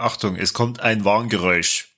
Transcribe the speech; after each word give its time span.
Achtung, 0.00 0.36
es 0.36 0.54
kommt 0.54 0.80
ein 0.80 1.04
Warngeräusch. 1.04 1.88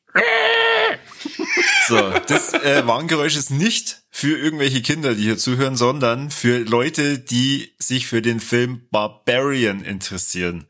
So, 1.89 2.11
das 2.27 2.53
äh, 2.53 2.87
Warngeräusch 2.87 3.37
ist 3.37 3.51
nicht 3.51 4.03
für 4.11 4.37
irgendwelche 4.37 4.83
Kinder, 4.83 5.15
die 5.15 5.23
hier 5.23 5.39
zuhören, 5.39 5.77
sondern 5.77 6.31
für 6.31 6.59
Leute, 6.59 7.19
die 7.19 7.73
sich 7.79 8.07
für 8.07 8.23
den 8.23 8.41
Film 8.41 8.87
Barbarian 8.91 9.85
interessieren. 9.85 10.67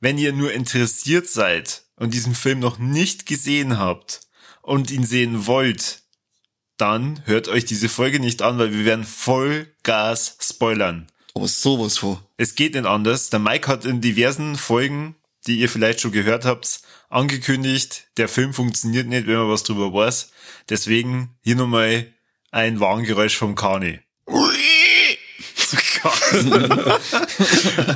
Wenn 0.00 0.18
ihr 0.18 0.32
nur 0.32 0.52
interessiert 0.52 1.28
seid 1.28 1.82
und 1.96 2.14
diesen 2.14 2.34
Film 2.34 2.60
noch 2.60 2.78
nicht 2.78 3.26
gesehen 3.26 3.78
habt 3.78 4.20
und 4.62 4.90
ihn 4.90 5.04
sehen 5.04 5.46
wollt, 5.46 6.02
dann 6.76 7.22
hört 7.24 7.48
euch 7.48 7.64
diese 7.64 7.88
Folge 7.88 8.20
nicht 8.20 8.40
an, 8.42 8.58
weil 8.58 8.72
wir 8.72 8.84
werden 8.84 9.04
voll 9.04 9.66
Gas 9.82 10.36
spoilern. 10.40 11.08
Aber 11.34 11.48
sowas 11.48 11.98
von. 11.98 12.18
Es 12.36 12.54
geht 12.54 12.74
nicht 12.74 12.86
anders. 12.86 13.30
Der 13.30 13.40
Mike 13.40 13.68
hat 13.68 13.84
in 13.84 14.00
diversen 14.00 14.56
Folgen, 14.56 15.16
die 15.48 15.58
ihr 15.58 15.68
vielleicht 15.68 16.00
schon 16.00 16.12
gehört 16.12 16.44
habt, 16.44 16.82
angekündigt, 17.08 18.04
der 18.16 18.28
Film 18.28 18.54
funktioniert 18.54 19.08
nicht, 19.08 19.26
wenn 19.26 19.38
man 19.38 19.48
was 19.48 19.64
drüber 19.64 19.92
weiß. 19.92 20.30
Deswegen 20.68 21.36
hier 21.42 21.56
nochmal 21.56 22.06
ein 22.50 22.80
Warngeräusch 22.80 23.36
vom 23.36 23.54
Kani. 23.54 24.00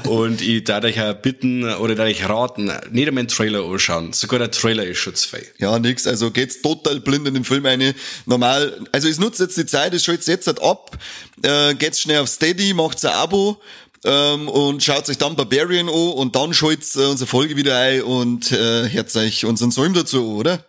Und 0.04 0.42
ich 0.42 0.64
darf 0.64 0.84
euch 0.84 1.00
auch 1.00 1.14
bitten 1.14 1.64
oder 1.64 1.94
darf 1.94 2.08
euch 2.08 2.28
raten, 2.28 2.70
nicht 2.90 3.08
einmal 3.08 3.20
einen 3.20 3.28
Trailer 3.28 3.64
anschauen. 3.64 4.12
Sogar 4.12 4.38
der 4.38 4.50
Trailer 4.50 4.84
ist 4.84 4.98
schutzfrei. 4.98 5.46
Ja, 5.58 5.78
nix. 5.78 6.06
Also 6.06 6.30
geht's 6.30 6.62
total 6.62 7.00
blind 7.00 7.26
in 7.28 7.34
den 7.34 7.44
Film 7.44 7.66
eine. 7.66 7.94
Normal. 8.26 8.84
Also 8.92 9.08
es 9.08 9.18
nutzt 9.18 9.40
jetzt 9.40 9.56
die 9.56 9.66
Zeit, 9.66 9.94
es 9.94 10.04
schaltet 10.04 10.26
jetzt 10.26 10.46
halt 10.46 10.62
ab. 10.62 10.98
Äh, 11.42 11.74
geht's 11.74 12.00
schnell 12.00 12.20
auf 12.20 12.28
Steady, 12.28 12.74
macht's 12.74 13.04
ein 13.04 13.12
Abo. 13.12 13.60
Ähm, 14.04 14.48
und 14.48 14.82
schaut 14.82 15.08
euch 15.08 15.18
dann 15.18 15.36
Barbarian 15.36 15.88
an 15.88 15.94
und 15.94 16.34
dann 16.34 16.52
schalt's 16.54 16.96
äh, 16.96 17.04
unsere 17.04 17.28
Folge 17.28 17.56
wieder 17.56 17.78
ein 17.78 18.02
und 18.02 18.50
äh, 18.50 18.88
hört 18.88 19.14
euch 19.14 19.44
unseren 19.44 19.70
Film 19.70 19.94
dazu 19.94 20.18
an, 20.18 20.36
oder? 20.36 20.64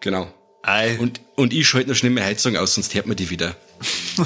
Genau. 0.00 0.28
Ei. 0.62 0.98
Und, 0.98 1.20
und 1.36 1.52
ich 1.52 1.68
schalte 1.68 1.90
noch 1.90 1.96
schnell 1.96 2.12
meine 2.12 2.26
Heizung 2.26 2.56
aus, 2.56 2.74
sonst 2.74 2.94
hört 2.94 3.06
man 3.06 3.16
die 3.16 3.30
wieder. 3.30 3.56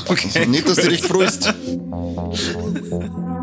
Okay. 0.07 0.47
Nicht, 0.47 0.67
dass 0.67 0.77
du 0.77 0.89
dich 0.89 1.03
freust. 1.03 1.53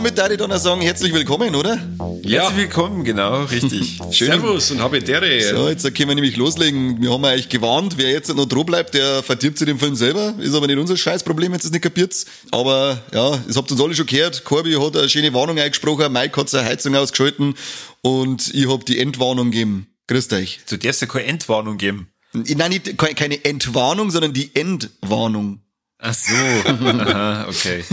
damit 0.00 0.16
darf 0.16 0.30
ich 0.30 0.38
dann 0.38 0.50
auch 0.50 0.58
sagen, 0.58 0.80
herzlich 0.80 1.12
willkommen, 1.12 1.54
oder? 1.54 1.78
Ja, 2.22 2.44
Herzlich 2.44 2.56
willkommen, 2.56 3.04
genau, 3.04 3.44
richtig. 3.44 4.00
Servus 4.10 4.70
und 4.70 4.80
Habitäre. 4.80 5.42
So, 5.42 5.68
jetzt 5.68 5.82
können 5.94 6.08
wir 6.08 6.14
nämlich 6.14 6.38
loslegen. 6.38 7.02
Wir 7.02 7.10
haben 7.10 7.22
euch 7.26 7.50
gewarnt, 7.50 7.98
wer 7.98 8.10
jetzt 8.10 8.34
noch 8.34 8.46
dran 8.46 8.64
bleibt, 8.64 8.94
der 8.94 9.22
verdirbt 9.22 9.58
sich 9.58 9.66
den 9.66 9.78
Film 9.78 9.94
selber. 9.94 10.32
Ist 10.38 10.54
aber 10.54 10.68
nicht 10.68 10.78
unser 10.78 10.96
Scheißproblem, 10.96 11.52
jetzt 11.52 11.64
ist 11.64 11.72
nicht 11.72 11.82
kapiert. 11.82 12.16
Aber 12.50 12.98
ja, 13.12 13.36
das 13.46 13.58
habt 13.58 13.70
uns 13.70 13.78
alle 13.78 13.94
schon 13.94 14.06
gehört. 14.06 14.42
Corby 14.44 14.72
hat 14.72 14.96
eine 14.96 15.10
schöne 15.10 15.34
Warnung 15.34 15.58
eingesprochen, 15.58 16.10
Mike 16.10 16.40
hat 16.40 16.48
seine 16.48 16.66
Heizung 16.66 16.96
ausgeschalten 16.96 17.54
und 18.00 18.54
ich 18.54 18.70
hab 18.70 18.86
die 18.86 18.98
Endwarnung 18.98 19.50
gegeben. 19.50 19.86
Grüßt 20.06 20.32
euch. 20.32 20.60
Du 20.66 20.78
darfst 20.78 21.02
ja 21.02 21.08
keine 21.08 21.26
Entwarnung 21.26 21.76
geben. 21.76 22.08
Nein, 22.32 22.70
nicht, 22.70 22.96
keine 22.96 23.44
Entwarnung, 23.44 24.10
sondern 24.10 24.32
die 24.32 24.54
Endwarnung. 24.54 25.60
Ach 26.02 26.14
so, 26.14 26.34
aha, 26.34 27.46
okay, 27.48 27.84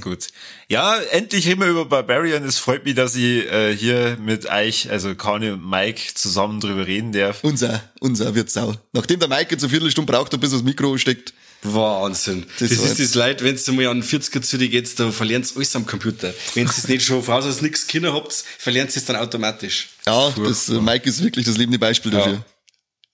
gut. 0.00 0.28
Ja, 0.68 0.96
endlich 1.10 1.46
reden 1.48 1.60
wir 1.60 1.68
über 1.68 1.84
Barbarian. 1.86 2.44
Es 2.44 2.58
freut 2.58 2.84
mich, 2.84 2.94
dass 2.94 3.16
ich 3.16 3.50
äh, 3.50 3.76
hier 3.76 4.16
mit 4.20 4.48
euch, 4.48 4.88
also 4.90 5.14
Kani 5.16 5.50
und 5.50 5.68
Mike, 5.68 6.14
zusammen 6.14 6.60
drüber 6.60 6.86
reden 6.86 7.10
darf. 7.10 7.42
Unser, 7.42 7.82
unser 7.98 8.34
Wirtsau. 8.36 8.74
Nachdem 8.92 9.18
der 9.18 9.28
Mike 9.28 9.48
jetzt 9.50 9.64
eine 9.64 9.70
Viertelstunde 9.70 10.12
braucht, 10.12 10.30
bis 10.38 10.52
er 10.52 10.58
das 10.58 10.62
Mikro 10.62 10.96
steckt. 10.98 11.34
Wahnsinn. 11.62 12.46
Das 12.60 12.68
Das, 12.70 12.78
ist 12.78 13.00
das 13.00 13.14
Leid, 13.14 13.42
wenn 13.42 13.56
du 13.56 13.72
mal 13.72 13.88
an 13.88 14.02
40er 14.02 14.40
zu 14.42 14.58
dir 14.58 14.68
geht, 14.68 14.98
da 15.00 15.10
verlieren 15.10 15.42
sie 15.42 15.56
alles 15.56 15.74
am 15.74 15.84
Computer. 15.86 16.32
Wenn 16.54 16.66
ihr 16.66 16.70
es 16.70 16.86
nicht 16.86 17.04
schon 17.04 17.22
voraus 17.24 17.44
aus 17.44 17.60
nichts 17.60 17.88
Kinder 17.88 18.14
habt, 18.14 18.32
verlieren 18.58 18.88
sie 18.88 19.00
es 19.00 19.06
dann 19.06 19.16
automatisch. 19.16 19.88
Ja, 20.06 20.32
das, 20.36 20.68
äh, 20.68 20.74
Mike 20.74 21.08
ist 21.08 21.22
wirklich 21.22 21.46
das 21.46 21.56
lebende 21.56 21.80
Beispiel 21.80 22.12
dafür. 22.12 22.44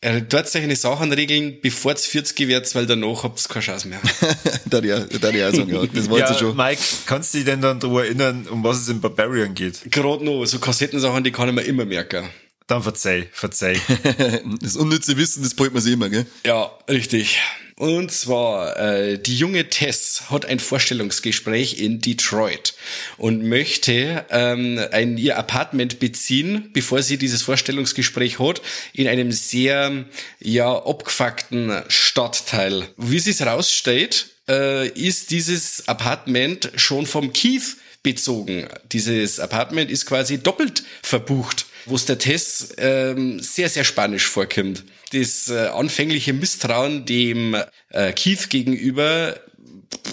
Ja, 0.05 0.21
dort 0.21 0.51
solche 0.51 0.77
Sachen 0.77 1.11
regeln, 1.13 1.59
bevor 1.63 1.93
es 1.95 2.05
40 2.05 2.47
wird, 2.47 2.75
weil 2.75 2.85
danach 2.85 3.23
habt 3.23 3.41
ihr 3.43 3.49
keine 3.49 3.65
Chance 3.65 3.89
mehr. 3.89 4.01
da 4.67 4.83
da 4.83 5.33
die 5.33 5.43
auch 5.43 5.51
sagen, 5.51 5.75
ja, 5.75 5.87
das 5.87 6.11
wollte 6.11 6.27
Ja, 6.27 6.33
ja, 6.33 6.39
schon. 6.39 6.55
Mike, 6.55 6.83
kannst 7.07 7.33
du 7.33 7.39
dich 7.39 7.47
denn 7.47 7.63
dann 7.63 7.81
daran 7.81 7.97
erinnern, 7.97 8.47
um 8.51 8.63
was 8.63 8.83
es 8.83 8.89
in 8.91 9.01
Barbarian 9.01 9.55
geht? 9.55 9.81
Gerade 9.91 10.23
noch, 10.23 10.45
so 10.45 10.59
Kassettensachen, 10.59 11.25
die 11.25 11.33
kann 11.33 11.49
ich 11.49 11.55
mir 11.55 11.63
immer 11.63 11.87
merken. 11.87 12.29
Dann 12.67 12.83
verzeih, 12.83 13.29
verzeih. 13.33 13.81
Das 14.61 14.77
unnütze 14.77 15.17
Wissen, 15.17 15.43
das 15.43 15.55
behalten 15.55 15.75
wir 15.75 15.81
sich 15.81 15.95
immer, 15.95 16.11
gell? 16.11 16.27
Ja, 16.45 16.71
richtig. 16.87 17.39
Und 17.77 18.13
zwar, 18.13 18.77
äh, 18.79 19.19
die 19.19 19.37
junge 19.37 19.69
Tess 19.69 20.31
hat 20.31 20.47
ein 20.47 20.61
Vorstellungsgespräch 20.61 21.81
in 21.81 22.01
Detroit 22.01 22.75
und 23.17 23.43
möchte 23.43 24.25
ähm, 24.31 24.81
ein, 24.93 25.19
ihr 25.19 25.37
Apartment 25.37 25.99
beziehen, 25.99 26.71
bevor 26.73 27.03
sie 27.03 27.17
dieses 27.17 27.43
Vorstellungsgespräch 27.43 28.39
hat, 28.39 28.63
in 28.93 29.09
einem 29.09 29.33
sehr, 29.33 30.05
ja, 30.39 30.73
abgefuckten 30.73 31.83
Stadtteil. 31.89 32.87
Wie 32.97 33.19
sie 33.19 33.33
es 33.33 33.45
rausstellt, 33.45 34.29
äh, 34.49 34.89
ist 34.89 35.33
dieses 35.33 35.89
Apartment 35.89 36.71
schon 36.77 37.07
vom 37.07 37.33
Keith 37.33 37.77
bezogen. 38.05 38.69
Dieses 38.93 39.41
Apartment 39.41 39.91
ist 39.91 40.07
quasi 40.07 40.39
doppelt 40.39 40.85
verbucht, 41.03 41.67
wo 41.87 41.97
es 41.97 42.05
der 42.07 42.19
Tess 42.19 42.75
ähm, 42.79 43.41
sehr, 43.41 43.69
sehr 43.69 43.85
spanisch 43.85 44.27
vorkommt. 44.27 44.85
Das 45.13 45.49
äh, 45.49 45.67
anfängliche 45.69 46.33
Misstrauen 46.33 47.05
dem 47.07 47.57
äh, 47.91 48.13
Keith 48.13 48.49
gegenüber, 48.51 49.39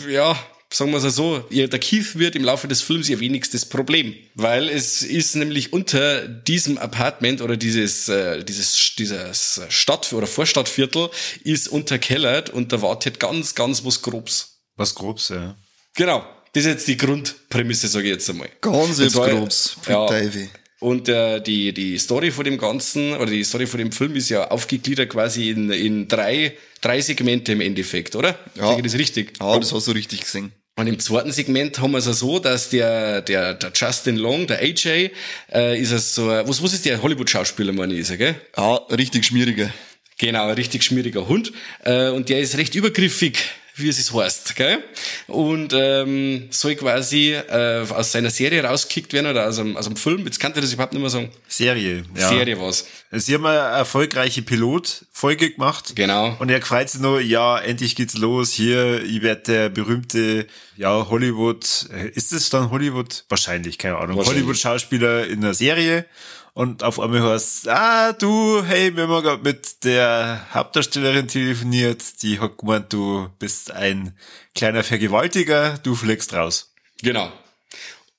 ja, 0.09 0.37
sagen 0.73 0.91
wir 0.91 1.03
es 1.03 1.15
so, 1.15 1.39
der 1.49 1.67
Keith 1.79 2.17
wird 2.17 2.35
im 2.35 2.43
Laufe 2.43 2.67
des 2.67 2.81
Films 2.81 3.09
ihr 3.09 3.19
wenigstes 3.19 3.65
Problem, 3.65 4.15
weil 4.35 4.69
es 4.69 5.01
ist 5.01 5.35
nämlich 5.35 5.73
unter 5.73 6.27
diesem 6.27 6.77
Apartment 6.77 7.41
oder 7.41 7.57
dieses 7.57 8.07
äh, 8.09 8.43
dieses 8.43 8.95
dieses 8.97 9.61
Stadt 9.69 10.13
oder 10.13 10.27
Vorstadtviertel 10.27 11.09
ist 11.43 11.67
unterkellert 11.67 12.49
und 12.49 12.71
da 12.71 12.81
wartet 12.81 13.19
ganz 13.19 13.55
ganz 13.55 13.83
was 13.83 14.01
Grobs. 14.01 14.59
Was 14.77 14.95
Grobs, 14.95 15.29
ja. 15.29 15.55
Genau. 15.95 16.25
Das 16.53 16.65
ist 16.65 16.69
jetzt 16.69 16.87
die 16.87 16.97
Grundprämisse, 16.97 17.87
sage 17.87 18.05
ich 18.05 18.11
jetzt 18.11 18.29
einmal. 18.29 18.49
Ganz 18.59 18.97
zwar- 18.97 19.29
grobs. 19.29 19.77
Ja. 19.87 20.05
Teufel. 20.05 20.49
Und 20.81 21.09
äh, 21.09 21.39
die, 21.39 21.73
die 21.75 21.95
Story 21.99 22.31
von 22.31 22.43
dem 22.43 22.57
Ganzen, 22.57 23.13
oder 23.13 23.27
die 23.27 23.43
Story 23.43 23.67
von 23.67 23.77
dem 23.77 23.91
Film 23.91 24.15
ist 24.15 24.29
ja 24.29 24.49
aufgegliedert 24.49 25.11
quasi 25.11 25.51
in, 25.51 25.69
in 25.69 26.07
drei, 26.07 26.57
drei 26.81 26.99
Segmente 27.01 27.51
im 27.51 27.61
Endeffekt, 27.61 28.15
oder? 28.15 28.35
Ja. 28.55 28.75
Ich 28.75 28.81
das 28.81 28.97
richtig? 28.97 29.33
Ja, 29.39 29.59
das 29.59 29.71
hast 29.71 29.87
du 29.87 29.91
richtig 29.91 30.21
gesehen. 30.21 30.51
Und 30.75 30.87
im 30.87 30.97
zweiten 30.97 31.31
Segment 31.31 31.79
haben 31.79 31.91
wir 31.91 31.99
es 31.99 32.07
ja 32.07 32.13
so, 32.13 32.39
dass 32.39 32.69
der, 32.69 33.21
der, 33.21 33.53
der 33.53 33.71
Justin 33.75 34.15
Long, 34.15 34.47
der 34.47 34.59
AJ, 34.59 35.11
äh, 35.53 35.79
ist 35.79 35.91
es 35.91 36.15
so, 36.15 36.25
was, 36.25 36.63
was 36.63 36.73
ist 36.73 36.83
der 36.83 36.99
Hollywood-Schauspieler, 36.99 37.73
meine 37.73 37.93
ich, 37.93 37.99
ist 37.99 38.09
er, 38.09 38.17
gell? 38.17 38.35
Ja, 38.57 38.77
richtig 38.89 39.25
schmieriger. 39.25 39.71
Genau, 40.17 40.47
ein 40.47 40.55
richtig 40.55 40.83
schmieriger 40.83 41.27
Hund. 41.27 41.51
Äh, 41.83 42.09
und 42.09 42.29
der 42.29 42.39
ist 42.39 42.57
recht 42.57 42.73
übergriffig, 42.73 43.37
wie 43.75 43.89
es 43.89 43.99
ist 43.99 44.13
heißt, 44.13 44.55
gell? 44.55 44.83
Und 45.27 45.73
ähm, 45.73 46.47
soll 46.49 46.75
quasi 46.75 47.31
äh, 47.33 47.85
aus 47.89 48.11
seiner 48.11 48.29
Serie 48.29 48.63
rausgekickt 48.63 49.13
werden 49.13 49.27
oder 49.27 49.47
aus 49.47 49.59
einem, 49.59 49.77
aus 49.77 49.87
einem 49.87 49.95
Film. 49.95 50.25
Jetzt 50.25 50.39
kann 50.39 50.51
ich 50.53 50.61
das 50.61 50.73
überhaupt 50.73 50.93
nicht 50.93 51.01
mehr 51.01 51.09
sagen. 51.09 51.29
Serie, 51.47 52.03
ja. 52.15 52.29
Serie 52.29 52.59
was. 52.59 52.85
Sie 53.11 53.33
haben 53.33 53.45
eine 53.45 53.57
erfolgreiche 53.57 54.41
Pilotfolge 54.41 55.51
gemacht. 55.51 55.93
Genau. 55.95 56.35
Und 56.39 56.49
er 56.49 56.61
freut 56.61 56.89
sich 56.89 57.01
nur, 57.01 57.21
ja, 57.21 57.59
endlich 57.59 57.95
geht's 57.95 58.17
los. 58.17 58.51
Hier, 58.51 59.03
ich 59.03 59.21
werde 59.21 59.41
der 59.41 59.69
berühmte, 59.69 60.47
ja, 60.77 61.07
Hollywood, 61.09 61.87
äh, 61.93 62.09
ist 62.09 62.33
es 62.33 62.49
dann 62.49 62.71
Hollywood? 62.71 63.25
Wahrscheinlich, 63.29 63.77
keine 63.77 63.97
Ahnung. 63.97 64.17
Hollywood-Schauspieler 64.17 65.27
in 65.27 65.43
einer 65.43 65.53
Serie. 65.53 66.05
Und 66.53 66.83
auf 66.83 66.99
einmal 66.99 67.21
hörst 67.21 67.69
ah, 67.69 68.11
du, 68.13 68.63
hey, 68.63 68.95
wir 68.95 69.07
haben 69.07 69.23
gerade 69.23 69.41
mit 69.41 69.83
der 69.85 70.45
Hauptdarstellerin 70.53 71.27
telefoniert. 71.27 72.21
Die 72.21 72.39
hat 72.39 72.57
gemeint, 72.57 72.91
du 72.91 73.29
bist 73.39 73.71
ein 73.71 74.17
kleiner 74.53 74.83
Vergewaltiger, 74.83 75.77
du 75.77 75.95
fliegst 75.95 76.33
raus. 76.33 76.73
Genau. 77.01 77.31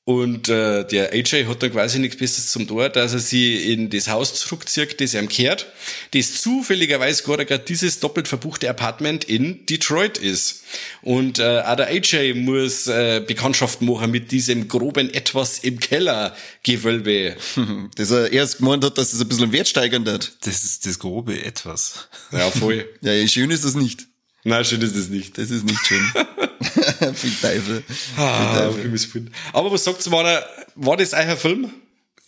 Und 0.04 0.48
äh, 0.48 0.84
der 0.84 1.12
AJ 1.12 1.46
hat 1.46 1.62
dann 1.62 1.70
quasi 1.70 2.00
nichts 2.00 2.16
Besseres 2.16 2.50
zum 2.50 2.66
Tor, 2.66 2.88
dass 2.88 3.12
er 3.12 3.20
sie 3.20 3.72
in 3.72 3.88
das 3.88 4.08
Haus 4.08 4.34
zurückzieht, 4.34 5.00
das 5.00 5.14
er 5.14 5.22
ihm 5.22 5.28
kehrt, 5.28 5.66
das 6.12 6.40
zufälligerweise 6.40 7.22
gerade 7.22 7.60
dieses 7.60 8.00
doppelt 8.00 8.26
verbuchte 8.26 8.68
Apartment 8.68 9.22
in 9.22 9.64
Detroit 9.66 10.18
ist. 10.18 10.64
Und 11.02 11.38
äh, 11.38 11.60
auch 11.60 11.76
der 11.76 11.86
AJ 11.86 12.34
muss 12.34 12.88
äh, 12.88 13.22
Bekanntschaft 13.24 13.80
machen 13.80 14.10
mit 14.10 14.32
diesem 14.32 14.66
groben 14.66 15.12
Etwas 15.14 15.60
im 15.60 15.78
Kellergewölbe. 15.78 17.36
Das 17.94 18.10
er 18.10 18.32
erst 18.32 18.58
gemeint 18.58 18.84
hat, 18.84 18.98
dass 18.98 19.12
es 19.12 19.20
ein 19.20 19.28
bisschen 19.28 19.52
Wert 19.52 19.68
steigern 19.68 20.04
wird. 20.06 20.32
Das 20.40 20.64
ist 20.64 20.86
das 20.86 20.98
grobe 20.98 21.44
Etwas. 21.44 22.08
Ja, 22.32 22.50
voll. 22.50 22.88
Ja, 23.02 23.26
schön 23.28 23.50
ist 23.50 23.64
das 23.64 23.74
nicht. 23.74 24.06
Nein, 24.44 24.64
schön 24.64 24.80
ist 24.80 24.96
das 24.96 25.08
nicht. 25.08 25.38
Das 25.38 25.50
ist 25.50 25.64
nicht 25.64 25.78
schön. 25.86 26.02
Viel 27.14 27.32
Teufel. 27.40 27.84
Ah, 28.16 28.70
Willen. 28.74 29.30
Aber 29.52 29.70
was 29.72 29.84
sagt's, 29.84 30.10
war, 30.10 30.24
der- 30.24 30.44
war 30.74 30.96
das 30.96 31.12
euer 31.12 31.36
Film? 31.36 31.70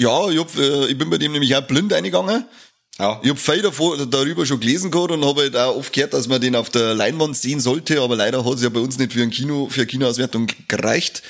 Ja, 0.01 0.29
ich, 0.31 0.39
hab, 0.39 0.57
äh, 0.57 0.87
ich 0.87 0.99
bin 0.99 1.11
bei 1.11 1.19
dem 1.19 1.33
nämlich 1.33 1.55
auch 1.57 1.63
blind 1.67 1.93
eingegangen. 1.93 2.45
Ja. 2.99 3.21
Ich 3.25 3.31
hab 3.31 3.39
viel 3.39 3.63
davor, 3.63 3.97
darüber 4.07 4.47
schon 4.47 4.61
gelesen 4.61 4.91
gehabt 4.93 5.11
und 5.11 5.25
habe 5.25 5.43
halt 5.43 5.57
auch 5.57 5.77
oft 5.77 5.93
gehört, 5.93 6.15
dass 6.15 6.29
man 6.29 6.41
den 6.41 6.55
auf 6.55 6.71
der 6.71 6.95
Leinwand 6.95 7.37
sehen 7.37 7.59
sollte, 7.59 8.01
aber 8.01 8.15
leider 8.15 8.45
hat 8.45 8.55
es 8.55 8.63
ja 8.63 8.69
bei 8.69 8.79
uns 8.79 8.99
nicht 8.99 9.13
für 9.13 9.23
ein 9.23 9.31
Kino, 9.31 9.69
für 9.69 9.81
eine 9.81 9.87
Kinoauswertung 9.89 10.47
gereicht. 10.69 11.23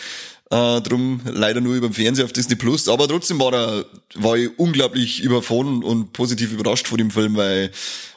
Äh, 0.51 0.83
drum 0.83 1.23
leider 1.25 1.63
nur 1.63 1.75
über 1.75 1.89
den 1.89 1.95
Fernseher 1.95 2.27
auf 2.27 2.33
Disney 2.35 2.55
Plus. 2.55 2.87
Aber 2.89 3.09
trotzdem 3.09 3.39
war 3.41 3.55
er, 3.55 3.85
war 4.15 4.37
ich 4.37 4.51
unglaublich 4.59 5.23
überfahren 5.23 5.83
und 5.83 6.13
positiv 6.13 6.53
überrascht 6.53 6.87
von 6.87 6.99
dem 6.99 7.11
Film, 7.11 7.35
weil 7.37 7.71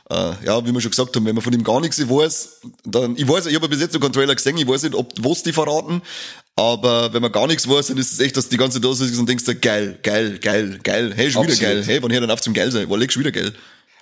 äh, 0.09 0.45
ja, 0.45 0.65
wie 0.65 0.71
wir 0.71 0.81
schon 0.81 0.91
gesagt 0.91 1.15
haben, 1.15 1.25
wenn 1.25 1.35
man 1.35 1.43
von 1.43 1.53
ihm 1.53 1.63
gar 1.63 1.81
nichts 1.81 1.99
weiß, 1.99 2.61
dann, 2.85 3.15
ich 3.17 3.27
weiß, 3.27 3.45
ich 3.47 3.55
habe 3.55 3.67
bis 3.67 3.81
jetzt 3.81 3.93
noch 3.93 4.01
keinen 4.01 4.13
Trailer 4.13 4.35
gesehen, 4.35 4.57
ich 4.57 4.67
weiß 4.67 4.83
nicht, 4.83 4.95
ob 4.95 5.13
was 5.19 5.43
die 5.43 5.53
verraten, 5.53 6.01
aber 6.55 7.13
wenn 7.13 7.21
man 7.21 7.31
gar 7.31 7.47
nichts 7.47 7.67
weiß, 7.67 7.87
dann 7.87 7.97
ist 7.97 8.13
es 8.13 8.19
echt, 8.19 8.37
dass 8.37 8.49
die 8.49 8.57
ganze 8.57 8.79
Dose 8.79 9.05
ist 9.05 9.17
und 9.17 9.27
denkst, 9.27 9.45
geil, 9.61 9.99
geil, 10.01 10.39
geil, 10.41 10.79
geil, 10.83 11.13
hey, 11.15 11.31
schon 11.31 11.45
wieder 11.45 11.57
geil, 11.57 11.83
hey, 11.85 12.01
wann 12.01 12.11
hört 12.11 12.23
dann 12.23 12.31
auf 12.31 12.41
zum 12.41 12.53
geil 12.53 12.71
sein, 12.71 12.89
war 12.89 12.97
leg 12.97 13.11
schon 13.11 13.21
wieder 13.21 13.31
geil. 13.31 13.53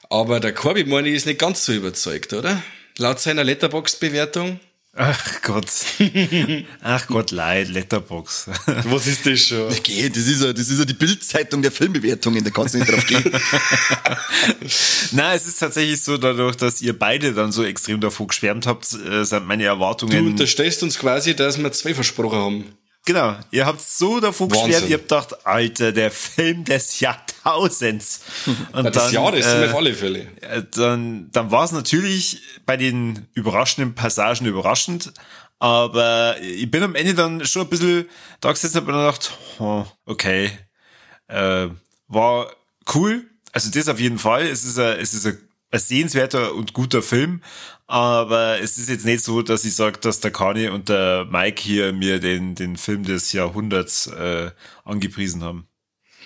Aber 0.09 0.39
der 0.39 0.53
Corby 0.53 0.83
meine 0.83 1.09
ich 1.09 1.15
ist 1.15 1.25
nicht 1.25 1.39
ganz 1.39 1.65
so 1.65 1.73
überzeugt, 1.73 2.33
oder? 2.33 2.61
Laut 2.97 3.19
seiner 3.19 3.43
Letterbox-Bewertung. 3.43 4.59
Ach 4.97 5.41
Gott. 5.41 5.65
Ach 6.81 7.07
Gott, 7.07 7.31
leid, 7.31 7.67
Letterbox. 7.67 8.49
Was 8.85 9.07
ist 9.07 9.25
das 9.25 9.41
schon? 9.41 9.69
Geh, 9.83 10.07
das 10.07 10.25
ist 10.25 10.41
ja, 10.41 10.53
das 10.53 10.69
ist 10.69 10.79
ja 10.79 10.85
die 10.85 10.93
Bildzeitung 10.93 11.61
der 11.61 11.71
Filmbewertungen, 11.73 12.41
da 12.45 12.49
kannst 12.49 12.75
du 12.75 12.79
nicht 12.79 12.89
drauf 12.89 13.05
gehen. 13.05 13.23
Na, 15.11 15.33
es 15.33 15.47
ist 15.47 15.59
tatsächlich 15.59 16.01
so, 16.01 16.17
dadurch, 16.17 16.55
dass 16.55 16.81
ihr 16.81 16.97
beide 16.97 17.33
dann 17.33 17.51
so 17.51 17.65
extrem 17.65 17.99
davor 17.99 18.27
geschwärmt 18.27 18.67
habt, 18.67 18.91
äh, 18.93 19.25
sind 19.25 19.45
meine 19.45 19.63
Du 19.63 19.69
Erwartungen. 19.69 20.27
unterstellst 20.27 20.81
uns 20.81 20.97
quasi, 20.97 21.35
dass 21.35 21.57
wir 21.57 21.71
zwei 21.73 21.93
versprochen 21.93 22.39
haben. 22.39 22.63
Genau, 23.05 23.35
ihr 23.51 23.67
habt 23.67 23.81
so 23.81 24.19
davor 24.19 24.47
geschwärmt, 24.49 24.89
ihr 24.89 24.95
habt 24.97 25.03
gedacht, 25.09 25.45
Alter, 25.45 25.91
der 25.91 26.09
Film 26.09 26.63
des 26.63 26.99
Jahrtausends. 26.99 28.21
Und 28.73 28.85
Ja, 28.85 28.89
das 28.89 29.11
Jahr 29.11 29.33
ist 29.35 29.45
äh, 29.45 29.67
auf 29.69 29.75
alle 29.75 29.93
Fälle. 29.93 30.27
äh, 30.41 30.63
dann, 30.71 31.29
dann 31.31 31.51
war 31.51 31.63
es 31.65 31.71
natürlich 31.71 32.41
bei 32.65 32.77
den 32.77 33.27
überraschenden 33.33 33.93
Passagen 33.93 34.45
überraschend, 34.47 35.13
aber 35.59 36.35
ich 36.41 36.69
bin 36.71 36.81
am 36.81 36.95
Ende 36.95 37.13
dann 37.13 37.45
schon 37.45 37.63
ein 37.63 37.69
bisschen 37.69 38.09
da 38.41 38.51
gesessen 38.51 38.79
und 38.79 38.87
gedacht, 38.87 39.37
oh, 39.59 39.85
okay, 40.05 40.51
äh, 41.27 41.67
war 42.07 42.51
cool. 42.93 43.23
Also 43.51 43.69
das 43.71 43.87
auf 43.87 43.99
jeden 43.99 44.19
Fall. 44.19 44.43
Es 44.47 44.63
ist 44.63 44.77
ein, 44.79 44.99
es 44.99 45.13
ist 45.13 45.25
ein, 45.27 45.37
ein 45.75 45.79
sehenswerter 45.79 46.53
und 46.55 46.73
guter 46.73 47.01
Film, 47.01 47.41
aber 47.87 48.59
es 48.61 48.77
ist 48.77 48.89
jetzt 48.89 49.05
nicht 49.05 49.23
so, 49.23 49.41
dass 49.41 49.65
ich 49.65 49.75
sage, 49.75 49.99
dass 49.99 50.19
der 50.19 50.31
Kani 50.31 50.69
und 50.69 50.89
der 50.89 51.27
Mike 51.29 51.61
hier 51.61 51.93
mir 51.93 52.19
den, 52.19 52.55
den 52.55 52.77
Film 52.77 53.03
des 53.03 53.31
Jahrhunderts 53.31 54.07
äh, 54.07 54.51
angepriesen 54.83 55.43
haben. 55.43 55.67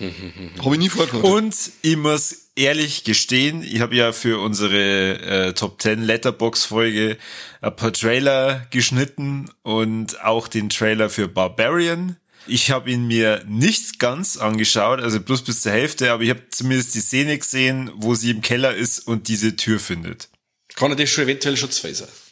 habe 0.00 0.74
ich 0.74 0.80
nie 0.80 0.88
vorgehabt. 0.88 1.24
Und 1.24 1.54
ich 1.82 1.96
muss 1.96 2.50
ehrlich 2.56 3.04
gestehen, 3.04 3.62
ich 3.62 3.80
habe 3.80 3.94
ja 3.94 4.12
für 4.12 4.40
unsere 4.40 5.48
äh, 5.48 5.52
Top 5.52 5.80
10 5.82 6.02
Letterbox 6.02 6.64
Folge 6.64 7.18
ein 7.60 7.76
paar 7.76 7.92
Trailer 7.92 8.66
geschnitten 8.70 9.50
und 9.62 10.22
auch 10.24 10.48
den 10.48 10.70
Trailer 10.70 11.10
für 11.10 11.28
Barbarian. 11.28 12.16
Ich 12.46 12.70
habe 12.70 12.90
ihn 12.90 13.06
mir 13.06 13.44
nicht 13.46 13.98
ganz 13.98 14.36
angeschaut, 14.36 15.00
also 15.00 15.20
bloß 15.20 15.42
bis 15.42 15.62
zur 15.62 15.72
Hälfte, 15.72 16.12
aber 16.12 16.22
ich 16.22 16.30
habe 16.30 16.42
zumindest 16.50 16.94
die 16.94 17.00
Szene 17.00 17.38
gesehen, 17.38 17.90
wo 17.94 18.14
sie 18.14 18.30
im 18.30 18.40
Keller 18.40 18.74
ist 18.74 19.06
und 19.06 19.28
diese 19.28 19.56
Tür 19.56 19.78
findet. 19.78 20.28
Kann 20.74 20.92
er 20.92 20.96
das 20.96 21.10
schon 21.10 21.24
eventuell? 21.24 21.56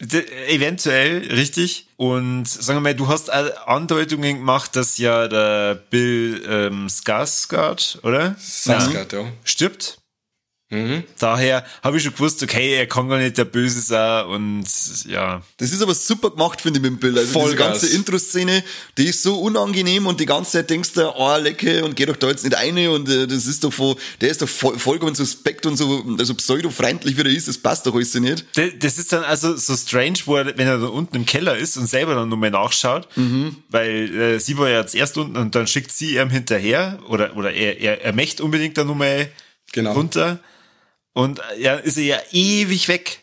D 0.00 0.20
eventuell, 0.46 1.18
richtig. 1.32 1.88
Und 1.96 2.46
sagen 2.46 2.78
wir 2.78 2.80
mal, 2.80 2.94
du 2.94 3.08
hast 3.08 3.30
Andeutungen 3.30 4.38
gemacht, 4.38 4.76
dass 4.76 4.96
ja 4.98 5.28
der 5.28 5.74
Bill 5.74 6.42
ähm, 6.48 6.86
Skarsgård, 6.86 8.02
oder? 8.04 8.36
Sasgard, 8.38 9.12
ja. 9.12 9.30
stirbt. 9.44 9.98
Mhm. 10.70 11.02
Daher 11.18 11.64
habe 11.82 11.96
ich 11.96 12.02
schon 12.02 12.12
gewusst, 12.12 12.42
okay, 12.42 12.74
er 12.76 12.86
kann 12.86 13.08
gar 13.08 13.16
nicht 13.18 13.38
der 13.38 13.46
Böse 13.46 13.80
sein 13.80 14.26
und 14.26 14.64
ja. 15.06 15.40
Das 15.56 15.72
ist 15.72 15.80
aber 15.80 15.94
super 15.94 16.30
gemacht, 16.30 16.60
finde 16.60 16.78
ich, 16.78 16.82
mit 16.82 16.92
dem 16.92 16.98
Bild. 16.98 17.16
Also 17.16 17.32
Vollgas. 17.32 17.80
diese 17.80 17.86
ganze 17.90 17.96
Intro-Szene, 17.96 18.62
die 18.98 19.04
ist 19.06 19.22
so 19.22 19.40
unangenehm 19.40 20.06
und 20.06 20.20
die 20.20 20.26
ganze 20.26 20.52
Zeit 20.52 20.68
denkst 20.68 20.92
du, 20.92 21.10
oh, 21.16 21.36
lecke 21.38 21.82
und 21.84 21.96
geh 21.96 22.04
doch 22.04 22.16
da 22.16 22.28
jetzt 22.28 22.44
nicht 22.44 22.54
rein 22.54 22.76
und 22.88 23.08
äh, 23.08 23.26
das 23.26 23.46
ist 23.46 23.64
doch 23.64 23.72
voll, 23.72 23.96
der 24.20 24.28
ist 24.28 24.42
doch 24.42 24.48
voll, 24.48 24.78
vollkommen 24.78 25.14
suspekt 25.14 25.64
und 25.64 25.76
so, 25.78 26.04
also 26.18 26.34
pseudo-freundlich 26.34 27.16
wie 27.16 27.20
er 27.22 27.26
ist, 27.28 27.48
das 27.48 27.56
passt 27.56 27.86
doch 27.86 27.94
alles 27.94 28.12
nicht. 28.14 28.44
D- 28.56 28.74
Das 28.78 28.98
ist 28.98 29.10
dann 29.12 29.24
also 29.24 29.56
so 29.56 29.74
strange, 29.74 30.18
wo 30.26 30.36
er, 30.36 30.46
wenn 30.58 30.66
er 30.66 30.76
da 30.78 30.86
unten 30.88 31.16
im 31.16 31.24
Keller 31.24 31.56
ist 31.56 31.78
und 31.78 31.86
selber 31.86 32.14
dann 32.14 32.28
nochmal 32.28 32.50
nachschaut, 32.50 33.08
weil 33.70 34.14
äh, 34.14 34.38
sie 34.38 34.58
war 34.58 34.68
ja 34.68 34.80
jetzt 34.80 34.94
erst 34.94 35.16
unten 35.16 35.36
und 35.38 35.54
dann 35.54 35.66
schickt 35.66 35.92
sie 35.92 36.16
ihm 36.16 36.28
hinterher 36.30 36.98
oder, 37.08 37.36
oder 37.36 37.52
er, 37.52 37.80
er, 37.80 38.02
er 38.02 38.12
möchte 38.12 38.44
unbedingt 38.44 38.76
dann 38.76 38.86
nochmal 38.86 39.30
Genau. 39.72 39.92
runter 39.92 40.40
und 41.18 41.40
äh, 41.40 41.60
ja, 41.60 41.74
ist 41.74 41.96
er 41.96 42.04
ja 42.04 42.18
ewig 42.30 42.86
weg. 42.86 43.18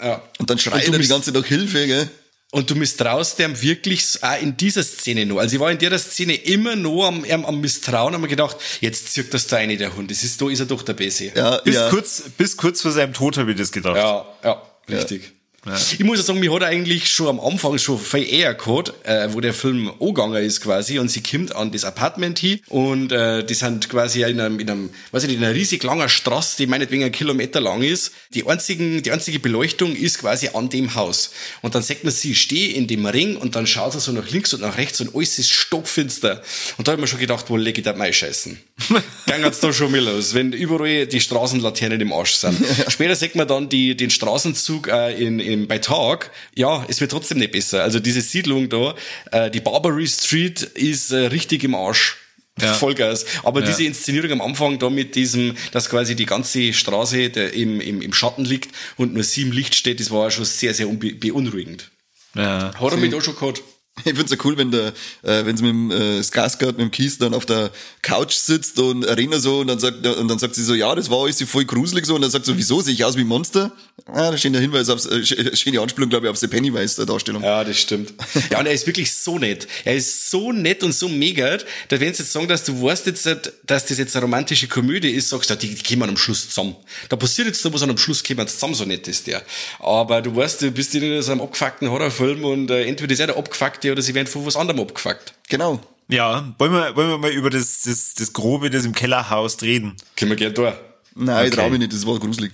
Ja. 0.00 0.22
Und 0.38 0.48
dann 0.48 0.54
Und 0.54 0.60
schreit 0.60 0.86
du 0.86 0.92
er 0.92 0.98
die 1.00 1.08
ganze 1.08 1.32
Zeit 1.32 1.42
nach 1.42 1.48
Hilfe, 1.48 1.84
gell? 1.84 2.08
Und 2.52 2.70
du 2.70 2.76
misstraust 2.76 3.36
dem 3.40 3.60
wirklich 3.60 4.18
auch 4.22 4.40
in 4.40 4.56
dieser 4.56 4.84
Szene 4.84 5.26
noch. 5.26 5.38
Also 5.38 5.56
ich 5.56 5.60
war 5.60 5.72
in 5.72 5.78
der 5.78 5.98
Szene 5.98 6.34
immer 6.34 6.76
noch 6.76 7.06
am, 7.06 7.24
am, 7.24 7.44
am 7.44 7.60
Misstrauen 7.60 8.14
und 8.14 8.20
mir 8.20 8.28
gedacht, 8.28 8.56
jetzt 8.80 9.12
zirkt 9.12 9.34
das 9.34 9.48
da 9.48 9.56
eine 9.56 9.76
der 9.76 9.96
Hund. 9.96 10.08
Das 10.08 10.22
ist, 10.22 10.40
da 10.40 10.48
ist 10.50 10.60
er 10.60 10.66
doch 10.66 10.82
der 10.82 10.94
Bese. 10.94 11.32
Ja, 11.34 11.58
Bis, 11.58 11.74
ja. 11.74 11.90
kurz, 11.90 12.22
bis 12.38 12.56
kurz 12.56 12.80
vor 12.80 12.92
seinem 12.92 13.12
Tod 13.12 13.36
habe 13.38 13.50
ich 13.50 13.58
das 13.58 13.72
gedacht. 13.72 13.96
ja, 13.96 14.26
ja 14.44 14.62
richtig. 14.88 15.32
Ich 15.66 16.04
muss 16.04 16.18
ja 16.18 16.24
sagen, 16.24 16.40
mir 16.40 16.52
hat 16.54 16.62
er 16.62 16.68
eigentlich 16.68 17.10
schon 17.10 17.28
am 17.28 17.38
Anfang 17.38 17.76
schon 17.76 17.98
viel 17.98 18.26
eher 18.26 18.54
gehabt, 18.54 18.94
äh, 19.04 19.28
wo 19.32 19.40
der 19.40 19.52
Film 19.52 19.90
angegangen 20.00 20.42
ist 20.42 20.62
quasi 20.62 20.98
und 20.98 21.10
sie 21.10 21.22
kommt 21.22 21.54
an 21.54 21.70
das 21.70 21.84
Apartment 21.84 22.38
hin 22.38 22.60
und 22.68 23.12
äh, 23.12 23.44
die 23.44 23.52
sind 23.52 23.90
quasi 23.90 24.22
in 24.22 24.40
einem, 24.40 24.58
in 24.58 24.70
einem, 24.70 24.90
weiß 25.12 25.24
ich 25.24 25.28
nicht, 25.28 25.38
in 25.38 25.44
einer 25.44 25.54
riesig 25.54 25.82
langer 25.82 26.08
Straße, 26.08 26.56
die 26.56 26.66
meinetwegen 26.66 27.02
einen 27.02 27.12
Kilometer 27.12 27.60
lang 27.60 27.82
ist. 27.82 28.12
Die 28.32 28.46
einzigen, 28.46 29.02
die 29.02 29.12
einzige 29.12 29.38
Beleuchtung 29.38 29.94
ist 29.94 30.20
quasi 30.20 30.48
an 30.54 30.70
dem 30.70 30.94
Haus. 30.94 31.32
Und 31.60 31.74
dann 31.74 31.82
sagt 31.82 32.04
man, 32.04 32.12
sie 32.12 32.34
stehe 32.34 32.72
in 32.72 32.86
dem 32.86 33.04
Ring 33.04 33.36
und 33.36 33.54
dann 33.54 33.66
schaut 33.66 33.92
sie 33.92 34.00
so 34.00 34.12
nach 34.12 34.30
links 34.30 34.54
und 34.54 34.62
nach 34.62 34.78
rechts 34.78 35.00
und 35.02 35.14
alles 35.14 35.38
ist 35.38 35.50
stockfinster. 35.50 36.42
Und 36.78 36.88
da 36.88 36.94
ich 36.94 37.00
mir 37.00 37.06
schon 37.06 37.20
gedacht, 37.20 37.46
wo 37.48 37.56
leg 37.56 37.76
ich 37.76 37.84
da 37.84 37.92
mal 37.92 38.12
scheißen? 38.12 38.58
Dann 39.26 39.42
geht's 39.42 39.60
da 39.60 39.72
schon 39.72 39.92
mal 39.92 40.00
los, 40.00 40.34
wenn 40.34 40.52
überall 40.52 41.06
die 41.06 41.20
Straßenlaternen 41.20 42.00
im 42.00 42.12
Arsch 42.12 42.34
sind. 42.34 42.56
Später 42.88 43.14
sieht 43.14 43.34
man 43.36 43.46
dann 43.46 43.68
die, 43.68 43.96
den 43.96 44.10
Straßenzug 44.10 44.88
äh, 44.88 45.12
in, 45.14 45.38
in, 45.38 45.49
bei 45.56 45.78
Tag. 45.78 46.30
Ja, 46.54 46.84
es 46.88 47.00
wird 47.00 47.10
trotzdem 47.10 47.38
nicht 47.38 47.52
besser. 47.52 47.82
Also 47.82 48.00
diese 48.00 48.20
Siedlung 48.20 48.68
da, 48.68 48.94
äh, 49.32 49.50
die 49.50 49.60
Barbary 49.60 50.06
Street 50.06 50.62
ist 50.62 51.10
äh, 51.12 51.26
richtig 51.26 51.64
im 51.64 51.74
Arsch. 51.74 52.16
Ja. 52.60 52.74
Vollgas. 52.74 53.24
Aber 53.42 53.60
Ja. 53.60 53.66
diese 53.66 53.84
Inszenierung 53.84 54.32
am 54.32 54.40
Anfang 54.42 54.78
da 54.78 54.90
mit 54.90 55.14
diesem, 55.14 55.56
dass 55.72 55.88
quasi 55.88 56.14
die 56.14 56.26
ganze 56.26 56.72
Straße 56.74 57.22
im, 57.22 57.80
im, 57.80 58.02
im 58.02 58.12
Schatten 58.12 58.44
liegt 58.44 58.70
und 58.98 59.14
nur 59.14 59.22
sie 59.22 59.42
im 59.42 59.52
Licht 59.52 59.74
steht, 59.74 59.98
das 59.98 60.10
war 60.10 60.30
schon 60.30 60.44
sehr, 60.44 60.74
sehr 60.74 60.86
beunruhigend. 60.86 61.90
Ja. 62.34 62.72
Hat 62.78 62.92
er 62.92 62.96
mich 62.98 63.10
da 63.10 63.20
schon 63.20 63.34
gehabt? 63.34 63.62
Ich 64.04 64.14
find's 64.16 64.30
ja 64.32 64.38
cool, 64.44 64.56
wenn 64.56 64.70
der, 64.70 64.88
äh, 65.22 65.44
wenn 65.44 65.56
sie 65.56 65.62
mit 65.64 65.70
dem 65.72 65.90
äh, 65.90 66.20
Skarsgård, 66.20 66.72
mit 66.72 66.80
dem 66.80 66.90
Kies 66.90 67.18
dann 67.18 67.34
auf 67.34 67.46
der 67.46 67.70
Couch 68.02 68.34
sitzt 68.34 68.78
und 68.78 69.06
Arena 69.06 69.38
so 69.38 69.60
und 69.60 69.66
dann 69.68 69.78
sagt 69.78 70.06
und 70.06 70.28
dann 70.28 70.38
sagt 70.38 70.54
sie 70.54 70.64
so, 70.64 70.74
ja, 70.74 70.94
das 70.94 71.10
war 71.10 71.18
alles 71.22 71.42
voll 71.42 71.64
gruselig 71.64 72.06
so 72.06 72.14
und 72.14 72.22
dann 72.22 72.30
sagt 72.30 72.46
so, 72.46 72.56
wieso 72.56 72.80
sehe 72.80 72.94
ich 72.94 73.04
aus 73.04 73.16
wie 73.16 73.20
ein 73.22 73.26
Monster? 73.26 73.72
Ah, 74.06 74.30
da 74.30 74.36
steht 74.38 74.54
der 74.54 74.60
Hinweis 74.60 74.88
auf, 74.88 75.04
äh, 75.06 75.16
sch- 75.16 75.56
schöne 75.56 75.80
Anspielung, 75.80 76.10
glaube 76.10 76.26
ich, 76.26 76.30
auf 76.32 76.38
die 76.40 76.48
Pennywise 76.48 76.96
der 76.96 77.06
Darstellung. 77.06 77.42
Ja, 77.42 77.62
das 77.64 77.78
stimmt. 77.78 78.12
Ja, 78.50 78.58
und 78.60 78.66
er 78.66 78.72
ist 78.72 78.86
wirklich 78.86 79.12
so 79.14 79.38
nett. 79.38 79.68
Er 79.84 79.94
ist 79.96 80.30
so 80.30 80.52
nett 80.52 80.82
und 80.82 80.92
so 80.92 81.08
mega, 81.08 81.58
da 81.88 82.00
wenn 82.00 82.12
sie 82.14 82.22
jetzt 82.22 82.32
sagen, 82.32 82.48
dass 82.48 82.64
du 82.64 82.80
weißt 82.82 83.06
jetzt, 83.06 83.26
dass 83.66 83.86
das 83.86 83.98
jetzt 83.98 84.16
eine 84.16 84.24
romantische 84.24 84.68
Komödie 84.68 85.10
ist, 85.10 85.28
sagst 85.28 85.50
du, 85.50 85.54
die, 85.56 85.74
die 85.74 85.82
kommen 85.94 86.08
am 86.08 86.16
Schluss 86.16 86.48
zusammen. 86.48 86.76
Da 87.08 87.16
passiert 87.16 87.46
jetzt 87.48 87.64
da 87.64 87.72
was 87.72 87.82
und 87.82 87.90
am 87.90 87.98
Schluss 87.98 88.24
kommen 88.24 88.46
sie 88.48 88.54
zusammen, 88.54 88.74
so 88.74 88.84
nett 88.84 89.06
ist 89.08 89.26
der. 89.26 89.42
Aber 89.78 90.22
du 90.22 90.34
weißt, 90.34 90.62
du 90.62 90.70
bist 90.70 90.94
in 90.94 91.22
so 91.22 91.32
einem 91.32 91.40
abgefuckten 91.42 91.90
Horrorfilm 91.90 92.44
und 92.44 92.70
äh, 92.70 92.84
entweder 92.84 93.12
ist 93.12 93.20
er 93.20 93.28
der 93.28 93.36
Abgefuckte 93.36 93.89
oder 93.92 94.02
sie 94.02 94.14
werden 94.14 94.26
von 94.26 94.44
was 94.46 94.56
anderem 94.56 94.80
abgefuckt. 94.80 95.34
Genau. 95.48 95.80
Ja, 96.08 96.52
wollen 96.58 96.72
wir, 96.72 96.96
wollen 96.96 97.08
wir 97.10 97.18
mal 97.18 97.30
über 97.30 97.50
das, 97.50 97.82
das, 97.82 98.14
das 98.14 98.32
Grobe, 98.32 98.68
das 98.70 98.84
im 98.84 98.94
Kellerhaus 98.94 99.60
reden. 99.62 99.96
Können 100.16 100.30
wir 100.30 100.36
gerne 100.36 100.54
da. 100.54 100.78
Nein, 101.14 101.46
ich 101.46 101.52
Okay. 101.52 101.60
trau 101.62 101.70
mich 101.70 101.78
nicht, 101.78 101.92
das 101.92 102.06
war 102.06 102.18
gruselig. 102.18 102.52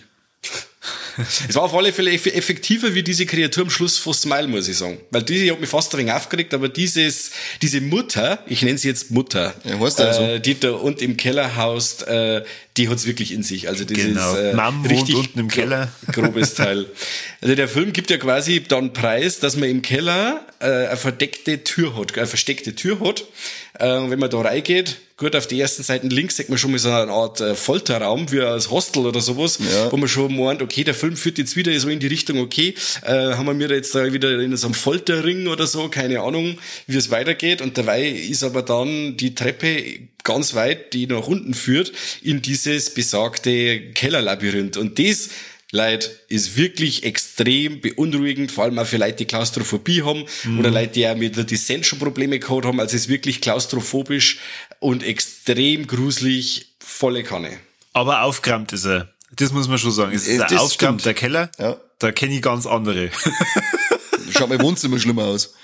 Es 1.48 1.54
war 1.54 1.62
auf 1.62 1.74
alle 1.74 1.92
Fälle 1.92 2.10
eff- 2.10 2.30
effektiver 2.32 2.94
wie 2.94 3.02
diese 3.02 3.26
Kreatur 3.26 3.64
am 3.64 3.70
Schluss 3.70 3.98
von 3.98 4.12
Smile, 4.14 4.48
muss 4.48 4.68
ich 4.68 4.76
sagen. 4.76 4.98
Weil 5.10 5.22
diese 5.22 5.50
hat 5.50 5.60
mich 5.60 5.70
fast 5.70 5.94
ein 5.94 5.98
wenig 6.00 6.12
aufgeregt, 6.12 6.52
aber 6.54 6.68
dieses, 6.68 7.30
diese 7.62 7.80
Mutter, 7.80 8.38
ich 8.46 8.62
nenne 8.62 8.78
sie 8.78 8.88
jetzt 8.88 9.10
Mutter, 9.10 9.54
Ja, 9.64 9.78
heißt 9.80 9.98
ja 9.98 10.12
so. 10.12 10.22
äh, 10.22 10.40
die 10.40 10.58
da 10.60 10.72
unten 10.72 11.02
im 11.04 11.16
Keller 11.16 11.56
haust, 11.56 12.06
äh, 12.06 12.42
die 12.76 12.88
hat's 12.88 13.06
wirklich 13.06 13.32
in 13.32 13.42
sich. 13.42 13.68
Also 13.68 13.84
das 13.84 13.96
Genau. 13.96 14.34
ist 14.34 14.38
äh, 14.38 14.54
Mom 14.54 14.84
richtig 14.84 15.14
unten 15.16 15.38
im 15.38 15.48
Keller. 15.48 15.88
grobes 16.12 16.54
Teil. 16.54 16.86
Also 17.40 17.54
der 17.54 17.68
Film 17.68 17.92
gibt 17.92 18.10
ja 18.10 18.18
quasi 18.18 18.62
dann 18.66 18.92
Preis, 18.92 19.38
dass 19.40 19.56
man 19.56 19.68
im 19.70 19.82
Keller 19.82 20.44
äh, 20.60 20.66
eine 20.88 20.96
verdeckte 20.96 21.64
Tür 21.64 21.96
hat, 21.96 22.16
eine 22.16 22.26
versteckte 22.26 22.74
Tür 22.74 23.00
hat, 23.00 23.24
Äh, 23.78 23.84
wenn 24.10 24.18
man 24.18 24.30
da 24.30 24.40
reingeht, 24.40 24.96
gut, 25.16 25.34
auf 25.34 25.46
die 25.46 25.58
ersten 25.60 25.82
Seiten 25.82 26.10
links 26.10 26.36
sieht 26.36 26.48
man 26.50 26.58
schon 26.58 26.70
mal 26.72 26.78
so 26.78 26.90
eine 26.90 27.10
Art 27.10 27.40
äh, 27.40 27.54
Folterraum, 27.54 28.30
wie 28.32 28.40
als 28.40 28.70
Hostel 28.70 29.06
oder 29.06 29.20
sowas, 29.20 29.58
Ja. 29.58 29.90
wo 29.90 29.96
man 29.96 30.08
schon 30.08 30.36
meint, 30.36 30.60
okay, 30.62 30.84
der 30.84 30.94
Film 30.94 31.16
führt 31.16 31.38
jetzt 31.38 31.56
wieder 31.56 31.78
so 31.80 31.88
in 31.88 32.00
die 32.00 32.06
Richtung, 32.06 32.38
okay, 32.38 32.74
äh, 33.02 33.12
haben 33.34 33.46
wir 33.46 33.54
mir 33.54 33.68
jetzt 33.70 33.94
da 33.94 34.12
wieder 34.12 34.38
in 34.40 34.54
so 34.56 34.66
einem 34.66 34.74
Folterring 34.74 35.46
oder 35.46 35.66
so, 35.66 35.88
keine 35.88 36.20
Ahnung, 36.20 36.58
wie 36.86 36.96
es 36.96 37.10
weitergeht. 37.10 37.62
Und 37.62 37.78
dabei 37.78 38.06
ist 38.08 38.42
aber 38.42 38.62
dann 38.62 39.16
die 39.16 39.34
Treppe 39.34 39.82
ganz 40.22 40.54
weit, 40.54 40.92
die 40.92 41.06
nach 41.06 41.26
unten 41.26 41.54
führt, 41.54 41.92
in 42.22 42.42
dieses 42.42 42.92
besagte 42.92 43.92
Kellerlabyrinth. 43.92 44.76
Und 44.76 44.98
das 44.98 45.30
Leute, 45.72 46.08
ist 46.28 46.56
wirklich 46.56 47.02
extrem 47.04 47.80
beunruhigend, 47.80 48.52
vor 48.52 48.64
allem 48.64 48.78
auch 48.78 48.86
für 48.86 48.98
Leute, 48.98 49.16
die 49.16 49.24
Klaustrophobie 49.24 50.02
haben 50.02 50.24
oder 50.58 50.70
Leute, 50.70 50.92
die 50.92 51.08
auch 51.08 51.16
mit 51.16 51.36
der 51.36 51.44
Descent 51.44 51.84
schon 51.86 51.98
Probleme 51.98 52.38
gehabt 52.38 52.64
haben. 52.64 52.78
Also 52.78 52.94
es 52.94 53.02
ist 53.02 53.08
wirklich 53.08 53.40
klaustrophobisch 53.40 54.38
und 54.78 55.02
extrem 55.02 55.86
gruselig, 55.88 56.74
volle 56.78 57.24
Kanne. 57.24 57.50
Aber 57.92 58.22
aufgeräumt 58.22 58.72
ist 58.72 58.84
er. 58.84 59.12
Das 59.34 59.50
muss 59.52 59.66
man 59.68 59.78
schon 59.78 59.90
sagen. 59.90 60.12
Es 60.14 60.28
ist 60.28 60.38
Äh, 60.38 60.42
ein 60.42 60.48
das 60.50 60.60
aufgeräumter. 60.60 61.14
Keller. 61.14 61.50
Ja. 61.58 61.80
Da 61.98 62.12
kenne 62.12 62.34
ich 62.36 62.42
ganz 62.42 62.64
andere. 62.66 63.10
Schaut 64.30 64.48
mein 64.48 64.60
Wohnzimmer 64.62 64.98
schlimmer 65.00 65.24
aus. 65.24 65.54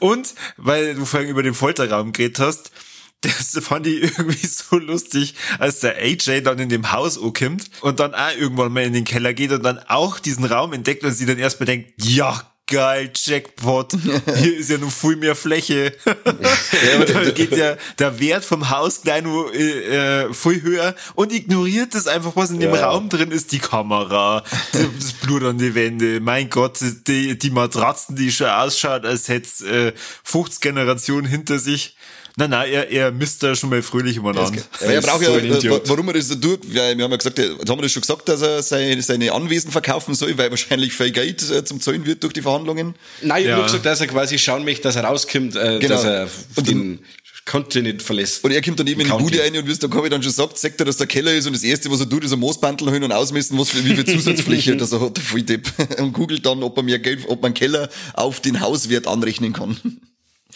Und, 0.00 0.34
weil 0.56 0.94
du 0.94 1.04
vorhin 1.04 1.28
über 1.28 1.42
den 1.42 1.54
Folterraum 1.54 2.12
geredet 2.12 2.38
hast, 2.38 2.70
das 3.20 3.58
fand 3.64 3.86
ich 3.86 4.02
irgendwie 4.02 4.46
so 4.46 4.78
lustig, 4.78 5.34
als 5.58 5.80
der 5.80 5.96
AJ 5.96 6.42
dann 6.42 6.58
in 6.58 6.68
dem 6.68 6.92
Haus 6.92 7.20
ankommt 7.20 7.70
und 7.80 8.00
dann 8.00 8.14
auch 8.14 8.36
irgendwann 8.38 8.72
mal 8.72 8.84
in 8.84 8.92
den 8.92 9.04
Keller 9.04 9.34
geht 9.34 9.52
und 9.52 9.62
dann 9.62 9.78
auch 9.88 10.18
diesen 10.18 10.44
Raum 10.44 10.72
entdeckt 10.72 11.04
und 11.04 11.12
sie 11.12 11.26
dann 11.26 11.38
erstmal 11.38 11.66
denkt, 11.66 11.92
ja, 12.02 12.40
geil, 12.68 13.10
Jackpot, 13.14 13.96
hier 14.36 14.58
ist 14.58 14.70
ja 14.70 14.78
noch 14.78 14.90
viel 14.90 15.16
mehr 15.16 15.34
Fläche. 15.34 15.92
da 16.04 17.30
geht 17.30 17.56
ja 17.56 17.76
der 17.98 18.20
Wert 18.20 18.44
vom 18.44 18.70
Haus 18.70 19.02
gleich 19.02 19.22
nur 19.22 19.52
äh, 19.54 20.26
äh, 20.26 20.34
viel 20.34 20.62
höher 20.62 20.94
und 21.14 21.32
ignoriert 21.32 21.94
das 21.94 22.06
einfach, 22.06 22.36
was 22.36 22.50
in 22.50 22.60
dem 22.60 22.74
Ja. 22.74 22.90
Raum 22.90 23.08
drin 23.08 23.30
ist, 23.32 23.52
die 23.52 23.58
Kamera, 23.58 24.44
das 24.72 25.12
Blut 25.14 25.42
an 25.42 25.58
die 25.58 25.74
Wände, 25.74 26.20
mein 26.20 26.50
Gott, 26.50 26.78
die, 27.08 27.38
die 27.38 27.50
Matratzen, 27.50 28.14
die 28.14 28.30
schon 28.30 28.48
ausschaut, 28.48 29.04
als 29.04 29.28
hätte 29.28 29.66
äh, 29.66 29.92
50 30.24 30.60
Generationen 30.60 31.26
hinter 31.26 31.58
sich. 31.58 31.96
Nein, 32.38 32.50
nein, 32.50 32.70
er, 32.70 32.88
er 32.90 33.10
misst 33.10 33.42
da 33.42 33.56
schon 33.56 33.70
mal 33.70 33.82
fröhlich 33.82 34.16
umeinander. 34.18 34.62
Weil 34.80 34.90
er 34.90 34.98
ist 35.00 35.06
braucht 35.06 35.24
so 35.24 35.32
ja, 35.32 35.38
ein 35.38 35.50
äh, 35.52 35.80
warum 35.88 36.06
er 36.08 36.14
das 36.14 36.28
so 36.28 36.36
tut, 36.36 36.60
weil 36.72 36.96
wir 36.96 37.02
haben 37.04 37.10
ja 37.10 37.16
gesagt, 37.16 37.36
jetzt 37.38 37.68
haben 37.68 37.78
wir 37.78 37.82
das 37.82 37.90
schon 37.92 38.02
gesagt, 38.02 38.28
dass 38.28 38.42
er 38.42 38.62
seine, 38.62 39.02
seine 39.02 39.32
Anwesen 39.32 39.72
verkaufen 39.72 40.14
soll, 40.14 40.38
weil 40.38 40.48
wahrscheinlich 40.50 40.92
viel 40.92 41.10
Geld 41.10 41.42
äh, 41.50 41.64
zum 41.64 41.80
Zahlen 41.80 42.06
wird 42.06 42.22
durch 42.22 42.32
die 42.34 42.42
Verhandlungen. 42.42 42.94
Nein, 43.22 43.42
ich 43.42 43.48
Ja. 43.48 43.54
hab 43.54 43.58
nur 43.58 43.66
gesagt, 43.66 43.86
dass 43.86 44.00
er 44.00 44.06
quasi 44.06 44.38
schauen 44.38 44.64
möchte, 44.64 44.82
dass 44.84 44.94
er 44.94 45.02
rauskommt, 45.04 45.56
äh, 45.56 45.78
Genau. 45.80 45.94
dass 45.94 46.04
er 46.04 46.28
Und 46.54 46.68
den 46.68 46.98
Kontinent 47.44 48.02
verlässt. 48.02 48.44
Und 48.44 48.52
er 48.52 48.60
kommt 48.62 48.78
dann 48.78 48.86
eben 48.86 49.00
in 49.00 49.06
die. 49.06 49.12
Bude 49.14 49.40
rein 49.40 49.56
und 49.56 49.66
wie 49.66 49.72
es 49.72 49.78
der 49.78 49.88
Kobi 49.88 50.08
dann 50.10 50.22
schon 50.22 50.30
sagt, 50.32 50.58
sagt 50.58 50.78
er, 50.80 50.84
dass 50.86 50.98
der 50.98 51.06
Keller 51.06 51.32
ist 51.32 51.46
und 51.46 51.54
das 51.54 51.62
erste, 51.62 51.90
was 51.90 51.98
er 52.00 52.08
tut, 52.08 52.22
ist 52.22 52.32
ein 52.32 52.38
Moosbandel 52.38 52.90
hin 52.92 53.02
und 53.02 53.10
ausmessen, 53.10 53.58
was 53.58 53.70
für, 53.70 53.82
wie 53.84 53.94
viel 53.94 54.04
Zusatzfläche 54.04 54.76
das 54.76 54.92
er 54.92 55.00
hat, 55.00 55.16
der 55.16 55.24
Volldepp. 55.24 55.66
Und 55.98 56.12
googelt 56.12 56.44
dann, 56.44 56.62
ob 56.62 56.76
er 56.76 56.82
mehr 56.82 56.98
Geld, 56.98 57.20
ob 57.26 57.42
man 57.42 57.54
Keller 57.54 57.88
auf 58.12 58.40
den 58.40 58.60
Hauswert 58.60 59.06
anrechnen 59.06 59.54
kann. 59.54 59.78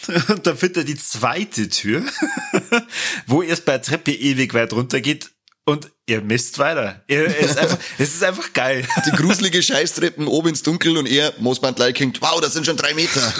Und 0.29 0.45
dann 0.45 0.57
findet 0.57 0.77
er 0.77 0.83
die 0.83 0.97
zweite 0.97 1.69
Tür, 1.69 2.03
wo 3.27 3.41
erst 3.41 3.65
bei 3.65 3.73
der 3.73 3.81
Treppe 3.81 4.11
ewig 4.11 4.53
weit 4.53 4.73
runter 4.73 5.01
geht 5.01 5.31
und 5.65 5.91
er 6.07 6.21
misst 6.21 6.59
weiter. 6.59 7.01
Er, 7.07 7.37
ist 7.37 7.57
einfach, 7.57 7.77
es 7.97 8.13
ist 8.13 8.23
einfach 8.23 8.51
geil. 8.51 8.85
Die 9.05 9.11
gruselige 9.11 9.63
Scheißtreppen 9.63 10.27
oben 10.27 10.49
ins 10.49 10.63
Dunkel 10.63 10.97
und 10.97 11.05
er, 11.05 11.33
Moosbandel 11.39 11.93
hängt, 11.93 12.21
wow, 12.21 12.41
das 12.41 12.53
sind 12.53 12.65
schon 12.65 12.75
drei 12.75 12.93
Meter. 12.93 13.33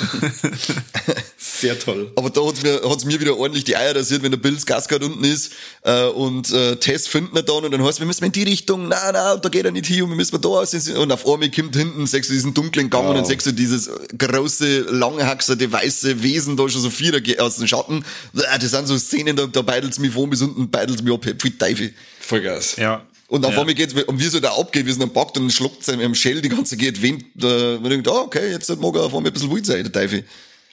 Sehr 1.64 1.80
toll. 1.80 2.12
Aber 2.18 2.30
da 2.30 2.46
hat's 2.46 2.62
mir, 2.62 2.82
hat's 2.84 3.06
mir 3.06 3.22
wieder 3.22 3.38
ordentlich 3.38 3.64
die 3.64 3.78
Eier 3.78 3.96
rasiert, 3.96 4.22
wenn 4.22 4.32
der 4.32 4.38
Bill 4.38 4.58
Skarsgård 4.58 5.02
unten 5.02 5.24
ist 5.24 5.54
äh, 5.84 6.04
und 6.08 6.52
äh, 6.52 6.76
Tess 6.76 7.08
findet 7.08 7.38
ihn 7.38 7.46
dann 7.46 7.64
und 7.64 7.72
dann 7.72 7.82
heißt 7.82 8.00
wir 8.00 8.06
müssen 8.06 8.26
in 8.26 8.34
die 8.34 8.44
Richtung, 8.44 8.90
na 8.90 8.98
na, 9.14 9.34
und 9.34 9.46
da 9.46 9.48
geht 9.48 9.64
er 9.64 9.72
nicht 9.72 9.86
hin 9.86 10.04
und 10.04 10.10
wir 10.10 10.18
müssen 10.18 10.42
da 10.42 10.50
aus 10.50 10.74
und 10.74 11.12
auf 11.14 11.26
einmal 11.26 11.50
kommt 11.52 11.74
hinten, 11.78 12.06
sechst 12.06 12.30
du 12.30 12.34
diesen 12.34 12.54
dunklen 12.54 12.90
Gang 12.90 13.08
und 13.08 13.16
dann 13.16 13.24
sechst 13.24 13.48
du 13.48 13.54
dieses 13.54 13.90
große, 14.18 14.82
langhaxerte, 14.90 15.72
weiße 15.72 16.22
Wesen 16.22 16.58
da 16.58 16.68
schon 16.68 16.82
so 16.82 16.90
vier 16.90 17.22
aus 17.40 17.56
dem 17.56 17.68
Schatten. 17.68 18.04
Äh, 18.36 18.60
Das 18.60 18.72
sind 18.72 18.86
so 18.86 18.98
Szenen, 18.98 19.38
da, 19.38 19.48
da 19.48 19.62
beidelt's 19.62 20.00
mich 20.00 20.12
von 20.12 20.30
bis 20.30 20.42
unten, 20.42 20.70
beidelt's 20.70 21.02
mich 21.02 21.14
ab, 21.14 21.26
pfui 21.38 21.58
Teufel. 21.58 21.94
Vollgas. 22.20 22.76
Ja. 22.76 23.06
Und 23.30 23.46
auf 23.46 23.54
ja. 23.54 23.60
einmal 23.62 23.74
geht's, 23.74 23.94
und 23.94 24.20
wie 24.20 24.28
so 24.28 24.42
der 24.42 24.58
abgeht, 24.58 24.86
wie 24.86 24.92
es 24.92 25.00
dann 25.00 25.14
packt 25.14 25.38
und 25.38 25.50
schluckt 25.50 25.86
seinem 25.86 26.14
Shell 26.14 26.42
die 26.42 26.50
ganze 26.50 26.76
geht, 26.76 27.02
wen, 27.02 27.24
da, 27.36 27.80
man 27.80 27.90
denkt, 27.90 28.08
ah, 28.10 28.22
okay, 28.22 28.52
jetzt 28.52 28.70
mag 28.82 28.96
er 28.96 29.04
auf 29.04 29.16
einmal 29.16 29.32
ein 29.32 29.34
bisschen 29.34 29.50
wild 29.50 29.66
sein, 29.66 29.82
der 29.84 29.94
Teufel. 29.94 30.26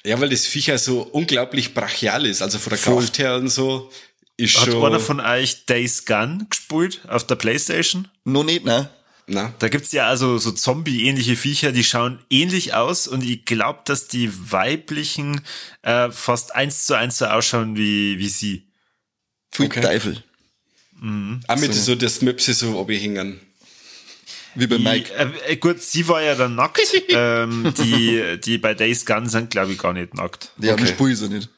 Ja, 0.05 0.19
weil 0.21 0.31
das 0.31 0.47
Viech 0.47 0.67
ja 0.67 0.79
so 0.79 1.03
unglaublich 1.03 1.75
brachial 1.75 2.27
ist. 2.27 2.43
Also 2.43 2.59
von 2.59 2.71
der 2.71 2.79
Voll. 2.79 2.97
Kraft 2.97 3.19
her 3.19 3.37
und 3.37 3.49
so 3.49 3.91
ist 4.37 4.57
Hat 4.59 4.71
schon. 4.73 4.85
einer 4.85 5.01
von 5.01 5.21
euch 5.21 5.67
Days 5.67 6.07
Gun 6.07 6.47
gespielt 6.49 7.03
auf 7.09 7.27
der 7.27 7.37
Playstation? 7.37 8.09
Noch 8.25 8.45
nicht, 8.45 8.65
ne? 8.65 8.89
Na, 9.27 9.55
Da 9.61 9.69
gibt's 9.69 9.93
ja 9.93 10.09
also 10.09 10.39
so 10.39 10.51
Zombie-ähnliche 10.51 11.37
Viecher, 11.37 11.71
die 11.71 11.85
schauen 11.85 12.19
ähnlich 12.31 12.75
aus 12.75 13.07
und 13.07 13.23
ich 13.23 13.45
glaube, 13.45 13.81
dass 13.85 14.09
die 14.09 14.29
weiblichen 14.51 15.43
äh, 15.83 16.11
fast 16.11 16.55
eins 16.55 16.87
zu 16.87 16.95
eins 16.95 17.19
so 17.19 17.27
ausschauen 17.27 17.77
wie, 17.77 18.19
wie 18.19 18.29
sie. 18.29 18.67
Pfui 19.53 19.67
Okay. 19.67 19.83
Teufel. 19.83 20.25
auch 21.47 21.57
mit 21.57 21.75
so, 21.75 21.95
das 21.95 22.23
Möpse 22.23 22.55
so 22.55 22.81
abhängen. 22.81 23.41
Wie 24.55 24.67
bei 24.67 24.77
Die, 24.79 24.83
Mike. 24.83 25.13
äh, 25.47 25.57
gut, 25.57 25.81
sie 25.83 26.07
war 26.09 26.23
ja 26.23 26.35
dann 26.35 26.55
nackt. 26.55 26.81
ähm, 27.09 27.73
die, 27.79 28.39
die 28.45 28.59
bei 28.59 28.75
Days 28.75 29.07
Gun 29.07 29.29
sind, 29.29 29.51
glaube 29.51 29.73
ich, 29.73 29.79
gar 29.79 29.93
nicht 29.93 30.15
nackt. 30.15 30.51
Ja, 30.59 30.73
Okay. 30.75 30.83
okay. 30.83 30.93
Spur 30.93 31.11
ist 31.11 31.23
er 31.23 31.29
nicht. 31.29 31.49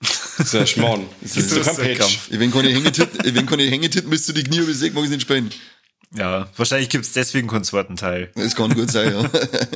Das 0.00 0.46
ist 0.46 0.54
ein 0.54 0.66
Schmarrn. 0.66 1.06
Das 1.22 1.36
ist 1.36 1.56
Das 1.56 1.66
ist 1.68 1.76
kein 1.78 1.90
ein. 1.92 1.98
Kampf. 1.98 2.28
Wenn 2.30 2.50
keine 3.46 3.64
Hängetitten, 3.64 4.10
bis 4.10 4.26
zu 4.26 4.32
die 4.32 4.44
Knie 4.44 4.58
übersehen, 4.58 4.94
mag 4.94 5.04
ich 5.04 5.10
nicht 5.10 5.22
spielen. 5.22 5.50
Ja, 6.16 6.48
wahrscheinlich 6.56 6.90
gibt's 6.90 7.12
deswegen 7.12 7.48
keinen 7.48 7.64
zweiten 7.64 7.96
Teil. 7.96 8.30
Das 8.36 8.54
kann 8.54 8.72
gut 8.74 8.90
sein, 8.90 9.12
ja. 9.12 9.30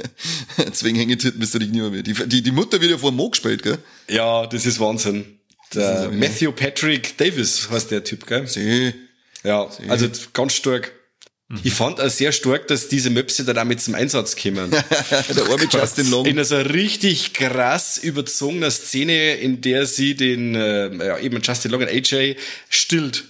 Deswegen 0.68 0.97
Hängetitten 0.97 1.40
bis 1.40 1.50
zu 1.50 1.59
die 1.59 1.68
Knie 1.68 2.02
die, 2.02 2.12
die, 2.12 2.42
die 2.42 2.52
Mutter 2.52 2.80
wird 2.80 2.92
ja 2.92 2.99
vor 2.99 3.11
dem 3.11 3.16
Mo 3.16 3.30
gespielt, 3.30 3.64
gell? 3.64 3.78
Ja, 4.09 4.47
das 4.47 4.64
ist 4.64 4.78
Wahnsinn. 4.78 5.40
Der 5.75 5.95
ist 5.97 6.04
ja 6.04 6.11
Matthew 6.12 6.52
Patrick 6.52 7.16
Davis 7.18 7.68
heißt 7.68 7.90
der 7.90 8.04
Typ, 8.04 8.26
gell? 8.26 8.47
See. 8.47 8.95
Ja, 9.42 9.68
also 9.88 10.09
ganz 10.33 10.52
stark. 10.54 10.92
Ich 11.64 11.73
fand 11.73 11.99
auch 11.99 12.11
sehr 12.11 12.31
stark, 12.33 12.67
dass 12.69 12.88
diese 12.88 13.09
Möpse 13.09 13.43
da 13.43 13.55
damit 13.55 13.81
zum 13.81 13.95
Einsatz 13.95 14.37
kommen. 14.37 14.71
der 14.71 15.45
arme 15.45 15.67
Justin 15.71 16.11
Long. 16.11 16.26
In 16.26 16.43
so 16.45 16.57
einer 16.57 16.75
richtig 16.75 17.33
krass 17.33 17.97
überzogener 17.97 18.71
Szene, 18.71 19.37
in 19.37 19.62
der 19.62 19.87
sie 19.87 20.14
den, 20.14 20.55
äh, 20.55 20.95
ja, 20.95 21.19
eben 21.19 21.40
Justin 21.40 21.71
Long 21.71 21.81
und 21.81 21.88
AJ 21.88 22.37
stillt. 22.69 23.25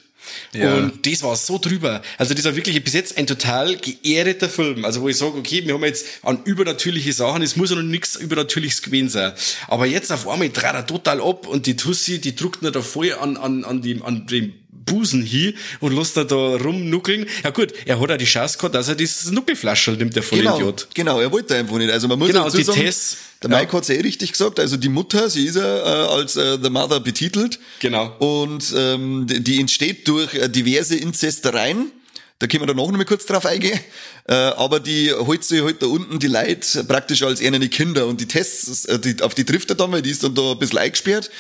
Ja. 0.53 0.75
Und 0.75 1.07
das 1.07 1.23
war 1.23 1.37
so 1.37 1.59
drüber. 1.59 2.03
Also 2.17 2.35
das 2.35 2.45
war 2.45 2.57
wirklich 2.57 2.83
bis 2.83 2.95
jetzt 2.95 3.17
ein 3.17 3.27
total 3.27 3.77
geehrter 3.77 4.49
Film. 4.49 4.85
Also 4.85 5.01
wo 5.03 5.09
ich 5.09 5.17
sage, 5.17 5.37
okay, 5.37 5.65
wir 5.65 5.75
haben 5.75 5.85
jetzt 5.85 6.07
an 6.23 6.43
übernatürliche 6.45 7.13
Sachen, 7.13 7.43
es 7.43 7.57
muss 7.57 7.71
ja 7.71 7.77
noch 7.77 7.83
nichts 7.83 8.17
Übernatürliches 8.17 8.83
gewesen 8.83 9.11
sein. 9.11 9.33
Aber 9.69 9.87
jetzt 9.87 10.11
auf 10.11 10.27
einmal 10.27 10.49
dreht 10.49 10.75
er 10.75 10.87
total 10.87 11.21
ab 11.21 11.47
und 11.47 11.67
die 11.67 11.77
Tussi, 11.77 12.21
die 12.21 12.35
druckt 12.35 12.63
ihn 12.63 12.73
da 12.73 12.83
voll 12.83 13.13
an, 13.13 13.37
an, 13.37 13.65
an, 13.65 13.81
die, 13.81 14.01
an 14.03 14.27
den 14.27 14.55
Busen 14.71 15.23
hin 15.23 15.55
und 15.81 15.95
lässt 15.97 16.17
ihn 16.17 16.29
da 16.29 16.35
rumnuckeln. 16.57 17.27
Ja 17.45 17.51
gut, 17.51 17.73
er 17.85 18.01
hat 18.01 18.11
auch 18.11 18.17
die 18.17 18.25
Chance 18.25 18.57
gehabt, 18.59 18.75
dass 18.75 18.89
er 18.89 18.95
dieses 18.95 19.31
Nuckelflaschel 19.31 19.97
nimmt, 19.97 20.15
der 20.17 20.23
Genau, 20.23 20.51
Vollidiot. 20.53 20.89
genau, 20.95 21.21
er 21.21 21.31
wollte 21.33 21.55
einfach 21.57 21.77
nicht. 21.77 21.91
Also 21.91 22.09
man 22.09 22.19
muss 22.19 22.29
Genau, 22.29 22.45
dazu 22.45 22.57
die 22.59 22.65
sagen, 22.65 22.81
Tess, 22.81 23.17
der 23.43 23.51
ja. 23.51 23.59
Mike 23.61 23.77
hat's 23.77 23.89
eh 23.91 24.01
richtig 24.01 24.33
gesagt, 24.33 24.61
also 24.61 24.77
die 24.77 24.89
Mutter, 24.89 25.29
sie 25.31 25.47
ist 25.47 25.57
ja 25.57 25.63
äh, 25.63 26.09
als 26.09 26.37
äh, 26.37 26.59
The 26.63 26.71
Mother 26.71 27.01
betitelt. 27.01 27.59
Genau. 27.81 28.15
Und 28.19 28.73
ähm, 28.77 29.27
die, 29.27 29.41
die 29.43 29.61
entsteht 29.61 30.07
durch 30.09 30.35
äh, 30.35 30.49
diverse 30.49 30.97
Inzestereien. 30.97 31.91
Da 32.41 32.47
können 32.47 32.63
wir 32.63 32.67
danach 32.69 32.87
noch 32.87 32.97
mal 32.97 33.05
kurz 33.05 33.27
drauf 33.27 33.47
eingehen. 33.47 33.81
Äh, 34.29 34.35
aber 34.35 34.79
die 34.81 35.13
holt 35.13 35.43
sich 35.43 35.61
halt 35.63 35.83
da 35.83 35.87
unten 35.87 36.19
die 36.21 36.29
Leute 36.29 36.85
praktisch 36.85 37.23
als 37.23 37.41
eherne 37.41 37.69
Kinder. 37.69 38.07
Und 38.07 38.21
die 38.21 38.27
Tests, 38.27 38.85
äh, 38.85 38.99
die, 38.99 39.21
auf 39.23 39.35
die 39.35 39.45
trifft 39.45 39.71
er 39.71 39.77
dann, 39.77 39.91
weil 39.91 40.03
die 40.03 40.11
ist 40.11 40.23
dann 40.23 40.35
da 40.37 40.53
ein 40.53 40.59
bisschen 40.59 40.79
eingesperrt. 40.79 41.31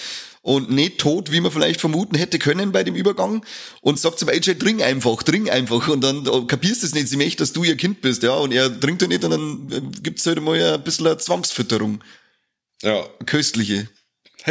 Und 0.42 0.70
nicht 0.70 0.98
tot, 0.98 1.32
wie 1.32 1.40
man 1.40 1.52
vielleicht 1.52 1.80
vermuten 1.80 2.16
hätte 2.16 2.38
können 2.38 2.72
bei 2.72 2.84
dem 2.84 2.94
Übergang. 2.94 3.44
Und 3.80 3.98
sagt 3.98 4.18
zum 4.18 4.28
AJ, 4.28 4.54
trink 4.54 4.82
einfach, 4.82 5.22
trink 5.22 5.50
einfach. 5.50 5.88
Und 5.88 6.02
dann 6.02 6.26
äh, 6.26 6.46
kapierst 6.46 6.82
du 6.82 6.86
es 6.86 6.94
nicht, 6.94 7.08
sie 7.08 7.16
möchte, 7.16 7.38
dass 7.38 7.52
du 7.52 7.64
ihr 7.64 7.76
Kind 7.76 8.00
bist. 8.00 8.22
ja. 8.22 8.34
Und 8.34 8.52
er 8.52 8.78
trinkt 8.80 9.02
ja 9.02 9.08
nicht 9.08 9.24
und 9.24 9.30
dann 9.30 9.68
äh, 9.70 10.00
gibt's 10.00 10.26
halt 10.26 10.40
mal 10.40 10.60
ein 10.60 10.82
bisschen 10.82 11.06
eine 11.06 11.18
Zwangsfütterung. 11.18 12.02
Ja. 12.82 13.04
Eine 13.18 13.26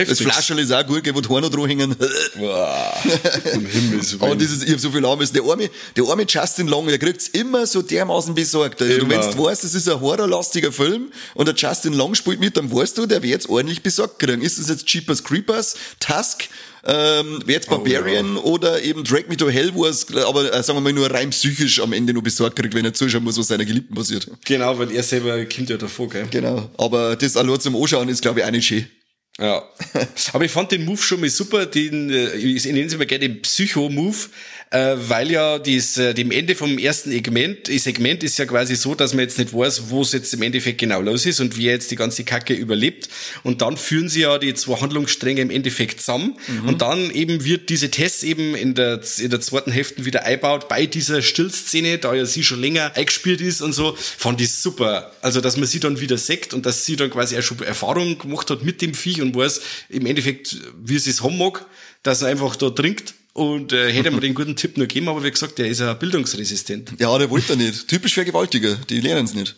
köstliche. 0.05 0.09
Das 0.09 0.19
Heftig. 0.19 0.33
Flascherl 0.33 0.59
ist 0.59 0.71
auch 0.71 0.85
gut, 0.87 1.15
wo 1.15 1.21
die 1.21 1.29
Horner 1.29 1.49
dran 1.49 1.67
hängen. 1.67 1.95
Boah, 2.37 2.93
um 3.55 3.65
Himmels 3.65 4.13
Aber 4.15 4.29
Willen. 4.29 4.39
dieses, 4.39 4.63
ich 4.63 4.71
hab 4.71 4.79
so 4.79 4.91
viel 4.91 5.05
Armes. 5.05 5.31
Der 5.31 5.43
arme, 5.43 5.69
der 5.95 6.03
arme 6.05 6.25
Justin 6.27 6.67
Long, 6.67 6.87
der 6.87 6.99
kriegt's 6.99 7.27
immer 7.29 7.65
so 7.67 7.81
dermaßen 7.81 8.33
besorgt. 8.35 8.81
Also, 8.81 8.93
du, 8.97 9.05
Immer. 9.05 9.23
wenn 9.25 9.37
du 9.37 9.43
weißt, 9.43 9.63
das 9.63 9.73
ist 9.73 9.89
ein 9.89 9.99
horrorlastiger 9.99 10.71
Film 10.71 11.11
und 11.35 11.47
der 11.47 11.55
Justin 11.55 11.93
Long 11.93 12.15
spielt 12.15 12.39
mit, 12.39 12.57
dann 12.57 12.71
weißt 12.73 12.97
du, 12.97 13.05
der 13.05 13.21
wird 13.23 13.31
jetzt 13.31 13.49
ordentlich 13.49 13.81
besorgt 13.81 14.19
kriegen. 14.19 14.41
Ist 14.41 14.59
das 14.59 14.69
jetzt 14.69 14.85
Cheapers 14.85 15.23
Creepers, 15.23 15.75
Tusk, 15.99 16.49
ähm, 16.85 17.39
wird 17.45 17.49
jetzt 17.49 17.69
Barbarian 17.69 18.37
oder 18.37 18.81
eben 18.81 19.03
Drag 19.03 19.27
Me 19.27 19.35
to 19.35 19.49
Hell, 19.49 19.73
wo 19.73 19.83
er 19.85 19.91
es, 19.91 20.05
aber 20.15 20.53
äh, 20.53 20.63
sagen 20.63 20.77
wir 20.77 20.81
mal 20.81 20.93
nur 20.93 21.11
rein 21.11 21.31
psychisch 21.31 21.81
am 21.81 21.91
Ende 21.91 22.13
nur 22.13 22.23
besorgt 22.23 22.55
kriegt, 22.57 22.73
wenn 22.73 22.85
er 22.85 22.93
zuschauen 22.93 23.23
muss, 23.23 23.37
was 23.37 23.47
seiner 23.47 23.65
Geliebten 23.65 23.93
passiert. 23.93 24.27
Genau, 24.45 24.79
weil 24.79 24.91
er 24.91 25.03
selber 25.03 25.43
kommt 25.45 25.69
ja 25.69 25.77
davor, 25.77 26.07
gell? 26.09 26.27
Genau. 26.31 26.69
Aber 26.77 27.15
das 27.15 27.35
allein 27.35 27.59
zum 27.59 27.75
Anschauen 27.75 28.07
ist, 28.07 28.21
glaube 28.21 28.39
ich, 28.39 28.45
auch 28.45 28.51
nicht 28.51 28.65
schön. 28.67 28.87
Ja. 29.39 29.63
Aber 30.33 30.45
ich 30.45 30.51
fand 30.51 30.71
den 30.71 30.83
Move 30.85 31.01
schon 31.01 31.19
mal 31.19 31.29
super, 31.29 31.65
den, 31.67 32.09
äh, 32.09 32.35
ich 32.35 32.65
nenne 32.65 32.85
es 32.85 32.93
immer 32.93 33.05
gerne 33.05 33.29
den 33.29 33.41
Psycho-Move, 33.41 34.17
äh, 34.71 34.95
weil 34.97 35.31
ja 35.31 35.59
dies, 35.59 35.97
äh, 35.97 36.13
dem 36.13 36.31
Ende 36.31 36.55
vom 36.55 36.77
ersten 36.77 37.11
Segment, 37.11 37.67
Segment 37.67 38.23
ist 38.23 38.37
ja 38.37 38.45
quasi 38.45 38.75
so, 38.75 38.95
dass 38.95 39.13
man 39.13 39.21
jetzt 39.21 39.37
nicht 39.37 39.53
weiß, 39.53 39.89
wo 39.89 40.01
es 40.01 40.11
jetzt 40.11 40.33
im 40.33 40.41
Endeffekt 40.41 40.79
genau 40.79 41.01
los 41.01 41.25
ist 41.25 41.39
und 41.39 41.55
wie 41.55 41.65
jetzt 41.65 41.91
die 41.91 41.95
ganze 41.95 42.23
Kacke 42.23 42.53
überlebt. 42.53 43.07
Und 43.43 43.61
dann 43.61 43.77
führen 43.77 44.09
sie 44.09 44.21
ja 44.21 44.37
die 44.39 44.53
zwei 44.55 44.81
Handlungsstränge 44.81 45.41
im 45.41 45.51
Endeffekt 45.51 46.01
zusammen. 46.01 46.35
Mhm. 46.47 46.67
Und 46.67 46.81
dann 46.81 47.11
eben 47.11 47.45
wird 47.45 47.69
diese 47.69 47.91
Tests 47.91 48.23
eben 48.23 48.55
in 48.55 48.73
der, 48.73 49.01
in 49.19 49.29
der 49.29 49.39
zweiten 49.39 49.71
Hälfte 49.71 50.03
wieder 50.03 50.23
einbaut 50.23 50.67
bei 50.67 50.85
dieser 50.85 51.21
Stillszene, 51.21 51.99
da 51.99 52.13
ja 52.13 52.25
sie 52.25 52.43
schon 52.43 52.59
länger 52.59 52.91
eingespielt 52.95 53.39
ist 53.39 53.61
und 53.61 53.73
so, 53.73 53.95
fand 53.95 54.41
ich 54.41 54.51
super. 54.51 55.11
Also, 55.21 55.41
dass 55.41 55.57
man 55.57 55.67
sie 55.67 55.79
dann 55.79 55.99
wieder 56.01 56.17
sieht 56.17 56.53
und 56.53 56.65
dass 56.65 56.85
sie 56.85 56.95
dann 56.95 57.09
quasi 57.09 57.37
auch 57.37 57.43
schon 57.43 57.59
Erfahrung 57.59 58.17
gemacht 58.17 58.49
hat 58.49 58.63
mit 58.63 58.81
dem 58.81 58.93
Viech 58.93 59.21
und 59.21 59.26
weiß 59.35 59.61
im 59.89 60.05
Endeffekt, 60.05 60.57
wie 60.83 60.97
sie 60.99 61.09
es 61.09 61.23
haben 61.23 61.37
mag, 61.37 61.65
dass 62.03 62.21
er 62.21 62.29
einfach 62.29 62.55
da 62.55 62.69
trinkt 62.69 63.13
und 63.33 63.71
äh, 63.73 63.91
hätte 63.91 64.11
mir 64.11 64.19
den 64.21 64.33
guten 64.33 64.55
Tipp 64.55 64.77
nur 64.77 64.87
gegeben, 64.87 65.09
aber 65.09 65.23
wie 65.23 65.31
gesagt, 65.31 65.57
der 65.59 65.67
ist 65.67 65.79
ja 65.79 65.93
bildungsresistent. 65.93 66.93
Ja, 66.99 67.15
der 67.17 67.29
wollte 67.29 67.53
er 67.53 67.57
nicht. 67.57 67.87
Typisch 67.87 68.13
Vergewaltiger, 68.15 68.75
die 68.89 68.99
lernen 68.99 69.25
es 69.25 69.33
nicht. 69.33 69.55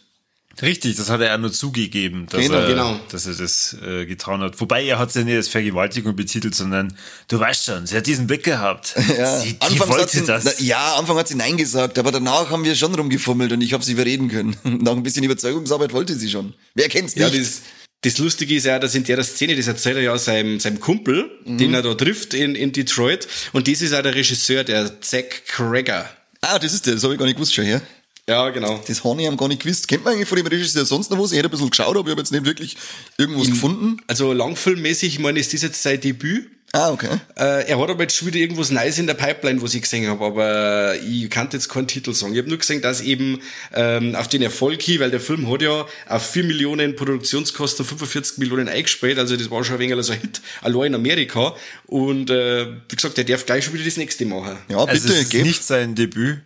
Richtig, 0.62 0.98
das 0.98 1.10
hat 1.10 1.22
er 1.22 1.34
auch 1.34 1.40
nur 1.40 1.54
zugegeben, 1.54 2.28
dass, 2.30 2.42
Genau, 2.42 2.58
er, 2.58 2.68
genau. 2.68 3.00
dass 3.12 3.26
er 3.26 3.34
das 3.36 3.78
äh, 3.82 4.06
getan 4.06 4.42
hat. 4.42 4.60
Wobei 4.60 4.84
er 4.84 5.00
hat 5.00 5.08
es 5.10 5.16
ja 5.16 5.24
nicht 5.24 5.36
als 5.38 5.48
Vergewaltigung 5.48 6.18
betitelt, 6.18 6.54
sondern 6.54 6.98
du 7.30 7.40
weißt 7.40 7.64
schon, 7.66 7.88
sie 7.88 7.96
hat 7.96 8.08
diesen 8.08 8.28
Blick 8.28 8.44
gehabt. 8.44 8.94
Ja, 9.18 9.40
sie, 9.40 9.54
die 9.54 9.62
anfangs 9.62 9.92
hat 9.92 9.98
wollte 10.00 10.20
sie, 10.20 10.26
das. 10.26 10.44
Na, 10.44 10.52
ja, 10.60 10.96
Anfang 10.96 11.18
hat 11.18 11.28
sie 11.30 11.36
Nein 11.36 11.56
gesagt, 11.56 11.98
aber 11.98 12.12
danach 12.12 12.50
haben 12.50 12.64
wir 12.64 12.76
schon 12.76 12.94
rumgefummelt 12.94 13.52
und 13.54 13.62
ich 13.62 13.72
habe 13.74 13.84
sie 13.84 13.94
überreden 13.94 14.28
können. 14.28 14.56
Nach 14.82 14.92
ein 14.92 15.04
bisschen 15.04 15.24
Überzeugungsarbeit 15.24 15.94
wollte 15.94 16.16
sie 16.16 16.30
schon. 16.30 16.54
Wer 16.76 16.90
kennt's 16.90 17.16
nicht? 17.16 17.24
Ja, 17.24 17.30
das, 17.30 17.62
das 18.02 18.18
Lustige 18.18 18.56
ist 18.56 18.66
ja, 18.66 18.80
dass 18.80 18.96
in 18.96 19.04
der 19.04 19.22
Szene, 19.24 19.56
das 19.56 19.68
erzählt 19.68 19.98
er 19.98 20.04
ja 20.04 20.18
seinem, 20.18 20.60
seinem 20.60 20.80
Kumpel, 20.80 21.30
Mhm. 21.46 21.58
den 21.58 21.74
er 21.74 21.82
da 21.82 21.94
trifft 21.96 22.34
in, 22.34 22.56
in 22.56 22.72
Detroit. 22.72 23.28
Und 23.54 23.68
das 23.68 23.82
ist 23.82 23.94
auch 23.94 24.02
der 24.04 24.16
Regisseur, 24.16 24.64
der 24.64 25.02
Zack 25.02 25.46
Cregger. 25.48 26.10
ah, 26.42 26.58
das 26.60 26.74
ist 26.74 26.86
der, 26.86 26.94
das 26.96 27.04
habe 27.04 27.14
ich 27.14 27.20
gar 27.20 27.26
nicht 27.26 27.36
gewusst 27.36 27.54
schon, 27.54 27.66
her. 27.66 27.82
Ja, 28.30 28.50
genau. 28.52 28.80
Das 28.88 29.04
habe 29.04 29.22
ich 29.22 29.38
gar 29.38 29.48
nicht 29.48 29.64
gewusst. 29.64 29.88
Kennt 29.88 30.04
man 30.06 30.14
eigentlich 30.14 30.28
von 30.30 30.38
dem 30.38 30.46
Regisseur 30.48 30.86
sonst 30.86 31.10
noch 31.10 31.18
was? 31.20 31.32
Ich 31.32 31.38
hätte 31.40 31.48
ein 31.48 31.52
bisschen 31.52 31.70
geschaut, 31.72 31.98
aber 31.98 32.08
ich 32.08 32.12
habe 32.12 32.22
jetzt 32.22 32.32
nicht 32.32 32.46
wirklich 32.46 32.78
irgendwas 33.18 33.48
gefunden. 33.50 33.98
Also 34.08 34.34
langfilmmäßig, 34.34 35.14
ich 35.16 35.20
meine, 35.20 35.40
ist 35.40 35.52
das 35.54 35.64
jetzt 35.64 35.82
sein 35.82 36.00
Debüt? 36.00 36.48
Ah, 36.72 36.92
okay. 36.92 37.10
Äh, 37.36 37.68
er 37.68 37.80
hat 37.80 37.90
aber 37.90 38.04
jetzt 38.04 38.16
schon 38.16 38.28
wieder 38.28 38.38
irgendwas 38.38 38.70
Neues 38.70 39.00
in 39.00 39.08
der 39.08 39.16
Pipeline, 39.16 39.60
was 39.62 39.74
ich 39.74 39.82
gesehen 39.82 40.08
habe, 40.08 40.24
aber 40.24 40.96
ich 40.98 41.28
kann 41.30 41.50
jetzt 41.52 41.68
keinen 41.68 41.88
Titel 41.88 42.14
sagen. 42.14 42.34
Ich 42.34 42.40
habe 42.40 42.50
nur 42.50 42.60
gesehen, 42.60 42.82
dass 42.82 43.02
eben 43.02 43.42
ähm, 43.74 44.16
auf 44.16 44.28
den 44.28 44.44
Erfolg 44.44 44.80
hin, 44.82 45.00
weil 45.00 45.10
der 45.10 45.20
Film 45.20 45.52
hat 45.52 45.64
ja 45.64 45.88
auf 46.08 46.30
4 46.30 46.44
Millionen 46.44 46.96
Produktionskosten 46.96 47.84
45 47.86 48.38
Millionen 48.38 48.70
eingespielt, 48.70 49.18
also 49.18 49.36
das 49.36 49.50
war 49.50 49.64
schon 49.64 49.78
ein 49.78 49.80
wenig 49.80 50.06
so 50.06 50.14
ein 50.14 50.22
Hit, 50.22 50.42
allein 50.62 50.88
in 50.88 50.96
Amerika. 50.96 51.56
Und 51.88 52.30
äh, 52.30 52.68
wie 52.88 52.96
gesagt, 52.96 53.18
der 53.18 53.24
darf 53.24 53.48
gleich 53.48 53.66
schon 53.66 53.74
wieder 53.74 53.86
das 53.86 53.98
nächste 53.98 54.26
machen. 54.26 54.58
Ja, 54.68 54.78
also 54.78 55.08
bitte, 55.08 55.14
es 55.14 55.24
ist 55.24 55.30
gib. 55.32 55.46
nicht 55.46 55.64
sein 55.64 55.96
Debüt. 55.96 56.42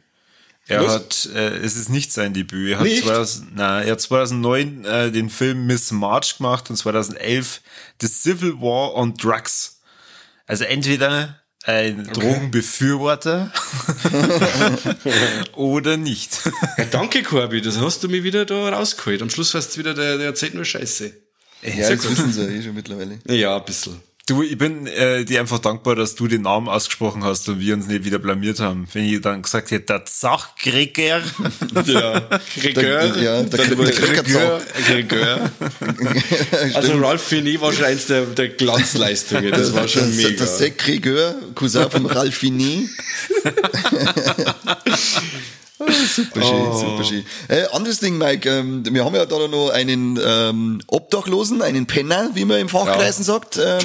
Er 0.67 0.85
Was? 0.85 0.93
hat, 0.93 1.29
äh, 1.35 1.57
es 1.57 1.75
ist 1.75 1.89
nicht 1.89 2.13
sein 2.13 2.33
Debüt. 2.33 2.71
Er 2.71 2.79
hat, 2.79 2.85
Nicht? 2.85 3.03
2000, 3.03 3.49
na, 3.55 3.81
er 3.81 3.91
hat 3.91 4.01
2009 4.01 4.85
äh, 4.85 5.11
den 5.11 5.29
Film 5.29 5.65
Miss 5.65 5.91
March 5.91 6.37
gemacht 6.37 6.69
und 6.69 6.77
2011 6.77 7.61
The 7.99 8.07
Civil 8.07 8.53
War 8.61 8.95
on 8.95 9.13
Drugs. 9.15 9.72
Also 10.45 10.65
entweder 10.65 11.39
ein 11.65 12.03
Drogenbefürworter 12.11 13.51
oder 15.55 15.95
nicht. 15.95 16.39
Ja, 16.77 16.85
danke, 16.85 17.23
Corby, 17.23 17.61
das 17.61 17.79
hast 17.79 18.03
du 18.03 18.09
mir 18.09 18.23
wieder 18.23 18.45
da 18.45 18.69
rausgeholt. 18.69 19.21
Am 19.21 19.29
Schluss 19.29 19.53
warst 19.53 19.75
du 19.75 19.79
wieder, 19.79 19.93
der, 19.93 20.17
der 20.17 20.27
erzählt 20.27 20.55
nur 20.55 20.65
Scheiße. 20.65 21.13
Ja, 21.61 21.89
das 21.89 22.09
wissen 22.09 22.33
sie 22.33 22.41
eh 22.41 22.61
schon 22.61 22.73
mittlerweile. 22.75 23.19
Ja, 23.27 23.55
ein 23.55 23.63
bisschen. 23.63 24.01
Du, 24.25 24.41
ich 24.41 24.57
bin 24.57 24.87
äh, 24.87 25.25
dir 25.25 25.41
einfach 25.41 25.59
dankbar, 25.59 25.95
dass 25.95 26.15
du 26.15 26.29
den 26.29 26.43
Namen 26.43 26.69
ausgesprochen 26.69 27.25
hast 27.25 27.49
und 27.49 27.59
wir 27.59 27.73
uns 27.73 27.87
nicht 27.87 28.05
wieder 28.05 28.19
blamiert 28.19 28.61
haben. 28.61 28.87
Wenn 28.93 29.03
ich 29.03 29.19
dann 29.19 29.41
gesagt 29.41 29.69
hätte, 29.71 29.85
der 29.85 30.05
Zachgregor. 30.05 31.19
Ja, 31.85 32.21
Gregor. 32.55 33.17
ja, 33.17 33.43
der. 33.43 33.67
Gregor. 33.67 34.61
Gregor. 34.87 35.51
Also 36.73 36.93
Ralph 36.99 37.21
Finet 37.21 37.59
war 37.59 37.73
schon 37.73 37.83
eins 37.83 38.07
der, 38.07 38.21
der 38.27 38.47
Glanzleistungen. 38.47 39.51
Das 39.51 39.73
war 39.73 39.89
schon 39.89 40.03
der, 40.03 40.29
mega. 40.29 40.37
Der 40.37 40.47
Secregeur, 40.47 41.35
Cousin 41.53 41.91
von 41.91 42.05
Ralph 42.05 42.35
Finet. 42.35 42.87
super 45.91 46.41
schön, 46.41 46.67
Oh. 46.67 46.77
super 46.79 47.03
schön. 47.03 47.25
Äh, 47.47 47.65
anderes 47.71 47.99
Ding, 47.99 48.17
Mike, 48.17 48.49
ähm, 48.49 48.83
wir 48.89 49.03
haben 49.05 49.15
ja 49.15 49.25
da 49.25 49.47
noch 49.47 49.69
einen 49.69 50.19
ähm, 50.23 50.81
Obdachlosen, 50.87 51.61
einen 51.61 51.85
Penner, 51.87 52.31
wie 52.33 52.45
man 52.45 52.59
im 52.59 52.69
Fachkreisen 52.69 53.23
sagt. 53.23 53.57
Ähm, 53.57 53.79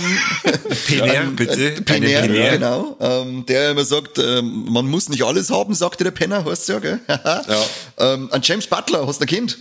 Penner, 0.86 1.24
bitte. 1.36 1.74
äh, 1.74 1.80
Penner, 1.82 2.20
Penner. 2.22 2.50
genau. 2.50 2.96
Ähm, 3.00 3.46
der 3.46 3.70
immer 3.72 3.84
sagt, 3.84 4.18
ähm, 4.18 4.66
man 4.70 4.86
muss 4.86 5.08
nicht 5.08 5.22
alles 5.24 5.50
haben, 5.50 5.74
sagte 5.74 6.04
der 6.04 6.10
Penner, 6.10 6.44
heißt 6.44 6.68
ja, 6.68 6.78
gell? 6.78 7.00
ja. 7.08 7.42
Ähm, 7.98 8.28
an 8.32 8.40
James 8.42 8.66
Butler, 8.66 9.06
hast 9.06 9.20
du 9.20 9.24
ein 9.24 9.28
Kind? 9.28 9.58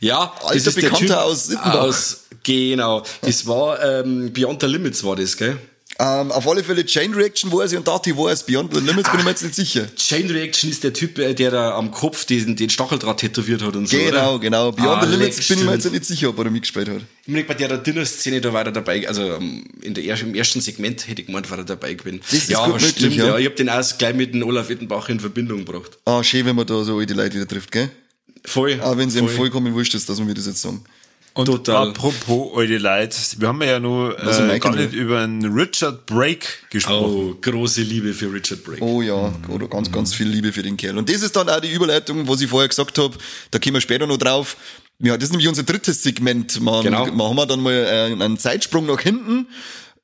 Ja, 0.00 0.32
Alter 0.44 0.70
Bekannter 0.70 1.24
aus 1.24 1.46
Sittenbach. 1.48 1.74
Aus, 1.74 2.20
genau. 2.44 3.02
Das 3.22 3.46
war 3.46 3.82
ähm, 3.82 4.32
Beyond 4.32 4.62
the 4.62 4.66
Limits 4.68 5.04
war 5.04 5.16
das, 5.16 5.36
gell? 5.36 5.58
Ähm, 5.98 6.32
auf 6.32 6.48
alle 6.48 6.64
Fälle 6.64 6.86
Chain 6.86 7.12
Reaction 7.12 7.52
weiß 7.52 7.72
ich 7.72 7.78
und 7.78 7.86
Darty 7.86 8.16
weiß. 8.16 8.46
Beyond 8.46 8.74
the 8.74 8.80
Limits 8.80 9.10
bin 9.10 9.18
ich 9.20 9.24
mir 9.24 9.30
jetzt 9.30 9.42
nicht 9.42 9.54
sicher. 9.54 9.94
Chain 9.96 10.30
Reaction 10.30 10.70
ist 10.70 10.82
der 10.82 10.92
Typ, 10.92 11.18
äh, 11.18 11.34
der 11.34 11.50
da 11.50 11.74
am 11.76 11.90
Kopf 11.90 12.24
diesen, 12.24 12.56
den 12.56 12.70
Stacheldraht 12.70 13.18
tätowiert 13.18 13.60
hat 13.62 13.76
und 13.76 13.86
so. 13.86 13.98
Genau, 13.98 14.34
oder? 14.34 14.38
genau. 14.38 14.72
Beyond 14.72 15.02
Ah, 15.02 15.06
the 15.06 15.10
Limits 15.10 15.46
bin 15.48 15.58
ich 15.58 15.64
mir 15.64 15.72
jetzt 15.72 15.90
nicht 15.90 16.04
sicher, 16.06 16.30
ob 16.30 16.38
er 16.38 16.44
da 16.44 16.50
mitgespielt 16.50 16.88
hat. 16.88 17.02
Ich 17.26 17.28
meine, 17.28 17.44
bei 17.44 17.54
der 17.54 17.76
Dinner-Szene, 17.76 18.40
da 18.40 18.52
war 18.52 18.64
er 18.64 18.72
dabei, 18.72 19.06
also 19.06 19.22
ähm, 19.22 19.64
in 19.82 19.92
der 19.92 20.04
im 20.20 20.34
ersten 20.34 20.60
Segment 20.60 21.06
hätte 21.06 21.20
ich 21.20 21.26
gemeint, 21.26 21.50
war 21.50 21.58
er 21.58 21.64
dabei 21.64 21.92
gewesen. 21.94 22.20
Das 22.22 22.32
ist 22.32 22.50
ja, 22.50 22.64
gut 22.64 22.74
möglich, 22.74 22.90
stimmt, 22.92 23.16
ja. 23.16 23.26
ja. 23.26 23.38
Ich 23.38 23.46
hab 23.46 23.56
den 23.56 23.68
auch 23.68 23.98
gleich 23.98 24.14
mit 24.14 24.32
dem 24.32 24.42
Olaf 24.42 24.68
Wittenbach 24.68 25.08
in 25.08 25.20
Verbindung 25.20 25.64
gebracht. 25.64 25.98
Ah, 26.06 26.22
schön, 26.22 26.46
wenn 26.46 26.56
man 26.56 26.66
da 26.66 26.82
so 26.82 26.98
alte 26.98 27.14
Leute 27.14 27.34
wieder 27.34 27.48
trifft, 27.48 27.72
gell? 27.72 27.90
Voll. 28.44 28.80
Auch 28.80 28.96
wenn 28.96 29.08
es 29.08 29.18
voll. 29.18 29.28
vollkommen 29.28 29.74
wurscht 29.74 29.94
ist, 29.94 30.08
dass 30.08 30.18
wir 30.18 30.24
mir 30.24 30.34
das 30.34 30.46
jetzt 30.46 30.62
sagen. 30.62 30.82
Und 31.40 31.46
Total. 31.46 31.88
apropos 31.88 32.52
alte 32.54 32.76
Leute, 32.76 33.16
wir 33.38 33.48
haben 33.48 33.62
ja 33.62 33.80
nur 33.80 34.18
äh, 34.18 34.58
gar 34.58 34.76
nicht 34.76 34.92
über 34.92 35.20
einen 35.20 35.50
Richard 35.50 36.04
Brake 36.04 36.46
gesprochen. 36.68 37.32
Oh, 37.32 37.38
große 37.40 37.80
Liebe 37.80 38.12
für 38.12 38.30
Richard 38.30 38.62
Brake. 38.62 38.82
Oh 38.82 39.00
ja, 39.00 39.32
oder 39.48 39.66
ganz, 39.66 39.90
ganz 39.90 40.12
viel 40.12 40.28
Liebe 40.28 40.52
für 40.52 40.62
den 40.62 40.76
Kerl. 40.76 40.98
Und 40.98 41.08
das 41.08 41.22
ist 41.22 41.34
dann 41.34 41.48
auch 41.48 41.60
die 41.60 41.72
Überleitung, 41.72 42.28
was 42.28 42.42
ich 42.42 42.50
vorher 42.50 42.68
gesagt 42.68 42.98
habe, 42.98 43.16
da 43.50 43.58
kommen 43.58 43.74
wir 43.74 43.80
später 43.80 44.06
noch 44.06 44.18
drauf. 44.18 44.58
Ja, 44.98 45.16
das 45.16 45.24
ist 45.24 45.30
nämlich 45.30 45.48
unser 45.48 45.62
drittes 45.62 46.02
Segment. 46.02 46.60
Man, 46.60 46.84
Genau. 46.84 47.06
Machen 47.06 47.36
wir 47.36 47.46
dann 47.46 47.60
mal 47.60 47.72
äh, 47.72 48.12
einen 48.12 48.36
Zeitsprung 48.36 48.84
nach 48.84 49.00
hinten, 49.00 49.46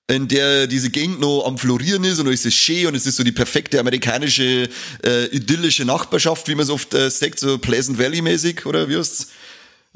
in 0.09 0.29
der 0.29 0.66
diese 0.68 0.88
Gegend 0.88 1.20
noch 1.20 1.44
am 1.44 1.59
Florieren 1.59 2.05
ist 2.05 2.18
und 2.18 2.29
es 2.29 2.46
ist 2.46 2.55
schön 2.55 2.87
und 2.87 2.94
es 2.94 3.05
ist 3.05 3.16
so 3.16 3.25
die 3.25 3.33
perfekte 3.33 3.79
amerikanische, 3.79 4.70
äh, 5.05 5.27
idyllische 5.27 5.85
Nachbarschaft, 5.85 6.49
wie 6.49 6.55
man 6.55 6.62
es 6.62 6.70
oft 6.70 6.94
äh, 6.94 7.11
sagt, 7.11 7.40
so 7.40 7.59
Pleasant 7.59 7.99
Valley 7.99 8.22
mäßig, 8.22 8.64
oder 8.64 8.88
wie 8.88 8.96
heißt's? 8.96 9.29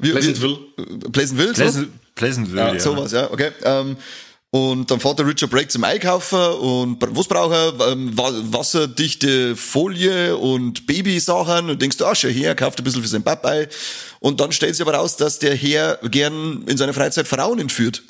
Wie, 0.01 0.11
Pleasantville. 0.11 0.57
Wie, 0.77 1.09
Pleasantville, 1.11 1.47
so? 1.49 1.53
Pleasant, 1.61 1.89
Pleasantville, 2.15 2.57
Ja, 2.61 2.73
ja. 2.73 2.79
sowas, 2.79 3.11
ja, 3.11 3.31
okay. 3.31 3.51
Ähm, 3.63 3.97
und 4.53 4.91
dann 4.91 4.99
fährt 4.99 5.17
der 5.17 5.25
Richard 5.27 5.49
Brake 5.49 5.69
zum 5.69 5.85
Einkaufen 5.85 6.37
und 6.37 6.97
was 7.17 7.25
braucht 7.27 7.53
er? 7.53 7.91
Ähm, 7.93 8.17
wa- 8.17 8.33
wasserdichte 8.51 9.55
Folie 9.55 10.35
und 10.35 10.85
Babysachen 10.87 11.69
und 11.69 11.81
denkst 11.81 11.95
du, 11.97 12.05
ah, 12.05 12.13
schon 12.15 12.31
her, 12.31 12.53
kauft 12.53 12.79
ein 12.79 12.83
bisschen 12.83 13.01
für 13.01 13.07
sein 13.07 13.23
Papa. 13.23 13.53
Und 14.19 14.41
dann 14.41 14.51
stellt 14.51 14.75
sich 14.75 14.85
aber 14.85 14.97
raus, 14.97 15.15
dass 15.15 15.39
der 15.39 15.55
Herr 15.55 15.99
gern 16.09 16.63
in 16.67 16.75
seiner 16.75 16.93
Freizeit 16.93 17.27
Frauen 17.29 17.59
entführt. 17.59 18.03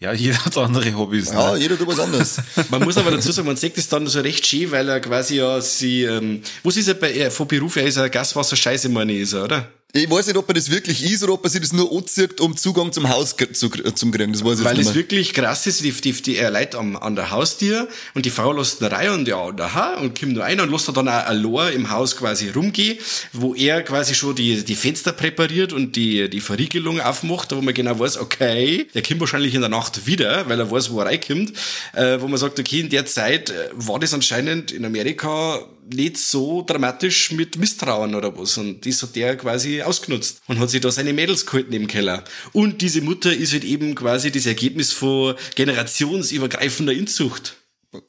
Ja, 0.00 0.12
jeder 0.12 0.44
hat 0.44 0.58
andere 0.58 0.92
Hobbys. 0.96 1.30
Ja, 1.32 1.52
Ne? 1.52 1.60
jeder 1.60 1.78
tut 1.78 1.86
was 1.86 2.00
anderes. 2.00 2.36
Man 2.70 2.82
muss 2.82 2.96
aber 2.98 3.10
dazu 3.12 3.30
sagen, 3.30 3.46
man 3.46 3.56
sieht 3.56 3.76
das 3.78 3.88
dann 3.88 4.06
so 4.08 4.20
recht 4.20 4.44
schön, 4.46 4.70
weil 4.72 4.88
er 4.88 5.00
quasi 5.00 5.36
ja 5.36 5.60
sie, 5.60 6.02
ähm, 6.02 6.42
was 6.64 6.76
ist 6.76 6.88
er 6.88 6.94
bei, 6.94 7.12
er, 7.12 7.30
von 7.30 7.46
Beruf, 7.46 7.76
er 7.76 7.84
ist 7.86 7.98
ein 7.98 8.10
Gaswasser-Scheiße, 8.10 8.88
meine 8.88 9.12
ich, 9.12 9.20
ist 9.20 9.32
er, 9.34 9.44
oder? 9.44 9.68
Ich 9.94 10.10
weiß 10.10 10.26
nicht, 10.26 10.38
ob 10.38 10.48
er 10.48 10.54
das 10.54 10.70
wirklich 10.70 11.04
ist 11.04 11.22
oder 11.22 11.34
ob 11.34 11.44
er 11.44 11.50
sich 11.50 11.60
das 11.60 11.74
nur 11.74 11.94
anzieht, 11.94 12.40
um 12.40 12.56
Zugang 12.56 12.92
zum 12.92 13.10
Haus 13.10 13.36
zu, 13.52 13.68
zum 13.68 14.10
kriegen. 14.10 14.32
Das 14.32 14.42
weiß 14.42 14.60
ich 14.60 14.64
Weil 14.64 14.80
es 14.80 14.94
wirklich 14.94 15.34
krass 15.34 15.66
ist, 15.66 15.84
die, 15.84 15.92
die, 15.92 16.12
die 16.12 16.36
er 16.36 16.50
Leute 16.50 16.78
am, 16.78 16.96
an 16.96 17.14
der 17.14 17.30
Haustür 17.30 17.88
und 18.14 18.24
die 18.24 18.30
Frau 18.30 18.54
lässt 18.54 18.80
ihn 18.80 18.86
rein 18.86 19.10
und 19.10 19.28
ja, 19.28 19.36
und 19.36 19.60
aha, 19.60 19.96
und 19.96 20.18
kommt 20.18 20.32
nur 20.32 20.44
rein 20.44 20.58
und 20.62 20.70
lässt 20.70 20.88
er 20.88 20.94
dann 20.94 21.08
auch 21.08 21.26
allein 21.26 21.74
im 21.74 21.90
Haus 21.90 22.16
quasi 22.16 22.48
rumgehen, 22.48 22.96
wo 23.34 23.54
er 23.54 23.82
quasi 23.82 24.14
schon 24.14 24.34
die, 24.34 24.64
die 24.64 24.76
Fenster 24.76 25.12
präpariert 25.12 25.74
und 25.74 25.94
die, 25.94 26.30
die 26.30 26.40
Verriegelung 26.40 26.98
aufmacht, 26.98 27.54
wo 27.54 27.60
man 27.60 27.74
genau 27.74 27.98
weiß, 27.98 28.16
okay, 28.16 28.86
der 28.94 29.02
kommt 29.02 29.20
wahrscheinlich 29.20 29.54
in 29.54 29.60
der 29.60 29.68
Nacht 29.68 30.06
wieder, 30.06 30.48
weil 30.48 30.58
er 30.58 30.70
weiß, 30.70 30.90
wo 30.90 31.00
er 31.00 31.06
reinkommt, 31.06 31.52
äh, 31.92 32.18
wo 32.18 32.28
man 32.28 32.38
sagt, 32.38 32.58
okay, 32.58 32.80
in 32.80 32.88
der 32.88 33.04
Zeit 33.04 33.50
äh, 33.50 33.68
war 33.74 34.00
das 34.00 34.14
anscheinend 34.14 34.72
in 34.72 34.86
Amerika 34.86 35.66
nicht 35.90 36.18
so 36.18 36.62
dramatisch 36.62 37.32
mit 37.32 37.56
Misstrauen 37.58 38.14
oder 38.14 38.36
was. 38.36 38.56
Und 38.58 38.86
das 38.86 39.02
hat 39.02 39.16
der 39.16 39.36
quasi 39.36 39.82
ausgenutzt 39.82 40.42
und 40.46 40.58
hat 40.58 40.70
sich 40.70 40.80
da 40.80 40.90
seine 40.90 41.12
Mädels 41.12 41.46
gehalten 41.46 41.72
im 41.72 41.86
Keller. 41.86 42.24
Und 42.52 42.82
diese 42.82 43.00
Mutter 43.00 43.34
ist 43.34 43.52
halt 43.52 43.64
eben 43.64 43.94
quasi 43.94 44.30
das 44.30 44.46
Ergebnis 44.46 44.92
von 44.92 45.34
generationsübergreifender 45.54 46.92
Inzucht. 46.92 47.56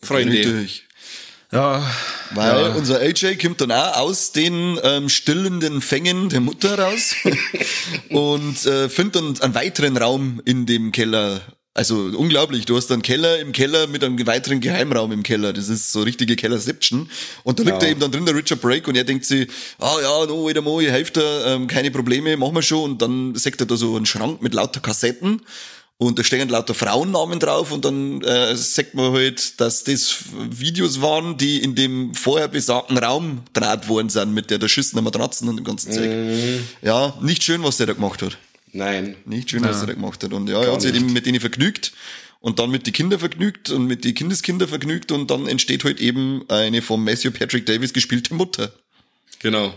Freunde. 0.02 0.38
Richtig. 0.38 0.86
Ja, 1.52 1.88
Weil 2.32 2.64
ja. 2.64 2.74
unser 2.74 3.00
AJ 3.00 3.38
kommt 3.38 3.62
dann 3.62 3.72
auch 3.72 3.98
aus 3.98 4.32
den 4.32 4.80
ähm, 4.82 5.08
stillenden 5.08 5.82
Fängen 5.82 6.30
der 6.30 6.40
Mutter 6.40 6.80
raus 6.80 7.16
und 8.10 8.66
äh, 8.66 8.90
findet 8.90 9.16
dann 9.18 9.40
einen 9.40 9.54
weiteren 9.54 9.96
Raum 9.98 10.42
in 10.46 10.66
dem 10.66 10.92
Keller. 10.92 11.42
Also 11.76 11.96
unglaublich, 12.16 12.66
du 12.66 12.78
hast 12.78 12.92
einen 12.92 13.02
Keller 13.02 13.40
im 13.40 13.52
Keller 13.52 13.88
mit 13.88 14.04
einem 14.04 14.24
weiteren 14.28 14.60
Geheimraum 14.62 15.12
im 15.12 15.24
Keller. 15.24 15.54
Das 15.54 15.70
ist 15.70 15.92
so 15.92 16.04
richtige 16.04 16.36
Kellerception. 16.36 17.10
Und 17.44 17.58
da 17.60 17.64
liegt 17.64 17.82
Ja. 17.82 17.88
er 17.88 17.92
eben 17.92 18.00
dann 18.00 18.12
drin, 18.12 18.26
der 18.28 18.36
Richard 18.36 18.62
Brake, 18.62 18.88
und 18.88 18.96
er 18.96 19.04
denkt 19.04 19.26
sich, 19.26 19.50
ah 19.80 19.96
ja, 20.02 20.26
no, 20.28 20.48
wieder 20.48 20.62
mal, 20.62 20.84
ihr 20.84 20.92
helft 20.92 21.18
er, 21.18 21.48
ähm, 21.48 21.66
keine 21.66 21.90
Probleme, 21.90 22.38
machen 22.38 22.54
wir 22.56 22.62
schon. 22.62 22.92
Und 22.92 23.02
dann 23.02 23.34
sagt 23.36 23.60
er 23.60 23.66
da 23.66 23.76
so 23.76 23.96
einen 23.96 24.06
Schrank 24.06 24.42
mit 24.44 24.54
lauter 24.54 24.82
Kassetten. 24.82 25.42
Und 25.98 26.20
da 26.20 26.24
stehen 26.24 26.50
lauter 26.50 26.74
Frauennamen 26.74 27.40
drauf 27.40 27.72
und 27.72 27.86
dann 27.86 28.22
äh, 28.24 28.56
sagt 28.56 28.94
man 28.94 29.14
halt, 29.14 29.60
dass 29.62 29.84
das 29.84 30.16
Videos 30.50 31.02
waren, 31.02 31.38
die 31.38 31.60
in 31.64 31.76
dem 31.76 32.14
vorher 32.14 32.50
besagten 32.50 32.98
Raum 32.98 33.44
draht 33.54 33.88
worden 33.88 34.10
sind, 34.10 34.34
mit 34.34 34.50
der 34.50 34.58
der 34.60 34.68
Schüssen 34.68 35.02
Matratzen 35.04 35.48
und 35.50 35.56
dem 35.58 35.64
ganzen 35.64 35.92
Zeug. 35.92 36.10
Ja, 36.82 37.14
nicht 37.22 37.44
schön, 37.44 37.64
was 37.64 37.78
der 37.78 37.88
da 37.88 37.94
gemacht 37.94 38.22
hat. 38.22 38.38
Nein. 38.74 39.16
Nicht 39.26 39.50
schön, 39.52 39.64
was 39.64 39.82
er 39.82 39.88
da 39.88 39.94
gemacht 39.94 40.24
hat. 40.24 40.34
Und 40.34 40.50
ja, 40.50 40.62
er 40.64 40.74
hat 40.74 40.82
sich 40.82 40.94
eben 40.96 41.14
mit 41.14 41.26
denen 41.26 41.40
vergnügt 41.40 41.94
und 42.40 42.60
dann 42.60 42.72
mit 42.72 42.86
den 42.86 42.94
Kindern 42.94 43.20
vergnügt 43.20 43.70
und 43.70 43.86
mit 43.86 44.04
den 44.04 44.14
Kindeskinder 44.16 44.68
vergnügt 44.68 45.12
und 45.12 45.30
dann 45.32 45.48
entsteht 45.48 45.84
halt 45.84 46.00
eben 46.02 46.44
eine 46.50 46.82
von 46.82 47.04
Matthew 47.04 47.32
Patrick 47.32 47.66
Davis 47.66 47.94
gespielte 47.94 48.34
Mutter. 48.34 48.74
Genau. 49.40 49.74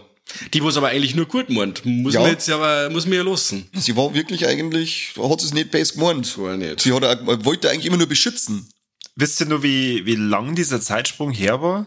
Die, 0.55 0.63
wo 0.63 0.69
es 0.69 0.77
aber 0.77 0.89
eigentlich 0.89 1.15
nur 1.15 1.27
gut 1.27 1.51
meint. 1.51 1.85
Muss 1.85 2.15
Ja. 2.15 2.21
man 2.23 2.31
jetzt 2.31 2.51
aber, 2.51 2.91
muss 2.91 3.07
man 3.07 3.15
ja 3.19 3.23
lassen. 3.23 3.69
Sie 3.75 3.97
war 3.97 4.13
wirklich 4.15 4.47
eigentlich, 4.47 5.13
hat 5.17 5.43
es 5.43 5.55
nicht 5.55 5.71
best 5.71 5.95
gemeint. 5.95 6.35
Gar 6.37 6.57
nicht. 6.57 6.81
Sie 6.81 6.93
hat 6.93 7.05
auch, 7.05 7.45
wollte 7.45 7.71
eigentlich 7.71 7.87
immer 7.87 7.97
nur 7.97 8.09
beschützen. 8.09 8.69
Wisst 9.15 9.41
ihr 9.41 9.47
nur, 9.47 9.63
wie, 9.63 10.05
wie 10.05 10.17
lang 10.17 10.55
dieser 10.57 10.81
Zeitsprung 10.81 11.31
her 11.31 11.63
war? 11.63 11.87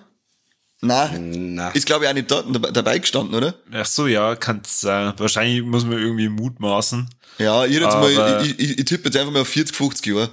Nein, 0.82 1.56
Na. 1.56 1.70
ist 1.70 1.86
glaube 1.86 2.06
ich 2.06 2.10
auch 2.10 2.14
nicht 2.14 2.32
dort 2.32 2.46
dabei, 2.76 3.00
gestanden, 3.00 3.36
oder? 3.36 3.54
Ach 3.72 3.86
so, 3.86 4.08
ja, 4.08 4.36
kann's 4.36 4.80
sein. 4.80 5.14
Wahrscheinlich 5.18 5.64
muss 5.64 5.84
man 5.84 5.98
irgendwie 5.98 6.30
mutmaßen. 6.30 7.10
Ja, 7.38 7.66
ich, 7.66 7.74
jetzt 7.74 7.84
mal, 7.84 8.42
ich, 8.44 8.60
ich, 8.60 8.80
ich 8.80 8.86
tippe 8.86 9.06
jetzt 9.06 9.18
einfach 9.18 9.34
mal 9.34 9.42
auf 9.42 9.48
40, 9.50 9.76
50 9.76 10.06
Jahre. 10.06 10.30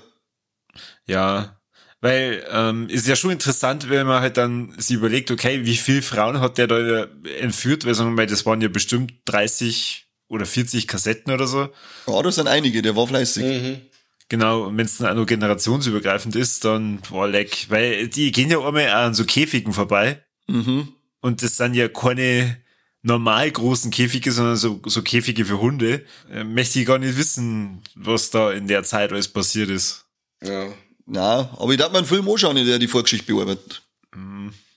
Ja, 1.07 1.57
weil 2.01 2.45
ähm, 2.51 2.89
ist 2.89 3.09
ja 3.09 3.17
schon 3.17 3.31
interessant, 3.31 3.91
wenn 3.91 4.07
man 4.07 4.21
halt 4.21 4.37
dann 4.37 4.73
sich 4.79 4.97
überlegt, 4.97 5.31
okay, 5.31 5.65
wie 5.65 5.77
viele 5.77 6.03
Frauen 6.03 6.41
hat 6.41 6.59
der 6.59 6.69
da 6.69 7.07
entführt, 7.41 7.85
weil 7.85 7.95
sagen 7.95 8.11
wir 8.11 8.15
mal, 8.15 8.27
das 8.27 8.47
waren 8.47 8.61
ja 8.61 8.69
bestimmt 8.69 9.15
30 9.25 10.07
oder 10.29 10.47
40 10.47 10.87
Kassetten 10.87 11.33
oder 11.33 11.47
so. 11.47 11.69
Ja, 12.07 12.23
da 12.23 12.31
sind 12.31 12.49
einige, 12.49 12.83
der 12.83 12.95
war 12.95 13.07
fleißig. 13.07 13.45
Mhm. 13.45 13.81
Genau, 14.29 14.65
und 14.65 14.77
wenn 14.77 14.87
es 14.87 14.99
dann 14.99 15.09
auch 15.13 15.21
noch 15.21 15.27
generationsübergreifend 15.27 16.35
ist, 16.37 16.65
dann 16.65 17.01
boah, 17.09 17.29
leck. 17.29 17.67
Weil 17.69 18.09
die 18.09 18.33
gehen 18.33 18.51
ja 18.51 18.59
einmal 18.59 18.89
an 18.89 19.15
so 19.15 19.25
Käfigen 19.25 19.73
vorbei 19.73 20.26
Mhm. 20.49 20.89
und 21.21 21.43
das 21.43 21.57
sind 21.57 21.75
ja 21.75 21.89
keine 21.89 22.57
normal 23.03 23.51
großen 23.51 23.91
Käfige, 23.91 24.33
sondern 24.33 24.57
so, 24.57 24.81
so 24.87 25.03
Käfige 25.03 25.45
für 25.45 25.61
Hunde. 25.61 26.05
Äh, 26.31 26.45
möchte 26.45 26.81
ich 26.81 26.87
gar 26.87 26.99
nicht 26.99 27.17
wissen, 27.17 27.83
was 27.95 28.31
da 28.31 28.51
in 28.53 28.67
der 28.67 28.83
Zeit 28.83 29.13
alles 29.13 29.29
passiert 29.29 29.71
ist. 29.71 30.07
Ja. 30.43 30.67
Na, 31.07 31.51
aber 31.59 31.71
ich 31.73 31.79
darf 31.79 31.93
mir 31.93 31.99
einen 31.99 32.07
Film 32.07 32.29
anschauen, 32.29 32.57
der 32.57 32.79
die 32.79 32.89
Vorgeschichte 32.89 33.33
bearbeitet. 33.33 33.83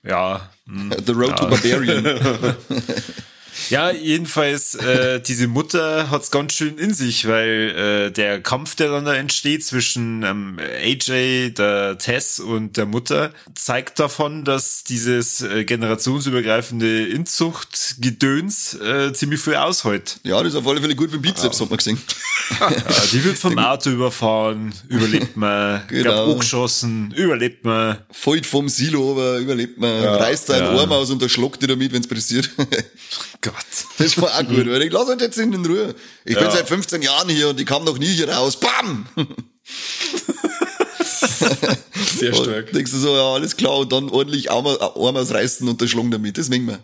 Ja, 0.04 0.50
hm. 0.66 0.94
The 1.04 1.12
Road 1.12 1.36
to 1.36 1.44
Ja. 1.44 1.50
Barbarian. 1.50 2.04
Ja, 3.68 3.90
jedenfalls, 3.90 4.74
äh, 4.74 5.20
diese 5.20 5.46
Mutter 5.46 6.10
hat's 6.10 6.30
ganz 6.30 6.54
schön 6.54 6.78
in 6.78 6.94
sich, 6.94 7.28
weil 7.28 8.06
äh, 8.08 8.10
der 8.12 8.40
Kampf, 8.40 8.74
der 8.74 8.90
dann 8.90 9.04
da 9.04 9.14
entsteht 9.14 9.64
zwischen 9.64 10.22
ähm, 10.22 10.58
AJ, 10.58 11.50
der 11.50 11.98
Tess 11.98 12.40
und 12.40 12.76
der 12.76 12.86
Mutter, 12.86 13.32
zeigt 13.54 13.98
davon, 13.98 14.44
dass 14.44 14.84
dieses 14.84 15.42
äh, 15.42 15.64
generationsübergreifende 15.64 17.06
Inzuchtgedöns 17.06 18.74
äh, 18.74 19.12
ziemlich 19.12 19.40
viel 19.40 19.56
aushält. 19.56 20.20
ja, 20.24 20.42
das 20.42 20.54
ist 20.54 20.58
auf 20.58 20.66
alle 20.66 20.80
Fälle 20.80 20.94
gut 20.96 21.10
für 21.10 21.18
Bizeps, 21.18 21.60
hat 21.60 21.68
man 21.70 21.76
gesehen. 21.76 22.00
Ja, 22.58 22.70
die 23.12 23.24
wird 23.24 23.38
vom 23.38 23.58
Auto 23.58 23.90
überfahren, 23.90 24.72
überlebt 24.88 25.36
man, 25.36 25.82
Genau. 25.88 26.26
hochgeschossen, 26.26 27.12
überlebt 27.16 27.64
man. 27.64 27.98
Fällt 28.10 28.46
vom 28.46 28.68
Silo, 28.68 29.12
aber 29.12 29.38
überlebt 29.38 29.78
man, 29.78 30.02
reißt 30.04 30.46
seinen 30.48 30.74
ja. 30.74 30.80
Arm 30.80 30.92
aus 30.92 31.10
und 31.10 31.22
erschlockt 31.22 31.62
die 31.62 31.66
damit, 31.66 31.92
wenn's 31.92 32.08
passiert. 32.08 32.50
Gott. 33.52 33.66
Das 33.98 34.20
war 34.20 34.34
auch 34.34 34.46
gut, 34.48 34.66
weil 34.68 34.82
ich 34.82 34.92
lass 34.92 35.08
euch 35.08 35.20
jetzt 35.20 35.38
in 35.38 35.54
Ruhe. 35.66 35.94
Ich 36.24 36.34
bin 36.34 36.44
Ja. 36.44 36.50
seit 36.50 36.68
15 36.68 37.02
Jahren 37.02 37.28
hier 37.28 37.48
und 37.48 37.60
ich 37.60 37.66
kam 37.66 37.84
noch 37.84 37.98
nie 37.98 38.06
hier 38.12 38.28
raus. 38.30 38.58
Bam! 38.58 39.06
Sehr 42.18 42.36
Und 42.36 42.44
stark. 42.44 42.72
denkst 42.72 42.90
du 42.92 42.98
so, 42.98 43.14
ja, 43.16 43.34
alles 43.34 43.56
klar, 43.56 43.78
und 43.78 43.92
dann 43.92 44.08
ordentlich 44.10 44.50
Arm, 44.50 44.66
Arm 44.66 45.16
ausreißen 45.16 45.68
und 45.68 45.80
der 45.80 45.86
Schlung 45.86 46.10
damit. 46.10 46.38
Das 46.38 46.50
wingen 46.50 46.66
wir. 46.68 46.80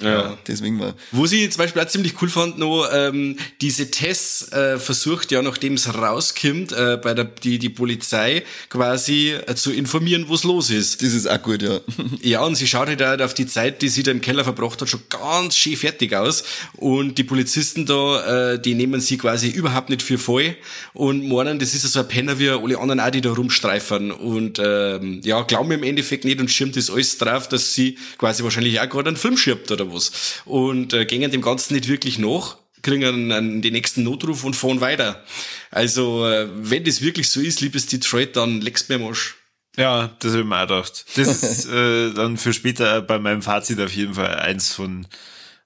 Ja. 0.00 0.36
Das 0.44 0.62
wingen 0.62 0.78
wir. 0.78 0.94
Wo 1.10 1.26
sie 1.26 1.48
zum 1.48 1.58
Beispiel 1.58 1.80
auch 1.80 1.86
ziemlich 1.86 2.20
cool 2.20 2.28
fand, 2.28 2.58
noch, 2.58 2.86
ähm, 2.92 3.38
diese 3.62 3.90
Tess 3.90 4.52
äh, 4.52 4.78
versucht 4.78 5.32
ja, 5.32 5.40
nachdem 5.40 5.74
es 5.74 5.92
rauskommt, 5.94 6.72
äh, 6.72 6.98
bei 7.02 7.14
der 7.14 7.24
die, 7.24 7.58
die 7.58 7.70
Polizei 7.70 8.42
quasi 8.68 9.32
äh, 9.32 9.54
zu 9.54 9.72
informieren, 9.72 10.26
was 10.28 10.44
los 10.44 10.68
ist. 10.68 11.02
Das 11.02 11.14
ist 11.14 11.26
auch 11.26 11.40
gut, 11.40 11.62
ja. 11.62 11.80
Ja, 12.20 12.42
und 12.42 12.56
sie 12.56 12.66
schaut 12.66 12.88
halt 12.88 13.02
auch 13.02 13.24
auf 13.24 13.34
die 13.34 13.46
Zeit, 13.46 13.80
die 13.80 13.88
sie 13.88 14.02
da 14.02 14.10
im 14.10 14.20
Keller 14.20 14.44
verbracht 14.44 14.80
hat, 14.82 14.88
schon 14.88 15.02
ganz 15.08 15.56
schön 15.56 15.76
fertig 15.76 16.14
aus. 16.14 16.44
Und 16.74 17.16
die 17.16 17.24
Polizisten 17.24 17.86
da, 17.86 18.52
äh, 18.52 18.60
die 18.60 18.74
nehmen 18.74 19.00
sie 19.00 19.16
quasi 19.16 19.48
überhaupt 19.48 19.88
nicht 19.88 20.02
für 20.02 20.18
voll 20.18 20.56
und 20.92 21.26
meinen, 21.26 21.58
das 21.58 21.72
ist 21.72 21.84
ja 21.84 21.88
so 21.88 22.00
ein 22.00 22.08
Penner 22.08 22.38
wie 22.38 22.50
alle 22.50 22.78
anderen 22.78 23.00
auch, 23.00 23.10
die 23.10 23.20
da 23.22 23.32
rumstreifern. 23.32 24.10
Und 24.10 24.60
ähm, 24.62 25.20
ja, 25.24 25.42
glauben 25.42 25.70
im 25.70 25.82
Endeffekt 25.82 26.24
nicht 26.24 26.40
und 26.40 26.50
schirmt 26.50 26.76
das 26.76 26.90
alles 26.90 27.16
drauf, 27.16 27.48
dass 27.48 27.72
sie 27.74 27.96
quasi 28.18 28.42
wahrscheinlich 28.42 28.80
auch 28.80 28.88
gerade 28.88 29.08
einen 29.08 29.16
Film 29.16 29.36
schirbt 29.36 29.70
oder 29.70 29.85
was. 29.92 30.42
Und 30.44 30.92
äh, 30.92 31.04
gehen 31.04 31.30
dem 31.30 31.42
Ganzen 31.42 31.74
nicht 31.74 31.88
wirklich 31.88 32.18
nach 32.18 32.56
kriegen 32.86 33.04
einen, 33.04 33.32
einen, 33.32 33.62
den 33.62 33.72
nächsten 33.72 34.04
Notruf 34.04 34.44
und 34.44 34.54
fahren 34.54 34.80
weiter. 34.80 35.22
Also, 35.70 36.26
äh, 36.26 36.48
wenn 36.54 36.84
das 36.84 37.02
wirklich 37.02 37.28
so 37.28 37.40
ist, 37.40 37.60
liebes 37.60 37.86
Detroit, 37.86 38.36
dann 38.36 38.60
leckst 38.60 38.88
mir 38.88 38.96
am 38.96 39.04
Arsch. 39.04 39.36
Ja, 39.76 40.16
das 40.20 40.32
habe 40.32 40.42
ich 40.42 40.48
mir 40.48 40.56
auch 40.56 40.68
gedacht. 40.68 41.04
Das 41.16 41.42
ist 41.42 41.66
äh, 41.70 42.12
dann 42.14 42.38
für 42.38 42.54
später 42.54 43.02
bei 43.02 43.18
meinem 43.18 43.42
Fazit 43.42 43.80
auf 43.80 43.92
jeden 43.92 44.14
Fall 44.14 44.36
eins 44.36 44.72
von, 44.72 45.06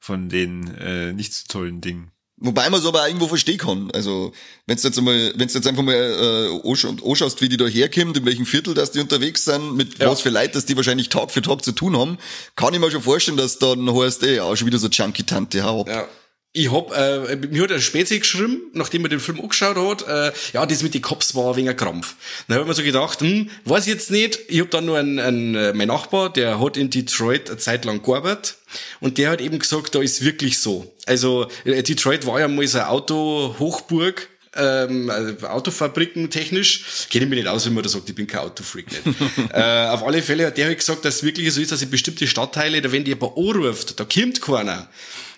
von 0.00 0.28
den 0.28 0.74
äh, 0.78 1.12
nicht 1.12 1.32
so 1.34 1.44
tollen 1.48 1.80
Dingen. 1.80 2.10
Wobei 2.42 2.70
man 2.70 2.80
es 2.80 2.86
aber 2.86 3.02
auch 3.02 3.06
irgendwo 3.06 3.28
verstehen 3.28 3.58
kann. 3.58 3.90
Also, 3.92 4.32
wenn 4.66 4.76
du 4.78 4.82
jetzt 4.82 4.96
einmal, 4.96 5.32
wenn 5.36 5.46
du 5.48 5.54
jetzt 5.54 5.66
einfach 5.66 5.82
mal 5.82 5.94
äh, 5.94 6.66
anscha- 6.68 6.88
anschaust, 7.06 7.40
wie 7.42 7.50
die 7.50 7.58
da 7.58 7.66
herkommen, 7.66 8.14
in 8.14 8.24
welchem 8.24 8.46
Viertel, 8.46 8.72
dass 8.72 8.92
die 8.92 9.00
unterwegs 9.00 9.44
sind, 9.44 9.76
mit 9.76 9.98
Ja. 9.98 10.10
was 10.10 10.22
für 10.22 10.30
Leid, 10.30 10.54
dass 10.54 10.64
die 10.64 10.74
wahrscheinlich 10.76 11.10
Tag 11.10 11.30
für 11.30 11.42
Tag 11.42 11.62
zu 11.62 11.72
tun 11.72 11.98
haben, 11.98 12.16
kann 12.56 12.72
ich 12.72 12.80
mir 12.80 12.90
schon 12.90 13.02
vorstellen, 13.02 13.36
dass 13.36 13.58
dann 13.58 13.94
heißt, 13.94 14.22
ey, 14.22 14.36
ja, 14.36 14.56
schon 14.56 14.66
wieder 14.66 14.78
so 14.78 14.88
Junkie-Tante, 14.88 15.62
hau 15.64 15.82
ab. 15.82 15.88
Ja. 15.88 16.08
Ich 16.52 16.72
hab, 16.72 16.92
äh, 16.96 17.36
mir 17.36 17.62
hat 17.62 17.70
ein 17.70 17.80
Spezi 17.80 18.18
geschrieben, 18.18 18.62
nachdem 18.72 19.04
er 19.04 19.08
den 19.08 19.20
Film 19.20 19.40
angeschaut 19.40 19.76
hat, 19.76 20.08
äh, 20.08 20.32
ja, 20.52 20.66
das 20.66 20.82
mit 20.82 20.94
den 20.94 21.02
Cops 21.02 21.36
war 21.36 21.54
wegen 21.54 21.68
ein 21.68 21.76
Krampf. 21.76 22.16
Dann 22.48 22.56
hab 22.56 22.62
ich 22.62 22.68
mir 22.68 22.74
so 22.74 22.82
gedacht, 22.82 23.20
hm, 23.20 23.50
weiß 23.66 23.86
ich 23.86 23.92
jetzt 23.92 24.10
nicht. 24.10 24.40
Ich 24.48 24.60
hab 24.60 24.68
dann 24.72 24.86
noch 24.86 24.96
einen, 24.96 25.20
einen, 25.20 25.54
äh, 25.54 25.72
mein 25.72 25.86
Nachbar, 25.86 26.28
der 26.32 26.60
hat 26.60 26.76
in 26.76 26.90
Detroit 26.90 27.48
eine 27.48 27.58
Zeit 27.58 27.84
lang 27.84 28.02
gearbeitet 28.02 28.56
und 28.98 29.16
der 29.16 29.30
hat 29.30 29.40
eben 29.40 29.60
gesagt, 29.60 29.94
da 29.94 30.00
ist 30.00 30.24
wirklich 30.24 30.58
so. 30.58 30.92
Also 31.06 31.46
äh, 31.64 31.84
Detroit 31.84 32.26
war 32.26 32.40
ja 32.40 32.48
mal 32.48 32.66
so 32.66 32.78
eine 32.78 32.88
Autohochburg, 32.88 34.28
ähm, 34.56 35.10
also 35.10 35.46
Autofabriken 35.46 36.30
technisch. 36.30 37.06
Kenne 37.10 37.24
ich 37.24 37.30
mich 37.30 37.38
nicht 37.40 37.48
aus, 37.48 37.66
wenn 37.66 37.74
man 37.74 37.82
da 37.82 37.88
sagt, 37.88 38.08
ich 38.08 38.14
bin 38.14 38.26
kein 38.26 38.40
Autofreak 38.40 38.86
nicht. 38.90 39.20
äh, 39.52 39.86
auf 39.86 40.02
alle 40.02 40.22
Fälle 40.22 40.46
hat 40.46 40.56
der 40.56 40.66
halt 40.66 40.78
gesagt, 40.78 41.04
dass 41.04 41.16
es 41.16 41.22
wirklich 41.22 41.52
so 41.52 41.60
ist, 41.60 41.72
dass 41.72 41.82
in 41.82 41.90
bestimmte 41.90 42.26
Stadtteile, 42.26 42.82
da 42.82 42.90
wenn 42.90 43.04
die 43.04 43.10
jemand 43.10 43.36
anruft, 43.36 44.00
da 44.00 44.04
kommt 44.04 44.40
keiner. 44.40 44.88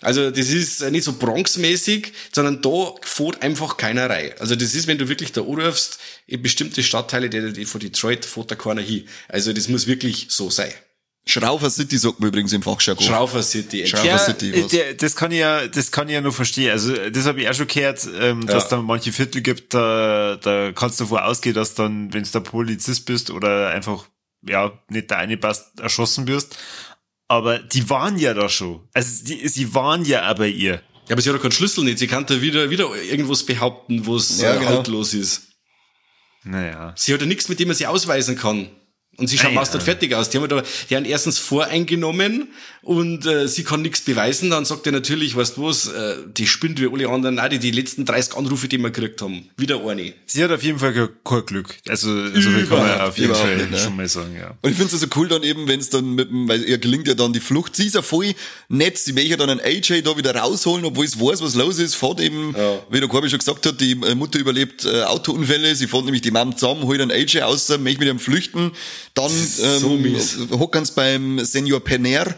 Also 0.00 0.30
das 0.30 0.48
ist 0.48 0.82
nicht 0.90 1.04
so 1.04 1.12
bronxmäßig, 1.12 2.12
sondern 2.32 2.60
da 2.60 2.94
fährt 3.02 3.42
einfach 3.42 3.76
keiner 3.76 4.10
rein. 4.10 4.32
Also 4.40 4.56
das 4.56 4.74
ist, 4.74 4.88
wenn 4.88 4.98
du 4.98 5.08
wirklich 5.08 5.32
da 5.32 5.42
anrufst, 5.42 5.98
in 6.26 6.42
bestimmte 6.42 6.82
Stadtteile 6.82 7.30
die, 7.30 7.52
die 7.52 7.64
von 7.64 7.80
Detroit 7.80 8.24
fährt 8.24 8.50
da 8.50 8.54
keiner 8.56 8.82
hin. 8.82 9.06
Also 9.28 9.52
das 9.52 9.68
muss 9.68 9.86
wirklich 9.86 10.26
so 10.30 10.50
sein. 10.50 10.72
Schraufer 11.24 11.70
City 11.70 11.98
sagt 11.98 12.18
man 12.18 12.30
übrigens 12.30 12.52
im 12.52 12.62
Fachjargon. 12.62 13.06
Schraufer 13.06 13.42
City. 13.42 13.86
Schraufer 13.86 14.06
Ja, 14.06 14.18
City, 14.18 14.52
was? 14.64 14.70
der, 14.72 14.94
das 14.94 15.14
kann 15.14 15.30
ich 15.30 15.38
ja, 15.38 15.68
das 15.68 15.92
kann 15.92 16.08
ich 16.08 16.14
ja 16.14 16.20
nur 16.20 16.32
verstehen. 16.32 16.70
Also 16.72 16.94
das 17.10 17.26
habe 17.26 17.40
ich 17.40 17.48
auch 17.48 17.54
schon 17.54 17.68
gehört, 17.68 18.08
ähm, 18.20 18.44
dass 18.46 18.68
da 18.68 18.82
manche 18.82 19.12
Viertel 19.12 19.40
gibt, 19.40 19.72
da, 19.72 20.36
da 20.42 20.72
kannst 20.72 20.98
du 20.98 21.04
davon 21.04 21.18
ausgehen, 21.20 21.54
dass 21.54 21.74
dann, 21.74 22.12
wenn 22.12 22.24
du 22.24 22.30
der 22.30 22.40
Polizist 22.40 23.06
bist 23.06 23.30
oder 23.30 23.68
einfach 23.70 24.06
ja 24.44 24.72
nicht 24.88 25.10
der 25.10 25.18
eine 25.18 25.36
passt, 25.36 25.78
erschossen 25.78 26.26
wirst. 26.26 26.56
Aber 27.28 27.60
die 27.60 27.88
waren 27.88 28.18
ja 28.18 28.34
da 28.34 28.48
schon. 28.48 28.80
Also 28.92 29.24
die, 29.24 29.46
sie 29.48 29.72
waren 29.74 30.04
ja 30.04 30.32
bei 30.34 30.48
ihr. 30.48 30.82
Ja, 31.08 31.12
aber 31.12 31.22
sie 31.22 31.28
hat 31.30 31.36
ja 31.36 31.42
keinen 31.42 31.52
Schlüssel 31.52 31.84
nicht. 31.84 31.98
Sie 31.98 32.08
kann 32.08 32.26
da 32.26 32.40
wieder, 32.42 32.68
wieder 32.70 32.94
irgendwas 33.00 33.44
behaupten, 33.44 34.06
was 34.08 34.40
Ja, 34.40 34.54
äh, 34.54 34.58
genau. 34.58 34.70
haltlos 34.70 35.14
ist. 35.14 35.42
Naja. 36.44 36.92
Sie 36.96 37.14
hat 37.14 37.20
ja 37.20 37.26
nichts, 37.26 37.48
mit 37.48 37.60
dem 37.60 37.68
man 37.68 37.76
sie 37.76 37.86
ausweisen 37.86 38.36
kann. 38.36 38.68
Und 39.18 39.26
sie 39.26 39.36
schaut 39.36 39.50
Nein, 39.50 39.58
fast 39.58 39.74
nicht 39.74 39.82
fertig 39.82 40.14
aus. 40.14 40.30
Die 40.30 40.38
haben, 40.38 40.48
da, 40.48 40.62
die 40.88 40.96
haben 40.96 41.04
erstens 41.04 41.38
voreingenommen 41.38 42.48
und 42.80 43.26
äh, 43.26 43.46
sie 43.46 43.62
kann 43.62 43.82
nichts 43.82 44.00
beweisen. 44.00 44.48
Dann 44.48 44.64
sagt 44.64 44.86
er 44.86 44.92
natürlich, 44.92 45.36
weißt 45.36 45.58
du 45.58 45.64
was, 45.64 45.86
äh, 45.88 46.16
die 46.34 46.46
spinnt 46.46 46.80
wie 46.80 46.88
alle 46.90 47.10
anderen. 47.10 47.34
Nein, 47.34 47.50
die, 47.50 47.58
die 47.58 47.72
letzten 47.72 48.06
30 48.06 48.34
Anrufe, 48.36 48.68
die 48.68 48.78
wir 48.78 48.90
gekriegt 48.90 49.20
haben. 49.20 49.50
Wieder 49.58 49.86
eine. 49.86 50.14
Sie 50.24 50.42
hat 50.42 50.50
auf 50.50 50.62
jeden 50.62 50.78
Fall 50.78 51.10
kein 51.24 51.44
Glück. 51.44 51.76
Also, 51.86 52.08
so 52.30 52.40
viel 52.40 52.66
kann 52.66 52.78
man 52.78 53.00
auf 53.02 53.18
jeden 53.18 53.34
Fall 53.34 53.56
nicht, 53.56 53.70
ne? 53.70 53.78
schon 53.78 53.96
mal 53.96 54.08
sagen, 54.08 54.34
ja. 54.34 54.56
Und 54.62 54.70
ich 54.70 54.76
finde 54.76 54.94
es 54.94 55.00
so 55.02 55.06
cool 55.14 55.28
dann 55.28 55.42
eben, 55.42 55.68
wenn 55.68 55.78
es 55.78 55.90
dann 55.90 56.14
mit 56.14 56.30
dem, 56.30 56.48
weil 56.48 56.64
ihr 56.64 56.78
gelingt 56.78 57.06
ja 57.06 57.12
dann 57.12 57.34
die 57.34 57.40
Flucht. 57.40 57.76
Sie 57.76 57.86
ist 57.86 57.94
ja 57.94 58.02
voll 58.02 58.32
nett, 58.70 58.96
sie 58.96 59.12
möchte 59.12 59.36
dann 59.36 59.50
einen 59.50 59.60
AJ 59.60 60.02
da 60.02 60.16
wieder 60.16 60.34
rausholen, 60.34 60.86
obwohl 60.86 61.04
es 61.04 61.20
weiß, 61.20 61.42
was 61.42 61.54
los 61.54 61.78
ist. 61.78 61.96
Fährt 61.96 62.18
eben, 62.20 62.54
wie 62.90 62.98
der 62.98 63.08
Corby 63.10 63.28
schon 63.28 63.40
gesagt 63.40 63.66
hat, 63.66 63.78
die 63.78 63.92
äh, 63.92 64.14
Mutter 64.14 64.38
überlebt 64.38 64.86
äh, 64.86 65.02
Autounfälle, 65.02 65.76
sie 65.76 65.86
fährt 65.86 66.06
nämlich 66.06 66.22
die 66.22 66.30
Mom 66.30 66.56
zusammen, 66.56 66.84
holt 66.84 67.00
einen 67.00 67.10
AJ 67.10 67.42
aus, 67.42 67.68
möchte 67.78 68.00
mit 68.00 68.08
ihm 68.08 68.18
flüchten. 68.18 68.72
Dann 69.14 69.30
so 69.30 69.90
ähm, 69.94 70.02
mies. 70.02 70.36
hocken 70.50 70.84
sie 70.84 70.92
beim 70.94 71.44
Senior 71.44 71.80
Penner. 71.80 72.34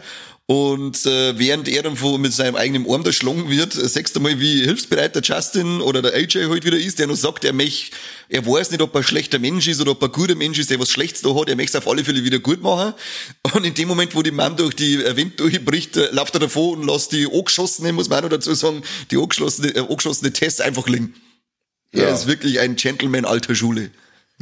Und 0.47 1.07
äh, 1.07 1.39
während 1.39 1.67
er 1.67 1.81
dann 1.81 1.95
von, 1.95 2.21
mit 2.21 2.31
seinem 2.31 2.55
eigenen 2.55 2.87
Arm 2.87 3.03
erschlagen 3.03 3.49
wird, 3.49 3.75
äh, 3.75 3.87
sagst 3.87 4.15
du 4.15 4.19
mal, 4.19 4.39
wie 4.39 4.63
hilfsbereit 4.63 5.15
der 5.15 5.23
Justin 5.23 5.81
oder 5.81 6.03
der 6.03 6.13
AJ 6.13 6.47
halt 6.49 6.63
wieder 6.63 6.77
ist, 6.77 6.99
der 6.99 7.07
noch 7.07 7.15
sagt, 7.15 7.45
er 7.45 7.53
möcht, 7.53 7.93
er 8.29 8.45
weiß 8.45 8.69
nicht, 8.69 8.81
ob 8.81 8.93
er 8.93 8.99
ein 8.99 9.03
schlechter 9.03 9.39
Mensch 9.39 9.67
ist 9.67 9.81
oder 9.81 9.91
ob 9.91 10.03
er 10.03 10.09
ein 10.09 10.11
guter 10.11 10.35
Mensch 10.35 10.59
ist, 10.59 10.69
der 10.69 10.79
was 10.79 10.91
Schlechtes 10.91 11.23
da 11.23 11.33
hat, 11.33 11.49
er 11.49 11.55
möchte 11.55 11.75
es 11.75 11.83
auf 11.83 11.91
alle 11.91 12.03
Fälle 12.05 12.23
wieder 12.23 12.37
gut 12.37 12.61
machen. 12.61 12.93
Und 13.55 13.65
in 13.65 13.73
dem 13.73 13.87
Moment, 13.87 14.13
wo 14.13 14.21
die 14.21 14.29
Mom 14.29 14.55
durch 14.55 14.75
die 14.75 15.03
äh, 15.03 15.15
Wind 15.15 15.39
durchbricht, 15.39 15.97
äh, 15.97 16.11
läuft 16.11 16.35
er 16.35 16.41
davor 16.41 16.73
und 16.77 16.85
lässt 16.85 17.11
die 17.11 17.25
angeschossene, 17.25 17.91
muss 17.93 18.09
man 18.09 18.19
auch 18.19 18.23
noch 18.23 18.29
dazu 18.29 18.53
sagen, 18.53 18.83
die 19.09 19.17
angeschossene, 19.17 19.69
äh, 19.75 19.79
angeschossene 19.79 20.31
Test 20.31 20.61
einfach 20.61 20.87
liegen. 20.87 21.15
Er 21.91 22.09
Ja. 22.09 22.13
ist 22.13 22.27
wirklich 22.27 22.59
ein 22.59 22.75
Gentleman 22.75 23.25
alter 23.25 23.55
Schule. 23.55 23.89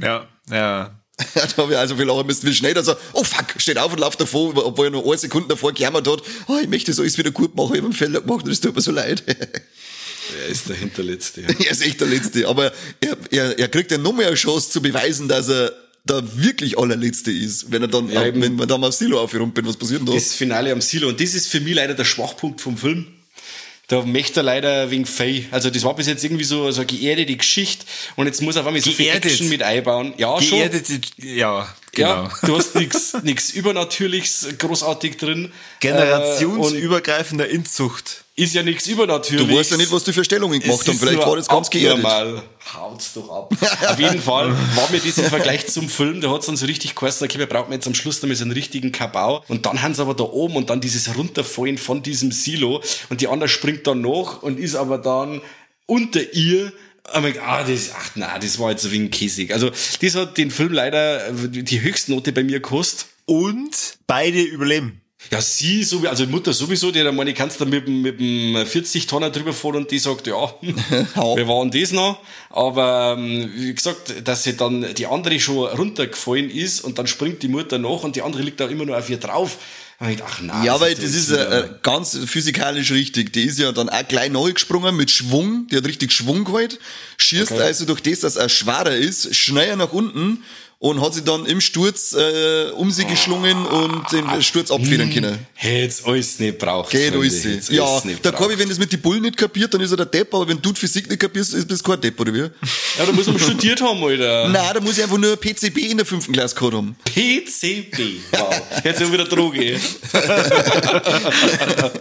Ja, 0.01 0.27
ja. 0.51 0.99
da 1.35 1.57
habe 1.57 1.73
ich 1.73 1.77
also 1.77 1.95
viel 1.95 2.05
lachen 2.05 2.25
müssen, 2.25 2.47
wie 2.47 2.53
schnell 2.53 2.75
er 2.75 2.83
so, 2.83 2.95
oh 3.13 3.23
fuck, 3.23 3.45
steht 3.57 3.77
auf 3.77 3.93
und 3.93 3.99
läuft 3.99 4.19
davor, 4.19 4.55
obwohl 4.65 4.87
er 4.87 4.91
noch 4.91 5.05
eine 5.05 5.17
Sekunde 5.17 5.49
davor 5.49 5.71
gejammert 5.71 6.07
hat, 6.07 6.23
oh, 6.47 6.57
ich 6.61 6.67
möchte 6.67 6.91
so 6.91 7.03
alles 7.03 7.17
wieder 7.17 7.31
gut 7.31 7.55
machen, 7.55 7.73
ich 7.73 7.77
habe 7.77 7.85
einen 7.85 7.93
Fehler 7.93 8.21
gemacht 8.21 8.45
und 8.45 8.51
es 8.51 8.61
tut 8.61 8.75
mir 8.75 8.81
so 8.81 8.91
leid. 8.91 9.23
Er 10.41 10.47
ist 10.47 10.69
der 10.69 10.77
Hinterletzte. 10.77 11.41
er 11.47 11.71
ist 11.71 11.81
echt 11.81 11.99
der 11.99 12.07
Letzte, 12.07 12.47
aber 12.47 12.71
er, 13.01 13.17
er, 13.29 13.59
er 13.59 13.67
kriegt 13.67 13.91
ja 13.91 13.97
noch 13.97 14.13
mehr 14.13 14.27
eine 14.27 14.37
Chance 14.37 14.69
zu 14.69 14.81
beweisen, 14.81 15.27
dass 15.27 15.49
er 15.49 15.73
der 16.05 16.23
wirklich 16.37 16.77
allerletzte 16.77 17.31
ist, 17.31 17.71
wenn 17.71 17.81
er 17.81 17.87
dann, 17.87 18.09
Ja, 18.09 18.23
wenn 18.33 18.55
man 18.55 18.67
da 18.67 18.77
mal 18.77 18.87
aufs 18.87 18.99
Silo 18.99 19.21
aufgerumpelt, 19.21 19.67
was 19.67 19.77
passiert 19.77 19.99
denn 19.99 20.07
da? 20.07 20.13
Das 20.13 20.33
Finale 20.33 20.71
am 20.71 20.81
Silo. 20.81 21.09
Und 21.09 21.19
das 21.19 21.33
ist 21.33 21.47
für 21.47 21.59
mich 21.59 21.75
leider 21.75 21.93
der 21.93 22.05
Schwachpunkt 22.05 22.61
vom 22.61 22.77
Film. 22.77 23.07
Da 23.93 24.01
möchte 24.01 24.39
er 24.39 24.43
leider 24.43 24.89
wegen 24.89 25.05
Fay. 25.05 25.47
Also 25.51 25.69
das 25.69 25.83
war 25.83 25.95
bis 25.95 26.07
jetzt 26.07 26.23
irgendwie 26.23 26.43
so, 26.43 26.71
so 26.71 26.81
eine 26.81 26.87
geerdete 26.87 27.35
Geschichte 27.35 27.85
und 28.15 28.25
jetzt 28.25 28.41
muss 28.41 28.55
er 28.55 28.61
auf 28.61 28.67
einmal 28.67 28.81
so 28.81 28.89
viel 28.89 29.05
Geerdet. 29.05 29.25
Action 29.25 29.49
mit 29.49 29.61
einbauen. 29.61 30.15
Ja, 30.17 30.41
schon. 30.41 30.57
Geerdete, 30.57 30.99
ja, 31.17 31.67
genau. 31.91 32.23
Ja, 32.23 32.31
du 32.43 32.57
hast 32.57 32.73
nichts 32.73 33.51
Übernatürliches 33.51 34.47
großartig 34.57 35.17
drin. 35.17 35.51
Äh, 35.83 35.87
Generationsübergreifender 35.87 37.49
Inzucht. 37.49 38.22
Ist 38.35 38.55
ja 38.55 38.63
nichts 38.63 38.87
Übernatürliches. 38.87 39.47
Du 39.47 39.57
weißt 39.57 39.71
ja 39.71 39.77
nicht, 39.77 39.91
was 39.91 40.03
die 40.03 40.13
für 40.13 40.23
Stellungen 40.23 40.59
gemacht 40.59 40.87
haben, 40.87 40.97
vielleicht 40.97 41.19
war 41.19 41.35
das 41.35 41.47
ganz 41.47 41.69
geerdet. 41.69 42.03
Haut's 42.73 43.13
doch 43.13 43.29
ab. 43.29 43.53
Auf 43.87 43.99
jeden 43.99 44.21
Fall 44.21 44.49
war 44.75 44.89
mir 44.89 44.99
das 44.99 45.17
im 45.17 45.25
Vergleich 45.25 45.67
zum 45.67 45.87
Film, 45.87 46.19
da 46.21 46.31
hat's 46.31 46.47
dann 46.47 46.57
so 46.57 46.65
richtig 46.65 46.95
geheißen, 46.95 47.25
okay, 47.25 47.37
wir 47.37 47.45
brauchen 47.45 47.71
jetzt 47.71 47.85
am 47.85 47.93
Schluss 47.93 48.21
noch 48.21 48.29
mal 48.29 48.35
so 48.35 48.43
einen 48.43 48.53
richtigen 48.53 48.91
Kabau. 48.91 49.43
Und 49.47 49.65
dann 49.65 49.81
haben 49.83 49.93
sie 49.93 50.01
aber 50.01 50.15
da 50.15 50.23
oben 50.23 50.55
und 50.55 50.69
dann 50.69 50.81
dieses 50.81 51.15
Runterfallen 51.15 51.77
von 51.77 52.01
diesem 52.01 52.31
Silo 52.31 52.81
und 53.09 53.21
die 53.21 53.27
andere 53.27 53.49
springt 53.49 53.85
dann 53.85 54.01
nach 54.01 54.41
und 54.41 54.59
ist 54.59 54.75
aber 54.75 54.97
dann 54.97 55.41
unter 55.85 56.33
ihr 56.33 56.73
aber 57.11 57.33
ah, 57.45 57.63
das, 57.63 57.91
ach 57.93 58.11
na, 58.15 58.39
das 58.39 58.57
war 58.59 58.71
jetzt 58.71 58.85
ein 58.85 58.91
wenig 58.91 59.11
käsig. 59.11 59.53
Also, 59.53 59.69
das 60.01 60.15
hat 60.15 60.37
den 60.37 60.51
Film 60.51 60.71
leider 60.71 61.31
die 61.31 61.81
Höchstnote 61.81 62.31
bei 62.31 62.43
mir 62.43 62.61
gekostet. 62.61 63.07
Und 63.25 63.97
beide 64.07 64.41
überleben. 64.41 65.02
Ja, 65.31 65.41
sie, 65.41 65.83
so, 65.83 65.99
also 66.07 66.25
die 66.25 66.31
Mutter 66.31 66.53
sowieso, 66.53 66.91
die 66.91 67.01
hat 67.01 67.13
meine, 67.13 67.33
kannst 67.33 67.59
du 67.59 67.65
mit, 67.65 67.87
dem- 67.87 68.01
mit 68.01 68.19
dem 68.19 68.55
40-Tonner 68.55 69.29
drüber 69.31 69.53
fahren 69.53 69.77
und 69.77 69.91
die 69.91 69.97
sagt, 69.99 70.27
ja, 70.27 70.53
wir 70.61 71.47
waren 71.47 71.71
das 71.71 71.91
noch. 71.91 72.19
Aber 72.49 73.15
ähm, 73.17 73.49
wie 73.55 73.73
gesagt, 73.73 74.13
dass 74.27 74.43
sie 74.43 74.55
dann 74.55 74.93
die 74.95 75.07
andere 75.07 75.39
schon 75.39 75.65
runtergefallen 75.67 76.49
ist 76.51 76.81
und 76.81 76.99
dann 76.99 77.07
springt 77.07 77.41
die 77.41 77.47
Mutter 77.47 77.79
nach 77.79 78.03
und 78.03 78.15
die 78.15 78.21
andere 78.21 78.43
liegt 78.43 78.59
da 78.59 78.67
immer 78.67 78.85
nur 78.85 78.97
auf 78.97 79.09
ihr 79.09 79.17
drauf. 79.17 79.57
Ach 79.99 80.41
nein. 80.41 80.65
Ja, 80.65 80.81
weil 80.81 80.95
das 80.95 81.13
ist 81.13 81.31
wieder- 81.31 81.63
äh, 81.65 81.69
ganz 81.81 82.17
physikalisch 82.25 82.91
richtig. 82.91 83.31
Die 83.31 83.43
ist 83.43 83.57
ja 83.57 83.71
dann 83.71 83.87
auch 83.89 84.05
gleich 84.07 84.29
neu 84.29 84.51
gesprungen 84.51 84.95
mit 84.97 85.09
Schwung. 85.11 85.67
Die 85.71 85.77
hat 85.77 85.85
richtig 85.85 86.11
Schwung 86.11 86.43
geholt. 86.43 86.77
Schießt 87.17 87.53
Okay. 87.53 87.61
also 87.61 87.85
durch 87.85 88.01
das, 88.01 88.19
dass 88.19 88.35
er 88.35 88.49
schwerer 88.49 88.95
ist, 88.95 89.33
schneller 89.33 89.77
nach 89.77 89.93
unten 89.93 90.43
und 90.83 90.99
hat 90.99 91.13
sie 91.13 91.23
dann 91.23 91.45
im 91.45 91.61
Sturz 91.61 92.11
äh, 92.11 92.69
um 92.71 92.91
sie 92.91 93.05
geschlungen 93.05 93.65
und 93.65 94.11
den 94.11 94.41
Sturz 94.41 94.69
abfedern 94.69 95.09
können. 95.09 95.39
Hätt's 95.53 96.03
alles 96.03 96.39
nicht 96.39 96.57
braucht. 96.57 96.91
Geht 96.91 97.13
alles. 97.13 97.45
hätt's 97.45 97.69
Ja, 97.69 98.01
nicht 98.03 98.25
der. 98.25 98.33
Corby, 98.33 98.59
wenn 98.59 98.67
das 98.67 98.79
mit 98.79 98.91
die 98.91 98.97
Bullen 98.97 99.21
nicht 99.21 99.37
kapiert, 99.37 99.73
dann 99.73 99.79
ist 99.79 99.91
er 99.91 99.97
der 99.97 100.07
Depp, 100.07 100.33
aber 100.33 100.45
wenn 100.49 100.61
du 100.61 100.73
die 100.73 100.79
Physik 100.81 101.09
nicht 101.09 101.21
kapierst, 101.21 101.53
ist 101.53 101.71
das 101.71 101.81
kein 101.81 102.01
Depp, 102.01 102.19
oder 102.19 102.33
wie? 102.33 102.39
Ja, 102.99 103.05
da 103.05 103.11
muss 103.13 103.27
man 103.27 103.39
studiert 103.39 103.81
haben, 103.81 104.03
Alter. 104.03 104.49
Nein, 104.49 104.71
da 104.73 104.81
muss 104.81 104.97
ich 104.97 105.03
einfach 105.03 105.17
nur 105.17 105.37
PCB 105.37 105.77
in 105.89 105.97
der 105.97 106.05
fünften 106.05 106.33
Klasse 106.33 106.53
gehabt 106.53 106.73
haben. 106.73 106.95
PCB. 107.05 107.97
Wow. 108.31 108.53
Jetzt 108.83 108.97
sind 108.99 109.09
wir 109.11 109.19
wieder 109.19 109.29
Droge. 109.29 109.79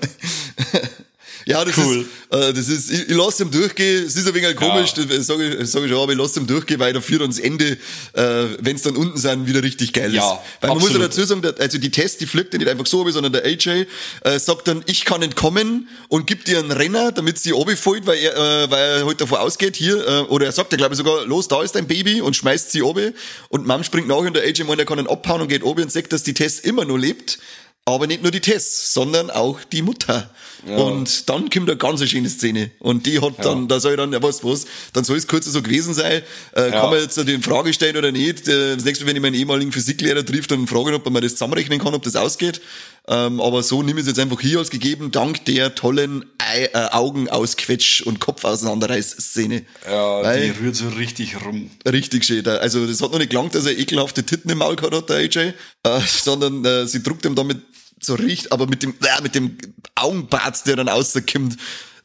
Ja, 1.46 1.64
das 1.64 1.76
Cool. 1.76 2.06
ist, 2.30 2.36
äh, 2.36 2.52
das 2.52 2.68
ist, 2.68 2.90
ich, 2.90 3.08
ich 3.08 3.16
lasse 3.16 3.42
ihm 3.42 3.50
durchgehen. 3.50 4.04
Es 4.04 4.16
ist 4.16 4.26
ein 4.26 4.34
wenig 4.34 4.56
komisch, 4.56 4.92
das 4.94 5.26
sage 5.26 5.56
ich, 5.56 5.68
sag 5.68 5.82
ich 5.82 5.90
schon, 5.90 6.00
aber 6.00 6.12
ich 6.12 6.18
lasse 6.18 6.40
ihm 6.40 6.46
durchgehen, 6.46 6.78
weil 6.80 6.92
dafür 6.92 7.26
das 7.26 7.38
Ende, 7.38 7.76
äh, 8.12 8.44
wenn 8.60 8.76
es 8.76 8.82
dann 8.82 8.96
unten 8.96 9.18
sind, 9.18 9.46
wieder 9.46 9.62
richtig 9.62 9.92
geil 9.92 10.10
ist. 10.10 10.16
Ja, 10.16 10.40
weil 10.60 10.70
man 10.70 10.78
muss 10.78 10.90
ja 10.90 10.96
absolut. 10.96 11.10
dazu 11.10 11.24
sagen, 11.24 11.42
der, 11.42 11.54
also 11.58 11.78
die 11.78 11.90
Test, 11.90 12.20
die 12.20 12.26
fliegt 12.26 12.52
ja 12.52 12.58
nicht 12.58 12.68
einfach 12.68 12.86
so 12.86 12.98
runter, 12.98 13.12
sondern 13.12 13.32
der 13.32 13.44
AJ 13.44 13.86
äh, 14.22 14.38
sagt 14.38 14.68
dann, 14.68 14.82
ich 14.86 15.04
kann 15.04 15.22
entkommen 15.22 15.88
und 16.08 16.26
gibt 16.26 16.48
dir 16.48 16.58
einen 16.58 16.72
Renner, 16.72 17.12
damit 17.12 17.38
sie 17.38 17.50
runterfällt, 17.50 18.06
weil 18.06 18.18
er, 18.18 18.36
äh, 18.36 18.70
weil 18.70 19.00
er 19.00 19.06
halt 19.06 19.20
davon 19.20 19.38
ausgeht, 19.38 19.76
hier, 19.76 20.06
äh, 20.06 20.20
oder 20.22 20.46
er 20.46 20.52
sagt 20.52 20.72
ja, 20.72 20.78
glaube 20.78 20.94
ich, 20.94 20.98
sogar, 20.98 21.24
los, 21.26 21.48
da 21.48 21.62
ist 21.62 21.74
dein 21.74 21.86
Baby 21.86 22.20
und 22.20 22.36
schmeißt 22.36 22.70
sie 22.70 22.80
runter 22.80 23.12
und 23.48 23.66
Mom 23.66 23.84
springt 23.84 24.08
nach 24.08 24.16
und 24.18 24.34
der 24.34 24.44
AJ 24.44 24.64
meint, 24.64 24.78
er 24.78 24.86
kann 24.86 24.98
ihn 24.98 25.06
abhauen 25.06 25.40
und 25.42 25.48
geht 25.48 25.62
runter 25.62 25.82
und 25.82 25.92
sagt, 25.92 26.12
dass 26.12 26.22
die 26.22 26.34
Test 26.34 26.64
immer 26.64 26.84
noch 26.84 26.96
lebt. 26.96 27.38
Aber 27.84 28.06
nicht 28.06 28.22
nur 28.22 28.30
die 28.30 28.40
Tess, 28.40 28.92
sondern 28.92 29.30
auch 29.30 29.58
die 29.64 29.82
Mutter. 29.82 30.30
Und 30.64 31.28
dann 31.28 31.50
kommt 31.50 31.68
eine 31.68 31.76
ganz 31.76 32.08
schöne 32.08 32.28
Szene. 32.28 32.70
Und 32.78 33.06
die 33.06 33.20
hat 33.20 33.44
dann, 33.44 33.66
da 33.66 33.80
soll 33.80 33.96
dann, 33.96 34.12
ja 34.12 34.20
du 34.20 34.28
was, 34.28 34.66
dann 34.92 35.02
soll 35.02 35.16
es 35.16 35.26
kurz 35.26 35.46
so 35.46 35.60
gewesen 35.60 35.92
sein. 35.92 36.22
Äh, 36.52 36.70
Kann 36.70 36.90
man 36.90 37.00
jetzt 37.00 37.16
die 37.26 37.38
Frage 37.42 37.72
stellen 37.72 37.96
oder 37.96 38.12
nicht. 38.12 38.46
Äh, 38.46 38.76
Das 38.76 38.84
nächste 38.84 39.04
Mal, 39.04 39.08
wenn 39.10 39.16
ich 39.16 39.22
meinen 39.22 39.34
ehemaligen 39.34 39.72
Physiklehrer 39.72 40.24
trifft, 40.24 40.52
dann 40.52 40.68
frage 40.68 40.90
ich, 40.90 40.96
ob 40.96 41.10
man 41.10 41.20
das 41.20 41.32
zusammenrechnen 41.32 41.80
kann, 41.80 41.92
ob 41.94 42.04
das 42.04 42.14
ausgeht. 42.14 42.60
Ähm, 43.08 43.40
aber 43.40 43.64
so 43.64 43.82
nehme 43.82 43.98
ich 44.00 44.06
es 44.06 44.10
jetzt 44.10 44.20
einfach 44.20 44.40
hier 44.40 44.58
als 44.60 44.70
gegeben, 44.70 45.10
dank 45.10 45.44
der 45.46 45.74
tollen 45.74 46.24
Ei, 46.38 46.66
äh, 46.72 46.88
Augen 46.92 47.28
ausquetsch 47.28 48.00
und 48.02 48.20
Kopf 48.20 48.44
Szene. 48.44 49.64
Ja, 49.84 50.22
Weil- 50.22 50.52
die 50.52 50.64
rührt 50.64 50.76
so 50.76 50.88
richtig 50.88 51.44
rum. 51.44 51.70
Richtig 51.86 52.24
schön. 52.24 52.46
Also 52.46 52.86
das 52.86 53.02
hat 53.02 53.10
noch 53.10 53.18
nicht 53.18 53.30
gelangt, 53.30 53.54
dass 53.56 53.66
er 53.66 53.76
ekelhafte 53.76 54.22
Titten 54.22 54.50
im 54.50 54.58
Maul 54.58 54.76
gehabt 54.76 54.94
hat, 54.94 55.08
der 55.10 55.16
AJ, 55.16 55.36
äh, 55.82 56.00
sondern 56.06 56.64
äh, 56.64 56.86
sie 56.86 57.02
druckt 57.02 57.24
ihm 57.26 57.34
damit 57.34 57.60
so 58.00 58.14
richtig, 58.14 58.52
aber 58.52 58.66
mit 58.68 58.82
dem, 58.84 58.94
äh, 59.00 59.22
mit 59.22 59.34
dem 59.34 59.58
Augenbart, 59.96 60.64
der 60.66 60.76
dann 60.76 60.88
rauskommt. 60.88 61.56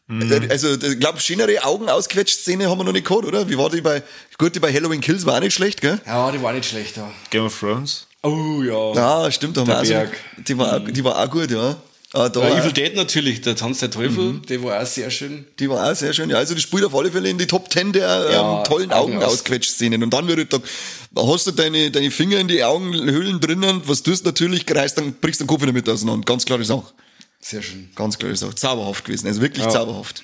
Äh, 0.10 0.47
Also, 0.49 0.73
ich 0.73 0.99
glaube, 0.99 1.19
schönere 1.19 1.63
Augen 1.65 1.89
ausquetscht 1.89 2.39
Szene 2.39 2.69
haben 2.69 2.79
wir 2.79 2.86
noch 2.86 2.91
nicht 2.93 3.05
gehabt, 3.07 3.25
oder? 3.25 3.49
Wie 3.49 3.57
war 3.57 3.69
die 3.69 3.81
bei, 3.81 4.01
gut, 4.38 4.55
die 4.55 4.60
bei 4.60 4.71
Halloween 4.73 5.01
Kills 5.01 5.25
war 5.25 5.36
auch 5.36 5.41
nicht 5.41 5.53
schlecht, 5.53 5.81
gell? 5.81 5.99
Ja, 6.05 6.31
die 6.31 6.41
war 6.41 6.53
nicht 6.53 6.69
schlecht, 6.69 6.97
ja. 6.97 7.12
Game 7.29 7.43
of 7.45 7.60
Thrones. 7.60 8.07
Oh, 8.23 8.62
ja. 8.63 8.93
Ja, 9.25 9.32
stimmt, 9.32 9.58
da 9.58 9.62
auch 9.62 9.84
so, 9.86 9.93
Berg. 9.93 10.12
die 10.47 10.58
war, 10.58 10.75
auch, 10.77 10.80
die 10.89 11.03
war 11.03 11.17
auch 11.23 11.30
gut, 11.30 11.51
ja. 11.51 11.77
Ah, 12.13 12.30
da 12.30 12.39
Ja, 12.41 12.49
war, 12.51 12.58
Evil 12.60 12.71
Dead 12.71 12.95
natürlich, 12.95 13.41
der 13.41 13.56
Tanz 13.56 13.80
der 13.80 13.91
Teufel, 13.91 14.39
der 14.47 14.63
war 14.63 14.82
auch 14.82 14.86
sehr 14.86 15.10
schön. 15.12 15.45
die 15.60 15.69
war 15.69 15.91
auch 15.91 15.95
sehr 15.95 16.13
schön. 16.13 16.30
Ja, 16.30 16.38
also 16.38 16.56
die 16.56 16.62
spielt 16.62 16.86
auf 16.86 16.95
alle 16.95 17.12
Fälle 17.12 17.30
in 17.30 17.38
die 17.38 17.47
Top 17.47 17.71
10 17.71 17.91
der 17.91 18.30
Ja, 18.32 18.58
ähm, 18.60 18.63
tollen 18.63 18.91
Augen 18.93 19.17
aus- 19.17 19.23
Augenausquetsch-Szenen. 19.23 20.01
Und 20.01 20.13
dann 20.13 20.25
wird 20.27 20.39
halt 20.51 20.53
da, 21.12 21.27
hast 21.27 21.47
du 21.47 21.51
deine, 21.51 21.91
deine 21.91 22.10
Finger 22.10 22.39
in 22.39 22.47
die 22.47 22.63
Augenhöhlen 22.63 23.39
drinnen, 23.41 23.82
was 23.86 24.03
tust 24.03 24.23
natürlich, 24.25 24.63
reißt 24.69 24.97
dann, 24.97 25.13
brichst 25.19 25.41
den 25.41 25.47
Kopf 25.47 25.62
wieder 25.62 25.73
mit 25.73 25.88
auseinander. 25.89 26.23
Ganz 26.25 26.45
klare 26.45 26.63
Sache. 26.63 26.86
Sehr 27.41 27.62
schön. 27.62 27.89
Ganz 27.93 28.17
klare 28.17 28.36
Sache. 28.38 28.56
Zauberhaft 28.56 29.03
gewesen. 29.03 29.27
Also 29.27 29.41
wirklich 29.41 29.67
zauberhaft. 29.67 30.23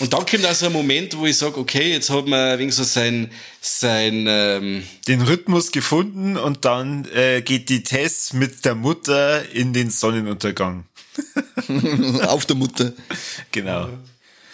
Und 0.00 0.12
dann 0.12 0.26
kommt 0.26 0.46
auch 0.46 0.54
so 0.54 0.66
ein 0.66 0.72
Moment, 0.72 1.16
wo 1.16 1.26
ich 1.26 1.36
sage, 1.36 1.58
okay, 1.58 1.92
jetzt 1.92 2.10
hat 2.10 2.26
man 2.26 2.58
wegen 2.58 2.70
so 2.70 2.84
sein, 2.84 3.30
sein, 3.60 4.26
ähm, 4.28 4.84
Den 5.06 5.22
Rhythmus 5.22 5.72
gefunden 5.72 6.36
und 6.36 6.64
dann 6.64 7.06
äh, 7.14 7.42
geht 7.42 7.68
die 7.68 7.82
Tess 7.82 8.32
mit 8.32 8.64
der 8.64 8.74
Mutter 8.74 9.50
in 9.52 9.72
den 9.72 9.90
Sonnenuntergang. 9.90 10.84
auf 12.26 12.46
der 12.46 12.56
Mutter. 12.56 12.92
Genau. 13.50 13.88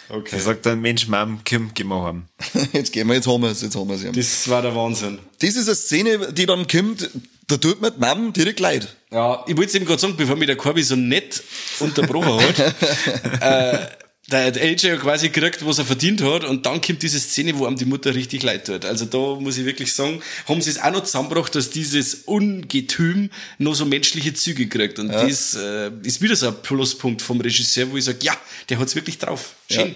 okay. 0.09 0.35
Er 0.35 0.39
sagt 0.39 0.65
dann, 0.65 0.81
Mensch, 0.81 1.07
Mom, 1.07 1.39
komm, 1.47 1.71
geh 1.73 1.83
mal 1.83 2.03
heim. 2.03 2.25
Jetzt 2.73 2.91
gehen 2.91 3.07
wir, 3.07 3.15
jetzt 3.15 3.27
haben 3.27 3.41
wir 3.41 3.51
es, 3.51 3.61
jetzt 3.61 3.75
haben 3.75 3.87
wir 3.87 3.95
es. 3.95 4.03
Ja. 4.03 4.11
Das 4.11 4.49
war 4.49 4.61
der 4.61 4.75
Wahnsinn. 4.75 5.19
Das 5.39 5.55
ist 5.55 5.67
eine 5.67 5.75
Szene, 5.75 6.33
die 6.33 6.45
dann 6.45 6.67
kommt, 6.67 7.09
da 7.47 7.57
tut 7.57 7.81
mir 7.81 7.91
die 7.91 7.99
Mom 7.99 8.33
direkt 8.33 8.59
leid. 8.59 8.95
Ja, 9.11 9.43
ich 9.47 9.55
wollte 9.55 9.69
es 9.69 9.75
eben 9.75 9.85
gerade 9.85 10.01
sagen, 10.01 10.15
bevor 10.17 10.35
mich 10.35 10.47
der 10.47 10.55
Corby 10.55 10.83
so 10.83 10.95
nett 10.95 11.43
unterbrochen 11.79 12.39
hat. 12.41 13.41
äh, 13.41 14.04
der 14.31 14.55
AJ 14.55 14.97
quasi 14.97 15.29
gekriegt, 15.29 15.65
was 15.65 15.77
er 15.77 15.85
verdient 15.85 16.21
hat, 16.23 16.43
und 16.43 16.65
dann 16.65 16.81
kommt 16.81 17.03
diese 17.03 17.19
Szene, 17.19 17.57
wo 17.57 17.67
ihm 17.67 17.75
die 17.75 17.85
Mutter 17.85 18.15
richtig 18.15 18.41
leid 18.41 18.65
tut. 18.65 18.83
Also 18.83 19.05
da 19.05 19.39
muss 19.39 19.57
ich 19.57 19.65
wirklich 19.65 19.93
sagen, 19.93 20.21
haben 20.47 20.61
sie 20.61 20.71
es 20.71 20.81
auch 20.81 20.91
noch 20.91 21.03
zusammengebracht, 21.03 21.53
dass 21.53 21.69
dieses 21.69 22.15
Ungetüm 22.25 23.29
noch 23.59 23.75
so 23.75 23.85
menschliche 23.85 24.33
Züge 24.33 24.67
kriegt. 24.67 24.97
Und 24.97 25.11
ja. 25.11 25.27
das 25.27 25.55
äh, 25.55 25.91
ist 26.03 26.21
wieder 26.21 26.35
so 26.35 26.47
ein 26.47 26.61
Pluspunkt 26.63 27.21
vom 27.21 27.39
Regisseur, 27.39 27.91
wo 27.91 27.97
ich 27.97 28.05
sage, 28.05 28.19
ja, 28.21 28.35
der 28.69 28.79
hat's 28.79 28.95
wirklich 28.95 29.19
drauf. 29.19 29.53
Schön. 29.69 29.89
Ja. 29.89 29.95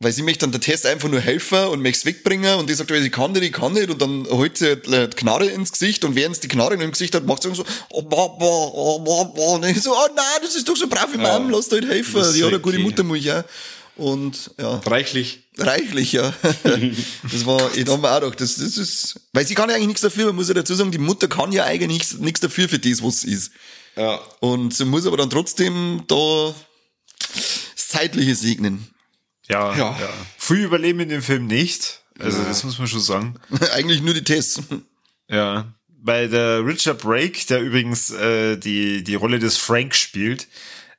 Weil 0.00 0.12
sie 0.12 0.22
möchte 0.22 0.40
dann 0.40 0.52
der 0.52 0.60
Test 0.60 0.86
einfach 0.86 1.08
nur 1.08 1.20
helfen 1.20 1.66
und 1.68 1.80
möchte 1.80 1.98
es 1.98 2.04
wegbringen 2.04 2.58
und 2.58 2.68
die 2.68 2.74
sagt, 2.74 2.90
ich 2.90 3.12
kann 3.12 3.32
nicht, 3.32 3.44
ich 3.44 3.52
kann 3.52 3.72
nicht 3.72 3.90
und 3.90 4.02
dann 4.02 4.26
holt 4.28 4.58
sie 4.58 4.76
die 4.76 5.08
Knarre 5.08 5.46
ins 5.46 5.72
Gesicht 5.72 6.04
und 6.04 6.16
während 6.16 6.34
sie 6.34 6.42
die 6.42 6.48
Knarre 6.48 6.74
im 6.74 6.90
Gesicht 6.90 7.14
hat, 7.14 7.24
macht 7.26 7.42
sie 7.42 7.54
so, 7.54 7.64
oh, 7.90 8.02
boah, 8.02 8.36
boah, 8.36 8.74
oh, 8.74 8.98
boah, 8.98 9.32
boah. 9.32 9.54
Und 9.54 9.64
ich 9.64 9.80
so, 9.80 9.92
oh 9.92 10.08
nein, 10.14 10.40
das 10.42 10.56
ist 10.56 10.68
doch 10.68 10.76
so 10.76 10.88
brave 10.88 11.16
ja. 11.16 11.38
Mom, 11.38 11.48
lass 11.50 11.68
dir 11.68 11.76
halt 11.76 11.88
helfen, 11.88 12.22
die 12.34 12.42
hat 12.42 12.48
eine 12.48 12.60
gute 12.60 12.78
Muttermilch, 12.80 13.24
ja. 13.24 13.44
Und, 13.96 14.50
ja. 14.58 14.80
Reichlich. 14.84 15.44
Reichlich, 15.56 16.12
ja. 16.12 16.34
das 16.42 17.46
war, 17.46 17.74
ich 17.76 17.86
habe 17.86 17.98
mir 17.98 18.10
auch 18.10 18.20
gedacht, 18.20 18.40
das, 18.40 18.56
das 18.56 18.76
ist, 18.76 19.20
weil 19.32 19.46
sie 19.46 19.54
kann 19.54 19.68
ja 19.68 19.76
eigentlich 19.76 19.88
nichts 19.88 20.02
dafür, 20.02 20.26
man 20.26 20.34
muss 20.34 20.48
ja 20.48 20.54
dazu 20.54 20.74
sagen, 20.74 20.90
die 20.90 20.98
Mutter 20.98 21.28
kann 21.28 21.52
ja 21.52 21.64
eigentlich 21.64 21.88
nichts, 21.88 22.14
nichts 22.14 22.40
dafür 22.40 22.68
für 22.68 22.80
das, 22.80 23.02
was 23.02 23.20
sie 23.20 23.32
ist. 23.32 23.52
Ja. 23.96 24.20
Und 24.40 24.74
sie 24.74 24.84
muss 24.84 25.06
aber 25.06 25.16
dann 25.16 25.30
trotzdem 25.30 26.02
da 26.08 26.52
das 27.76 27.88
Zeitliche 27.88 28.34
segnen. 28.34 28.88
Ja, 29.48 29.76
ja. 29.76 29.96
ja. 30.00 30.08
Früh 30.38 30.64
überleben 30.64 31.00
in 31.00 31.08
dem 31.08 31.22
Film 31.22 31.46
nicht. 31.46 32.02
Also 32.18 32.38
ja. 32.38 32.44
das 32.44 32.64
muss 32.64 32.78
man 32.78 32.88
schon 32.88 33.00
sagen. 33.00 33.34
Eigentlich 33.74 34.00
nur 34.00 34.14
die 34.14 34.24
Tests. 34.24 34.62
Ja. 35.28 35.74
Bei 35.88 36.26
der 36.26 36.64
Richard 36.64 37.02
Brake, 37.02 37.46
der 37.48 37.60
übrigens 37.60 38.10
äh, 38.10 38.56
die, 38.56 39.02
die 39.02 39.14
Rolle 39.14 39.38
des 39.38 39.56
Frank 39.56 39.94
spielt, 39.94 40.48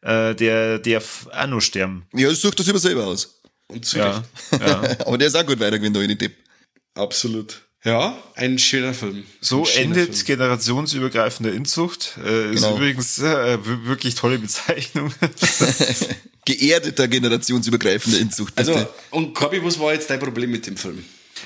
äh, 0.02 0.34
der 0.36 0.80
der 0.80 1.02
auch 1.32 1.48
noch 1.48 1.62
sterben. 1.62 2.08
Ja, 2.14 2.30
das 2.30 2.42
sucht 2.42 2.60
das 2.60 2.68
immer 2.68 2.80
selber 2.80 3.06
aus. 3.06 3.42
Und. 3.68 3.92
Ja, 3.94 4.24
ja. 4.52 4.98
Aber 5.06 5.18
der 5.18 5.28
ist 5.28 5.36
auch 5.36 5.46
gut 5.46 5.60
weitergewinnt, 5.60 5.96
da 5.96 6.02
in 6.02 6.10
die 6.10 6.18
Depp. 6.18 6.36
Absolut. 6.96 7.62
Ja, 7.84 8.18
ein 8.34 8.58
schöner 8.58 8.96
Film. 8.96 9.26
So 9.42 9.64
schöner 9.64 9.84
endet 9.84 10.16
Film. 10.16 10.26
generationsübergreifende 10.26 11.52
Inzucht. 11.52 12.18
Äh, 12.26 12.52
ist 12.52 12.64
genau. 12.64 12.78
übrigens 12.78 13.20
äh, 13.20 13.60
wirklich 13.86 14.16
tolle 14.16 14.40
Bezeichnung. 14.40 15.14
Geerdeter 16.46 17.08
generationsübergreifende 17.08 18.18
Inzucht. 18.18 18.56
Bitte. 18.56 18.74
Also, 18.74 18.88
und 19.12 19.34
Corby, 19.34 19.64
was 19.64 19.80
war 19.80 19.94
jetzt 19.94 20.10
dein 20.10 20.20
Problem 20.20 20.52
mit 20.52 20.68
dem 20.68 20.78
Film? 20.78 21.04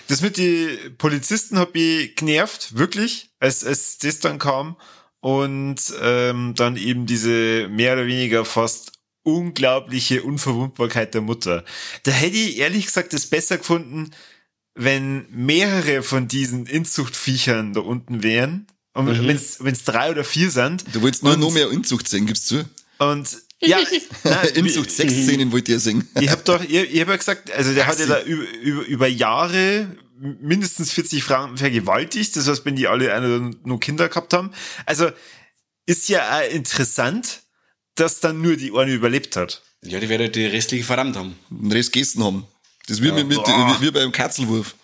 Das 0.07 0.21
mit 0.21 0.37
den 0.37 0.95
Polizisten 0.97 1.57
hat 1.57 1.73
mich 1.73 2.15
genervt, 2.15 2.77
wirklich, 2.77 3.29
als, 3.39 3.63
als 3.63 3.97
das 3.97 4.19
dann 4.19 4.39
kam. 4.39 4.75
Und 5.21 5.81
ähm, 6.01 6.53
dann 6.55 6.77
eben 6.77 7.05
diese 7.05 7.67
mehr 7.69 7.93
oder 7.93 8.07
weniger 8.07 8.45
fast 8.45 8.93
unglaubliche 9.23 10.23
Unverwundbarkeit 10.23 11.13
der 11.13 11.21
Mutter. 11.21 11.65
Da 12.03 12.11
hätte 12.11 12.37
ich 12.37 12.57
ehrlich 12.57 12.85
gesagt 12.85 13.11
das 13.11 13.27
besser 13.27 13.57
gefunden, 13.57 14.11
wenn 14.75 15.25
mehrere 15.29 16.03
von 16.03 16.29
diesen 16.29 16.67
Inzuchtviechern 16.67 17.73
da 17.73 17.81
unten 17.81 18.23
wären, 18.23 18.67
und 18.93 19.05
mhm. 19.05 19.27
wenn 19.27 19.73
es 19.73 19.83
drei 19.83 20.09
oder 20.09 20.23
vier 20.23 20.49
sind. 20.51 20.83
Du 20.93 21.01
willst 21.03 21.23
nur 21.23 21.37
noch 21.37 21.51
mehr 21.51 21.69
Inzucht 21.69 22.07
sehen, 22.07 22.25
gibst 22.25 22.49
du? 22.51 22.65
Und 22.97 23.37
ja, 23.61 23.79
Inzucht 24.55 24.91
sechs 24.91 25.13
Szenen 25.13 25.51
wollt 25.51 25.67
ihr 25.69 25.79
singen. 25.79 26.07
Ich 26.19 26.29
hab 26.29 26.45
doch, 26.45 26.63
ihr, 26.63 26.89
ihr 26.89 27.01
habt 27.01 27.09
ja 27.09 27.17
gesagt, 27.17 27.51
also 27.51 27.73
der 27.73 27.87
hat 27.87 27.99
ja 27.99 28.05
da 28.05 28.21
über, 28.21 28.49
über, 28.61 28.85
über 28.85 29.07
Jahre 29.07 29.95
mindestens 30.19 30.91
40 30.91 31.23
Frauen 31.23 31.57
vergewaltigt, 31.57 32.35
das 32.35 32.47
heißt, 32.47 32.65
wenn 32.65 32.75
die 32.75 32.87
alle 32.87 33.51
nur 33.63 33.79
Kinder 33.79 34.09
gehabt 34.09 34.33
haben. 34.33 34.51
Also 34.85 35.09
ist 35.85 36.09
ja 36.09 36.37
auch 36.37 36.51
interessant, 36.51 37.41
dass 37.95 38.19
dann 38.19 38.41
nur 38.41 38.55
die 38.55 38.71
eine 38.73 38.91
überlebt 38.93 39.35
hat. 39.35 39.61
Ja, 39.83 39.99
die 39.99 40.09
werden 40.09 40.31
die 40.31 40.45
restliche 40.45 40.83
verdammt 40.83 41.15
haben. 41.15 41.35
Den 41.49 41.71
Rest 41.71 41.93
gegessen 41.93 42.23
haben. 42.23 42.45
Das 42.87 42.97
ist 42.97 43.03
wie, 43.03 43.07
ja, 43.07 43.13
mit, 43.13 43.27
mit, 43.27 43.37
wie, 43.39 43.85
wie 43.85 43.91
beim 43.91 44.11
Katzelwurf. 44.11 44.75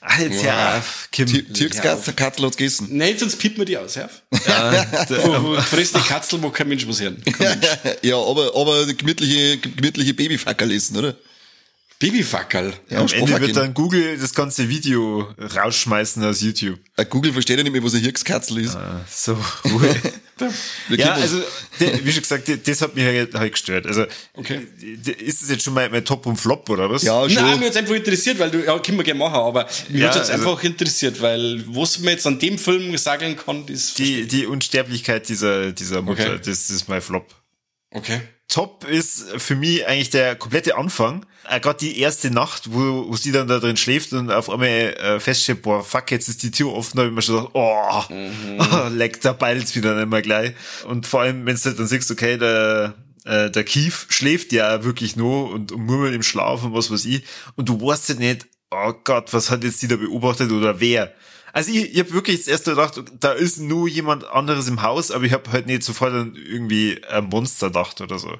Alter, 0.00 0.42
ja. 0.42 0.84
Kim. 1.12 1.26
Türks 1.52 1.80
Katzel, 1.80 2.14
hat's 2.18 2.56
gegessen. 2.56 2.88
Nein, 2.90 3.18
sonst 3.18 3.36
piept 3.36 3.58
man 3.58 3.66
die 3.66 3.76
aus, 3.76 3.94
ja. 3.96 4.08
ja 4.46 5.62
frisst 5.62 5.96
die 5.96 6.00
Katzel, 6.00 6.42
wo 6.42 6.50
kein 6.50 6.68
Mensch 6.68 6.86
was 6.88 7.00
hören. 7.00 7.22
ja, 8.02 8.16
aber, 8.16 8.54
aber 8.54 8.86
gemütliche, 8.86 9.58
gemütliche 9.58 10.14
Babyfackerl 10.14 10.72
essen, 10.72 10.96
oder? 10.96 11.16
Babyfackerl. 11.98 12.72
Ja, 12.90 13.00
Am 13.00 13.08
Ende 13.08 13.40
wird 13.40 13.56
dann 13.56 13.74
Google 13.74 14.16
das 14.18 14.32
ganze 14.32 14.68
Video 14.68 15.34
rausschmeißen 15.38 16.24
aus 16.24 16.40
YouTube. 16.40 16.78
Äh, 16.96 17.04
Google 17.04 17.32
versteht 17.32 17.58
ja 17.58 17.64
nicht 17.64 17.72
mehr, 17.72 17.82
was 17.82 17.94
ein 17.94 18.00
Hirkskatzel 18.00 18.58
ist. 18.58 18.76
Ah, 18.76 19.04
so, 19.10 19.36
Ruhe. 19.64 19.96
ja, 20.88 21.12
also, 21.14 21.40
wie 21.78 22.12
schon 22.12 22.22
gesagt, 22.22 22.50
das 22.66 22.82
hat 22.82 22.94
mich 22.94 23.04
halt, 23.04 23.34
halt 23.34 23.52
gestört. 23.52 23.86
Also, 23.86 24.06
okay. 24.34 24.66
ist 25.18 25.42
das 25.42 25.50
jetzt 25.50 25.64
schon 25.64 25.74
mal 25.74 25.88
mein 25.90 26.04
Top 26.04 26.26
und 26.26 26.36
Flop, 26.36 26.68
oder 26.70 26.90
was? 26.90 27.02
Ja, 27.02 27.28
schon. 27.28 27.42
Nein, 27.42 27.58
mir 27.58 27.66
jetzt 27.66 27.76
einfach 27.76 27.94
interessiert, 27.94 28.38
weil 28.38 28.50
du, 28.50 28.64
ja, 28.64 28.78
können 28.78 28.98
wir 28.98 29.04
gerne 29.04 29.18
machen, 29.18 29.34
aber 29.34 29.68
mich 29.88 30.00
ja, 30.00 30.08
hat 30.08 30.16
jetzt 30.16 30.30
also, 30.30 30.50
einfach 30.50 30.64
interessiert, 30.64 31.20
weil, 31.20 31.64
was 31.66 31.98
man 31.98 32.12
jetzt 32.12 32.26
an 32.26 32.38
dem 32.38 32.58
Film 32.58 32.96
sagen 32.96 33.36
kann, 33.36 33.66
ist... 33.68 33.98
Die, 33.98 34.26
die 34.26 34.46
Unsterblichkeit 34.46 35.28
dieser, 35.28 35.72
dieser 35.72 36.02
Mutter, 36.02 36.34
okay. 36.34 36.40
das 36.44 36.70
ist 36.70 36.88
mein 36.88 37.02
Flop. 37.02 37.34
Okay. 37.90 38.20
Top 38.48 38.84
ist 38.88 39.26
für 39.36 39.56
mich 39.56 39.86
eigentlich 39.86 40.08
der 40.08 40.34
komplette 40.34 40.76
Anfang. 40.76 41.26
Äh, 41.48 41.60
Gerade 41.60 41.80
die 41.80 41.98
erste 42.00 42.30
Nacht, 42.30 42.72
wo, 42.72 43.08
wo 43.08 43.14
sie 43.14 43.30
dann 43.30 43.46
da 43.46 43.58
drin 43.58 43.76
schläft 43.76 44.14
und 44.14 44.30
auf 44.30 44.48
einmal 44.48 44.68
äh, 44.68 45.20
feststellt, 45.20 45.60
boah, 45.60 45.84
fuck, 45.84 46.10
jetzt 46.10 46.28
ist 46.28 46.42
die 46.42 46.50
Tür 46.50 46.72
offen, 46.72 46.96
da 46.96 47.02
hab 47.02 47.10
ich 47.10 47.14
mir 47.14 47.20
schon 47.20 47.36
gedacht, 47.36 47.50
oh, 47.52 48.02
mhm. 48.08 48.58
oh 48.58 48.88
leck, 48.90 49.20
da 49.20 49.34
beilt's 49.34 49.76
wieder 49.76 49.94
nicht 49.94 50.08
mehr 50.08 50.22
gleich. 50.22 50.54
Und 50.86 51.06
vor 51.06 51.20
allem, 51.20 51.44
wenn 51.44 51.56
du 51.56 51.74
dann 51.74 51.86
siehst, 51.86 52.10
okay, 52.10 52.38
der, 52.38 52.94
äh, 53.26 53.50
der 53.50 53.64
Kief 53.64 54.06
schläft 54.08 54.52
ja 54.52 54.82
wirklich 54.82 55.14
nur 55.14 55.50
und, 55.50 55.70
und 55.70 55.84
murmelt 55.84 56.14
im 56.14 56.22
Schlaf 56.22 56.64
und 56.64 56.72
was 56.72 56.90
weiß 56.90 57.04
ich. 57.04 57.24
Und 57.56 57.68
du 57.68 57.78
weißt 57.78 58.08
ja 58.08 58.14
nicht, 58.14 58.46
oh 58.70 58.94
Gott, 59.04 59.32
was 59.34 59.50
hat 59.50 59.62
jetzt 59.62 59.82
die 59.82 59.88
da 59.88 59.96
beobachtet 59.96 60.52
oder 60.52 60.80
wer? 60.80 61.12
Also 61.52 61.70
ich, 61.70 61.92
ich 61.92 61.98
habe 61.98 62.12
wirklich 62.12 62.38
das 62.38 62.48
erste 62.48 62.70
gedacht, 62.70 63.02
da 63.20 63.32
ist 63.32 63.58
nur 63.58 63.88
jemand 63.88 64.24
anderes 64.24 64.68
im 64.68 64.82
Haus, 64.82 65.10
aber 65.10 65.24
ich 65.24 65.32
habe 65.32 65.50
halt 65.52 65.66
nicht 65.66 65.82
sofort 65.82 66.12
an 66.12 66.34
irgendwie 66.36 67.02
ein 67.08 67.24
Monster 67.24 67.68
gedacht 67.68 68.00
oder 68.00 68.18
so. 68.18 68.36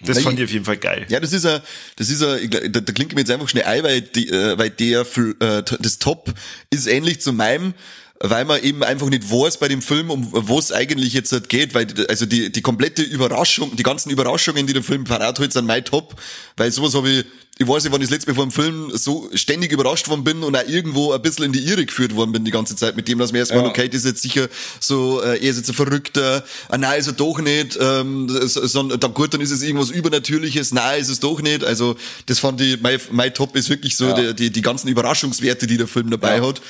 Das 0.00 0.20
fand 0.20 0.38
ich 0.38 0.44
auf 0.44 0.52
jeden 0.52 0.64
Fall 0.64 0.76
geil. 0.76 1.06
Ja, 1.08 1.18
das 1.18 1.32
ist 1.32 1.44
ja, 1.44 1.60
das 1.96 2.08
ist 2.08 2.22
ja, 2.22 2.36
da, 2.68 2.80
da 2.80 2.92
klingt 2.92 3.14
mir 3.14 3.20
jetzt 3.20 3.30
einfach 3.30 3.48
schnell 3.48 3.64
ein, 3.64 3.82
weil, 3.82 4.00
die, 4.00 4.28
äh, 4.28 4.56
weil 4.56 4.70
der, 4.70 5.00
äh, 5.00 5.62
das 5.80 5.98
Top 5.98 6.32
ist 6.70 6.86
ähnlich 6.86 7.20
zu 7.20 7.32
meinem, 7.32 7.74
weil 8.20 8.44
man 8.44 8.62
eben 8.62 8.82
einfach 8.82 9.08
nicht 9.08 9.30
weiß 9.30 9.58
bei 9.58 9.68
dem 9.68 9.82
Film, 9.82 10.10
um 10.10 10.28
was 10.32 10.72
eigentlich 10.72 11.12
jetzt 11.12 11.30
halt 11.32 11.48
geht, 11.48 11.74
weil 11.74 11.86
also 12.08 12.26
die, 12.26 12.50
die 12.50 12.62
komplette 12.62 13.02
Überraschung, 13.02 13.76
die 13.76 13.82
ganzen 13.82 14.10
Überraschungen, 14.10 14.66
die 14.66 14.72
der 14.72 14.82
Film 14.82 15.04
parat 15.04 15.38
holt, 15.38 15.52
sind 15.52 15.66
mein 15.66 15.84
Top, 15.84 16.20
weil 16.56 16.72
sowas 16.72 16.94
habe 16.94 17.08
ich, 17.08 17.24
ich 17.60 17.66
weiß 17.66 17.82
nicht, 17.82 17.92
wann 17.92 18.00
ich 18.00 18.08
das 18.08 18.14
letzte 18.14 18.30
Mal 18.30 18.36
vor 18.36 18.44
dem 18.44 18.52
Film 18.52 18.92
so 18.94 19.28
ständig 19.34 19.72
überrascht 19.72 20.08
worden 20.08 20.22
bin 20.22 20.42
und 20.44 20.56
auch 20.56 20.68
irgendwo 20.68 21.12
ein 21.12 21.22
bisschen 21.22 21.44
in 21.44 21.52
die 21.52 21.64
Irre 21.64 21.86
geführt 21.86 22.14
worden 22.14 22.30
bin 22.30 22.44
die 22.44 22.52
ganze 22.52 22.76
Zeit 22.76 22.94
mit 22.94 23.08
dem, 23.08 23.18
dass 23.18 23.32
mir 23.32 23.38
erstmal, 23.38 23.64
ja. 23.64 23.68
okay, 23.68 23.88
das 23.88 24.04
ist 24.04 24.06
jetzt 24.06 24.22
sicher 24.22 24.48
so, 24.80 25.20
äh, 25.20 25.38
er 25.38 25.50
ist 25.50 25.56
jetzt 25.56 25.68
ein 25.68 25.74
Verrückter, 25.74 26.44
ah, 26.68 26.78
nein, 26.78 27.00
ist 27.00 27.08
er 27.08 27.14
doch 27.14 27.38
nicht, 27.40 27.78
ähm, 27.80 28.28
so, 28.28 28.82
dann 28.82 29.14
gut, 29.14 29.34
dann 29.34 29.40
ist 29.40 29.50
es 29.50 29.62
irgendwas 29.62 29.90
Übernatürliches, 29.90 30.72
nein, 30.72 31.00
ist 31.00 31.08
es 31.08 31.20
doch 31.20 31.40
nicht, 31.40 31.64
also 31.64 31.96
das 32.26 32.38
fand 32.38 32.60
ich, 32.60 32.80
mein, 32.80 33.00
mein 33.10 33.34
Top 33.34 33.56
ist 33.56 33.68
wirklich 33.70 33.96
so 33.96 34.06
ja. 34.06 34.14
die, 34.14 34.34
die, 34.34 34.50
die 34.50 34.62
ganzen 34.62 34.88
Überraschungswerte, 34.88 35.66
die 35.66 35.76
der 35.76 35.88
Film 35.88 36.10
dabei 36.10 36.36
ja. 36.36 36.46
hat 36.46 36.60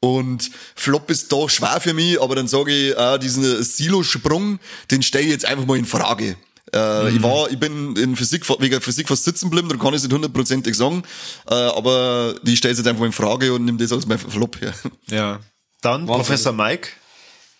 und 0.00 0.50
Flop 0.74 1.10
ist 1.10 1.32
da 1.32 1.48
schwer 1.48 1.80
für 1.80 1.94
mich, 1.94 2.20
aber 2.20 2.34
dann 2.34 2.48
sage 2.48 2.72
ich, 2.72 2.96
äh, 2.96 3.18
diesen 3.18 3.62
Silo-Sprung, 3.62 4.58
den 4.90 5.02
stelle 5.02 5.24
ich 5.24 5.30
jetzt 5.30 5.44
einfach 5.44 5.66
mal 5.66 5.78
in 5.78 5.86
Frage. 5.86 6.36
Äh, 6.72 7.10
mhm. 7.10 7.16
Ich 7.16 7.22
war, 7.22 7.50
ich 7.50 7.58
bin 7.58 7.96
in 7.96 8.16
Physik, 8.16 8.48
wegen 8.60 8.80
Physik 8.80 9.08
fast 9.08 9.24
sitzen 9.24 9.50
geblieben, 9.50 9.68
da 9.68 9.76
kann 9.76 9.94
ich 9.94 9.98
es 9.98 10.02
nicht 10.02 10.12
hundertprozentig 10.12 10.76
sagen, 10.76 11.02
äh, 11.48 11.54
aber 11.54 12.34
ich 12.44 12.58
stelle 12.58 12.72
es 12.72 12.78
jetzt 12.78 12.86
einfach 12.88 13.00
mal 13.00 13.06
in 13.06 13.12
Frage 13.12 13.52
und 13.52 13.64
nehme 13.64 13.78
das 13.78 13.92
als 13.92 14.06
mein 14.06 14.18
Flop 14.18 14.60
her. 14.60 14.74
Ja. 15.08 15.40
Dann 15.80 16.08
Wahnsinn. 16.08 16.16
Professor 16.16 16.52
Mike. 16.52 16.88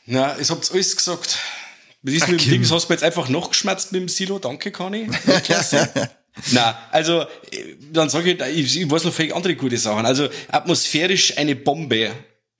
Na, 0.06 0.38
ich 0.38 0.50
hab's 0.50 0.70
alles 0.70 0.96
gesagt. 0.96 1.38
Mit 2.02 2.14
diesem 2.14 2.36
Ach, 2.36 2.44
Ding 2.44 2.62
hast 2.62 2.70
du 2.70 2.88
mir 2.88 2.94
jetzt 2.94 3.04
einfach 3.04 3.28
noch 3.28 3.50
geschmerzt 3.50 3.92
mit 3.92 4.02
dem 4.02 4.08
Silo, 4.08 4.38
danke 4.38 4.70
Conny. 4.70 5.08
Klasse. 5.44 5.88
Na, 6.52 6.78
also 6.90 7.24
dann 7.92 8.08
sage 8.08 8.32
ich, 8.32 8.76
ich, 8.76 8.90
weiß 8.90 9.04
noch 9.04 9.12
völlig 9.12 9.34
andere 9.34 9.54
gute 9.54 9.78
Sachen. 9.78 10.04
Also 10.04 10.28
atmosphärisch 10.48 11.36
eine 11.38 11.56
Bombe 11.56 12.12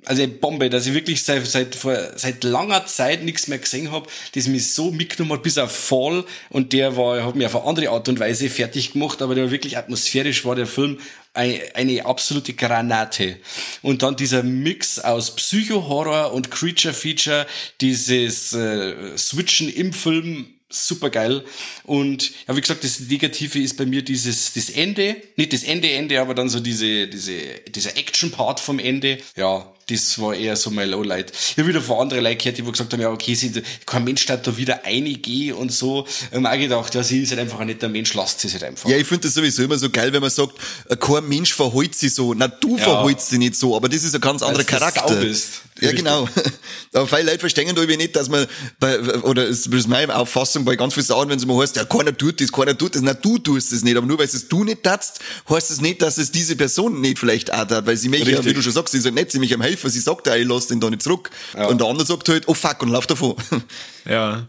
also 0.06 0.22
eine 0.22 0.32
Bombe, 0.32 0.70
dass 0.70 0.86
ich 0.86 0.94
wirklich 0.94 1.24
seit, 1.24 1.44
seit, 1.46 1.74
vor, 1.74 1.96
seit 2.14 2.44
langer 2.44 2.86
Zeit 2.86 3.24
nichts 3.24 3.48
mehr 3.48 3.58
gesehen 3.58 3.90
habe, 3.90 4.08
das 4.34 4.46
mich 4.46 4.72
so 4.72 4.92
mitgenommen 4.92 5.32
hat, 5.32 5.42
bis 5.42 5.58
auf 5.58 5.72
Fall. 5.72 6.24
Und 6.48 6.72
der 6.72 6.96
war, 6.96 7.24
hat 7.24 7.34
mich 7.34 7.46
auf 7.46 7.56
eine 7.56 7.64
andere 7.64 7.90
Art 7.90 8.08
und 8.08 8.20
Weise 8.20 8.48
fertig 8.48 8.92
gemacht, 8.92 9.20
aber 9.20 9.34
der 9.34 9.44
war 9.44 9.50
wirklich 9.50 9.76
atmosphärisch 9.76 10.44
war 10.44 10.54
der 10.54 10.68
Film 10.68 11.00
eine, 11.34 11.60
eine 11.74 12.06
absolute 12.06 12.54
Granate. 12.54 13.36
Und 13.82 14.02
dann 14.02 14.16
dieser 14.16 14.44
Mix 14.44 15.00
aus 15.00 15.34
Psycho-Horror 15.34 16.32
und 16.32 16.52
Creature-Feature, 16.52 17.46
dieses 17.80 18.52
äh, 18.52 19.18
Switchen 19.18 19.68
im 19.68 19.92
Film 19.92 20.55
super 20.68 21.10
geil. 21.10 21.44
Und 21.84 22.32
ja, 22.46 22.56
wie 22.56 22.60
gesagt, 22.60 22.84
das 22.84 23.00
Negative 23.00 23.58
ist 23.58 23.76
bei 23.76 23.86
mir 23.86 24.02
dieses 24.02 24.52
das 24.52 24.70
Ende, 24.70 25.16
nicht 25.36 25.52
das 25.52 25.62
Ende 25.62 25.90
Ende, 25.90 26.20
aber 26.20 26.34
dann 26.34 26.48
so 26.48 26.60
diese 26.60 27.08
diese 27.08 27.40
dieser 27.68 27.96
Action 27.96 28.30
Part 28.30 28.60
vom 28.60 28.78
Ende. 28.78 29.18
Ja, 29.36 29.72
das 29.88 30.18
war 30.18 30.34
eher 30.34 30.56
so 30.56 30.70
mein 30.70 30.90
Lowlight. 30.90 31.30
Ich 31.30 31.58
habe 31.58 31.68
wieder 31.68 31.80
von 31.80 32.00
anderen 32.00 32.24
Leuten 32.24 32.38
gehört, 32.38 32.58
die 32.58 32.64
gesagt 32.64 32.92
haben, 32.92 33.00
ja, 33.00 33.10
okay, 33.10 33.34
sie, 33.34 33.62
kein 33.86 34.02
Mensch 34.02 34.28
hat 34.28 34.44
da 34.44 34.56
wieder 34.56 34.84
einige 34.84 35.54
und 35.54 35.72
so. 35.72 36.06
Ich 36.08 36.36
habe 36.36 36.50
auch 36.50 36.58
gedacht, 36.58 36.94
ja, 36.96 37.04
sie 37.04 37.22
ist 37.22 37.30
halt 37.30 37.40
einfach 37.40 37.60
ein 37.60 37.68
netter 37.68 37.88
Mensch, 37.88 38.12
lasst 38.14 38.40
sie 38.40 38.50
halt 38.50 38.64
einfach. 38.64 38.90
Ja, 38.90 38.96
ich 38.96 39.06
finde 39.06 39.28
das 39.28 39.34
sowieso 39.34 39.62
immer 39.62 39.78
so 39.78 39.88
geil, 39.88 40.12
wenn 40.12 40.22
man 40.22 40.30
sagt, 40.30 40.54
äh, 40.88 40.96
kein 40.96 41.28
Mensch 41.28 41.54
verhält 41.54 41.94
sich 41.94 42.12
so. 42.12 42.34
Na, 42.34 42.48
du 42.48 42.76
ja. 42.76 42.82
verhältst 42.82 43.30
dich 43.30 43.38
nicht 43.38 43.54
so, 43.54 43.76
aber 43.76 43.88
das 43.88 44.02
ist 44.02 44.14
ein 44.14 44.20
ganz 44.20 44.42
anderer 44.42 44.64
Charakter. 44.64 45.06
Du 45.06 45.20
bist. 45.20 45.62
Ja, 45.80 45.92
genau. 45.92 46.28
Aber 46.92 47.06
viele 47.06 47.24
Leute 47.24 47.40
verstehen 47.40 47.74
da 47.74 47.84
nicht, 47.84 48.16
dass 48.16 48.28
man, 48.28 48.46
bei, 48.78 48.98
oder 49.00 49.46
das 49.46 49.66
ist 49.66 49.88
meine 49.88 50.16
Auffassung 50.16 50.64
bei 50.64 50.76
ganz 50.76 50.94
vielen 50.94 51.06
Sachen, 51.06 51.28
wenn 51.28 51.38
es 51.38 51.44
mal 51.44 51.60
heißt, 51.60 51.76
ja, 51.76 51.84
keiner 51.84 52.16
tut 52.16 52.40
das, 52.40 52.50
keiner 52.50 52.76
tut 52.76 52.94
das, 52.94 53.02
na, 53.02 53.12
du 53.12 53.38
tust 53.38 53.72
es 53.72 53.84
nicht. 53.84 53.96
Aber 53.96 54.06
nur 54.06 54.18
weil 54.18 54.24
es 54.26 54.48
du 54.48 54.64
nicht 54.64 54.82
tatst, 54.82 55.20
heißt 55.48 55.70
es 55.70 55.76
das 55.76 55.80
nicht, 55.80 56.00
dass 56.00 56.18
es 56.18 56.32
diese 56.32 56.56
Person 56.56 57.00
nicht 57.00 57.18
vielleicht 57.18 57.52
auch 57.52 57.66
tat, 57.66 57.86
weil 57.86 57.96
sie 57.96 58.08
mich 58.08 58.24
ja, 58.24 58.44
wie 58.44 58.54
du 58.54 58.62
schon 58.62 58.72
sagst, 58.72 58.92
sie 58.92 58.98
ist 58.98 59.04
halt 59.04 59.14
nicht 59.14 59.30
ziemlich 59.30 59.52
am 59.52 59.60
Helfer, 59.60 59.90
sie 59.90 60.00
sagt 60.00 60.26
ja, 60.26 60.36
ich 60.36 60.46
lass 60.46 60.68
den 60.68 60.80
da 60.80 60.88
nicht 60.88 61.02
zurück. 61.02 61.30
Ja. 61.54 61.66
Und 61.66 61.80
der 61.80 61.88
andere 61.88 62.06
sagt 62.06 62.28
halt, 62.28 62.48
oh 62.48 62.54
fuck, 62.54 62.82
und 62.82 62.88
lauf 62.88 63.06
davon. 63.06 63.36
Ja. 64.08 64.46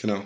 Genau. 0.00 0.24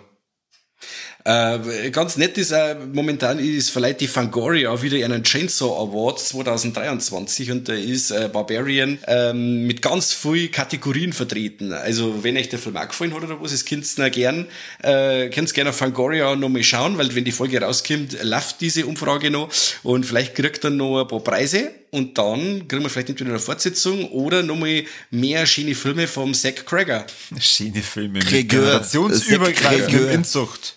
Äh, 1.26 1.90
ganz 1.90 2.18
nett 2.18 2.36
ist, 2.36 2.50
äh, 2.50 2.76
momentan 2.92 3.38
ist 3.38 3.70
vielleicht 3.70 4.02
die 4.02 4.08
Fangoria 4.08 4.82
wieder 4.82 5.02
einen 5.02 5.22
Chainsaw 5.24 5.74
Award 5.80 6.20
2023 6.20 7.50
und 7.50 7.66
da 7.66 7.72
ist 7.72 8.10
äh, 8.10 8.28
Barbarian 8.30 8.98
ähm, 9.06 9.66
mit 9.66 9.80
ganz 9.80 10.12
vielen 10.12 10.50
Kategorien 10.50 11.14
vertreten. 11.14 11.72
Also 11.72 12.22
wenn 12.22 12.36
euch 12.36 12.50
der 12.50 12.58
Film 12.58 12.76
auch 12.76 12.86
gefallen 12.86 13.14
hat 13.14 13.22
oder 13.22 13.40
was, 13.40 13.52
es 13.52 13.64
könnt 13.64 13.86
ihr 13.98 14.10
gern, 14.10 14.46
äh, 14.82 15.30
könnt 15.30 15.54
gerne 15.54 15.70
auf 15.70 15.76
Fangoria 15.76 16.36
noch 16.36 16.50
mal 16.50 16.62
schauen, 16.62 16.98
weil 16.98 17.14
wenn 17.14 17.24
die 17.24 17.32
Folge 17.32 17.58
rauskommt, 17.58 18.22
läuft 18.22 18.60
diese 18.60 18.84
Umfrage 18.84 19.30
noch 19.30 19.48
und 19.82 20.04
vielleicht 20.04 20.34
kriegt 20.34 20.62
er 20.62 20.70
noch 20.70 21.00
ein 21.00 21.08
paar 21.08 21.20
Preise 21.20 21.70
und 21.90 22.18
dann 22.18 22.68
kriegen 22.68 22.82
wir 22.82 22.90
vielleicht 22.90 23.08
entweder 23.08 23.30
eine 23.30 23.38
Fortsetzung 23.38 24.10
oder 24.10 24.42
nochmal 24.42 24.84
mehr 25.10 25.46
schöne 25.46 25.74
Filme 25.74 26.06
vom 26.06 26.34
Zack 26.34 26.66
Crager. 26.66 27.06
Schöne 27.40 27.80
Filme 27.80 28.18
mit 28.18 28.50
generationsübergreifender 28.50 30.10
Inzucht 30.10 30.74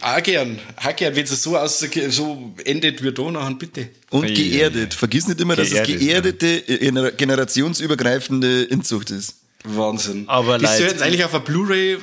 auch 0.00 0.22
gern, 0.22 0.58
auch 0.76 0.96
gern, 0.96 1.16
wenn 1.16 1.24
es 1.24 1.42
so, 1.42 1.56
aus, 1.56 1.78
so 2.10 2.52
endet 2.64 3.02
wie 3.02 3.12
da 3.12 3.30
nachher, 3.30 3.54
bitte. 3.54 3.88
Und 4.10 4.24
hey, 4.24 4.34
geerdet. 4.34 4.94
Vergiss 4.94 5.26
nicht 5.28 5.40
immer, 5.40 5.56
geerdet, 5.56 5.80
dass 5.80 5.88
es 5.88 5.98
geerdete, 5.98 6.62
ja. 6.84 7.10
generationsübergreifende 7.10 8.64
Inzucht 8.64 9.10
ist. 9.10 9.36
Wahnsinn. 9.64 10.24
Aber 10.26 10.58
das 10.58 10.74
ist 10.78 10.80
jetzt 10.80 11.02
eigentlich 11.02 11.24
auf 11.24 11.34
einer 11.34 11.44
Blu-ray 11.44 11.98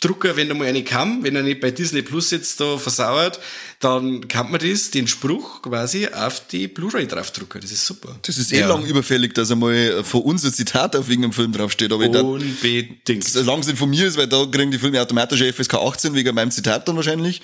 Drucker, 0.00 0.36
wenn 0.36 0.48
da 0.48 0.54
mal 0.54 0.66
eine 0.66 0.84
kam, 0.84 1.24
wenn 1.24 1.36
er 1.36 1.42
nicht 1.42 1.60
bei 1.60 1.70
Disney 1.70 2.02
Plus 2.02 2.30
jetzt 2.30 2.60
da 2.60 2.76
versauert, 2.76 3.40
dann 3.80 4.28
kann 4.28 4.50
man 4.50 4.60
das, 4.60 4.90
den 4.90 5.08
Spruch 5.08 5.62
quasi 5.62 6.08
auf 6.08 6.46
die 6.48 6.68
Blu-ray 6.68 7.06
draufdrucken. 7.06 7.62
Das 7.62 7.70
ist 7.70 7.86
super. 7.86 8.14
Das 8.22 8.36
ist 8.36 8.52
eh 8.52 8.60
ja. 8.60 8.68
lang 8.68 8.84
überfällig, 8.84 9.32
dass 9.32 9.50
einmal 9.50 10.04
von 10.04 10.20
uns 10.22 10.44
ein 10.44 10.52
Zitat 10.52 10.94
auf 10.96 11.08
irgendeinem 11.08 11.32
Film 11.32 11.52
draufsteht. 11.52 11.92
Aber 11.92 12.04
Unbedingt. 12.04 13.24
Solange 13.24 13.62
es 13.62 13.68
nicht 13.68 13.78
von 13.78 13.88
mir 13.88 14.06
ist, 14.06 14.18
weil 14.18 14.26
da 14.26 14.44
kriegen 14.44 14.70
die 14.70 14.78
Filme 14.78 15.00
automatisch 15.00 15.42
FSK 15.42 15.74
18 15.74 16.14
wegen 16.14 16.34
meinem 16.34 16.50
Zitat 16.50 16.86
dann 16.86 16.96
wahrscheinlich. 16.96 17.40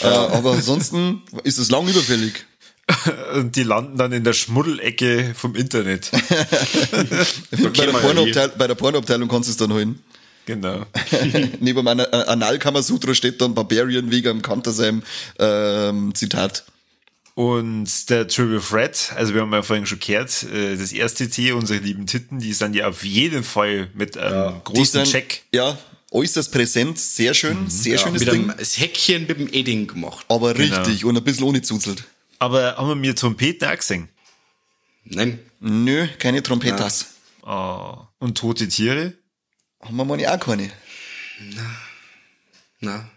Ja. 0.00 0.26
Äh, 0.26 0.36
aber 0.36 0.52
ansonsten 0.52 1.22
ist 1.42 1.58
es 1.58 1.70
lang 1.70 1.88
überfällig. 1.88 2.46
Und 3.34 3.56
die 3.56 3.64
landen 3.64 3.96
dann 3.98 4.12
in 4.12 4.22
der 4.22 4.32
Schmuddelecke 4.32 5.34
vom 5.34 5.56
Internet. 5.56 6.10
bei, 7.50 7.56
der 7.56 7.92
Pornoabteilung, 7.92 8.56
bei 8.56 8.66
der 8.68 8.74
Pornoabteilung 8.76 9.28
kannst 9.28 9.48
du 9.48 9.50
es 9.50 9.56
dann 9.56 9.72
holen. 9.72 9.98
Genau. 10.46 10.86
Neben 11.60 11.84
meinem 11.84 12.06
Analkamasutra 12.10 13.14
steht 13.14 13.40
dann 13.40 13.54
Barbarian 13.54 14.10
wegen 14.10 14.28
am 14.28 14.42
Kantersheim 14.42 15.02
ähm, 15.38 16.14
Zitat. 16.14 16.64
Und 17.34 18.08
der 18.08 18.26
Triple 18.28 18.62
Threat, 18.62 19.12
also 19.14 19.34
wir 19.34 19.42
haben 19.42 19.52
ja 19.52 19.62
vorhin 19.62 19.84
schon 19.84 19.98
gehört, 19.98 20.44
äh, 20.44 20.76
das 20.76 20.92
erste 20.92 21.28
T, 21.28 21.52
unsere 21.52 21.80
lieben 21.80 22.06
Titten, 22.06 22.38
die 22.38 22.54
sind 22.54 22.74
ja 22.74 22.88
auf 22.88 23.04
jeden 23.04 23.44
Fall 23.44 23.90
mit 23.92 24.16
einem 24.16 24.34
ja, 24.34 24.60
großen 24.64 25.04
Check. 25.04 25.42
Ja, 25.52 25.76
äußerst 26.12 26.50
präsent, 26.50 26.98
sehr 26.98 27.34
schön, 27.34 27.64
mhm, 27.64 27.68
sehr 27.68 27.96
ja, 27.96 27.98
schönes 27.98 28.24
mit 28.24 28.32
Ding. 28.32 28.52
Das 28.56 28.78
Häkchen 28.78 29.26
mit 29.26 29.38
dem 29.38 29.48
Edding 29.52 29.86
gemacht. 29.86 30.24
Aber 30.28 30.54
genau. 30.54 30.76
richtig 30.78 31.04
und 31.04 31.16
ein 31.16 31.24
bisschen 31.24 31.44
ohne 31.44 31.60
zuzelt. 31.60 32.04
Aber 32.38 32.76
haben 32.76 32.88
wir 32.88 32.94
mir 32.94 33.14
Trompeten 33.14 33.68
auch 33.68 33.76
gesehen? 33.76 34.08
Nein. 35.04 35.38
Nö, 35.60 36.06
keine 36.18 36.42
Trompetas. 36.42 37.06
Oh. 37.42 37.98
Und 38.18 38.38
tote 38.38 38.68
Tiere? 38.68 39.12
Haben 39.80 39.96
wir 39.96 40.04
meine 40.04 40.32
auch 40.32 40.40
keine. 40.40 40.70
Na. 41.54 41.76
Na. 42.80 43.10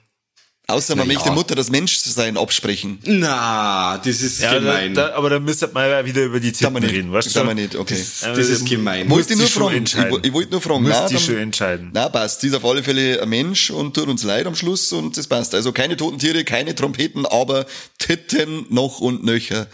Außer 0.69 0.95
man 0.95 1.07
Na 1.07 1.13
möchte 1.13 1.29
ja. 1.29 1.33
Mutter 1.35 1.55
das 1.55 1.71
Menschsein 1.71 2.37
absprechen. 2.37 2.99
Na, 3.03 3.97
das 3.97 4.21
ist 4.21 4.39
ja, 4.39 4.53
gemein. 4.53 4.93
Da, 4.93 5.07
da, 5.07 5.15
aber 5.15 5.31
da 5.31 5.39
müsste 5.39 5.67
man 5.73 5.89
ja 5.89 6.05
wieder 6.05 6.23
über 6.23 6.39
die 6.39 6.51
Titten 6.51 6.77
reden, 6.77 7.11
weißt 7.11 7.35
du? 7.35 7.43
Das 7.43 7.55
nicht, 7.55 7.75
okay. 7.75 7.97
Das, 7.97 8.19
das 8.19 8.49
ist 8.49 8.67
gemein. 8.67 9.09
Wollte 9.09 9.35
nur 9.35 9.47
fragen. 9.47 9.83
Ich, 9.83 9.95
ich 9.95 10.33
wollte 10.33 10.51
nur 10.51 10.61
fragen. 10.61 10.83
Muss 10.83 11.07
die 11.09 11.17
schon 11.17 11.37
entscheiden. 11.37 11.89
Na, 11.93 12.07
passt. 12.09 12.41
Sie 12.41 12.49
ist 12.49 12.53
auf 12.53 12.63
alle 12.63 12.83
Fälle 12.83 13.19
ein 13.19 13.29
Mensch 13.29 13.71
und 13.71 13.95
tut 13.95 14.07
uns 14.07 14.23
leid 14.23 14.45
am 14.45 14.55
Schluss 14.55 14.91
und 14.91 15.17
das 15.17 15.25
passt. 15.25 15.55
Also 15.55 15.71
keine 15.71 15.97
toten 15.97 16.19
Tiere, 16.19 16.43
keine 16.43 16.75
Trompeten, 16.75 17.25
aber 17.25 17.65
Titten 17.97 18.67
noch 18.69 18.99
und 18.99 19.23
nöcher. 19.23 19.65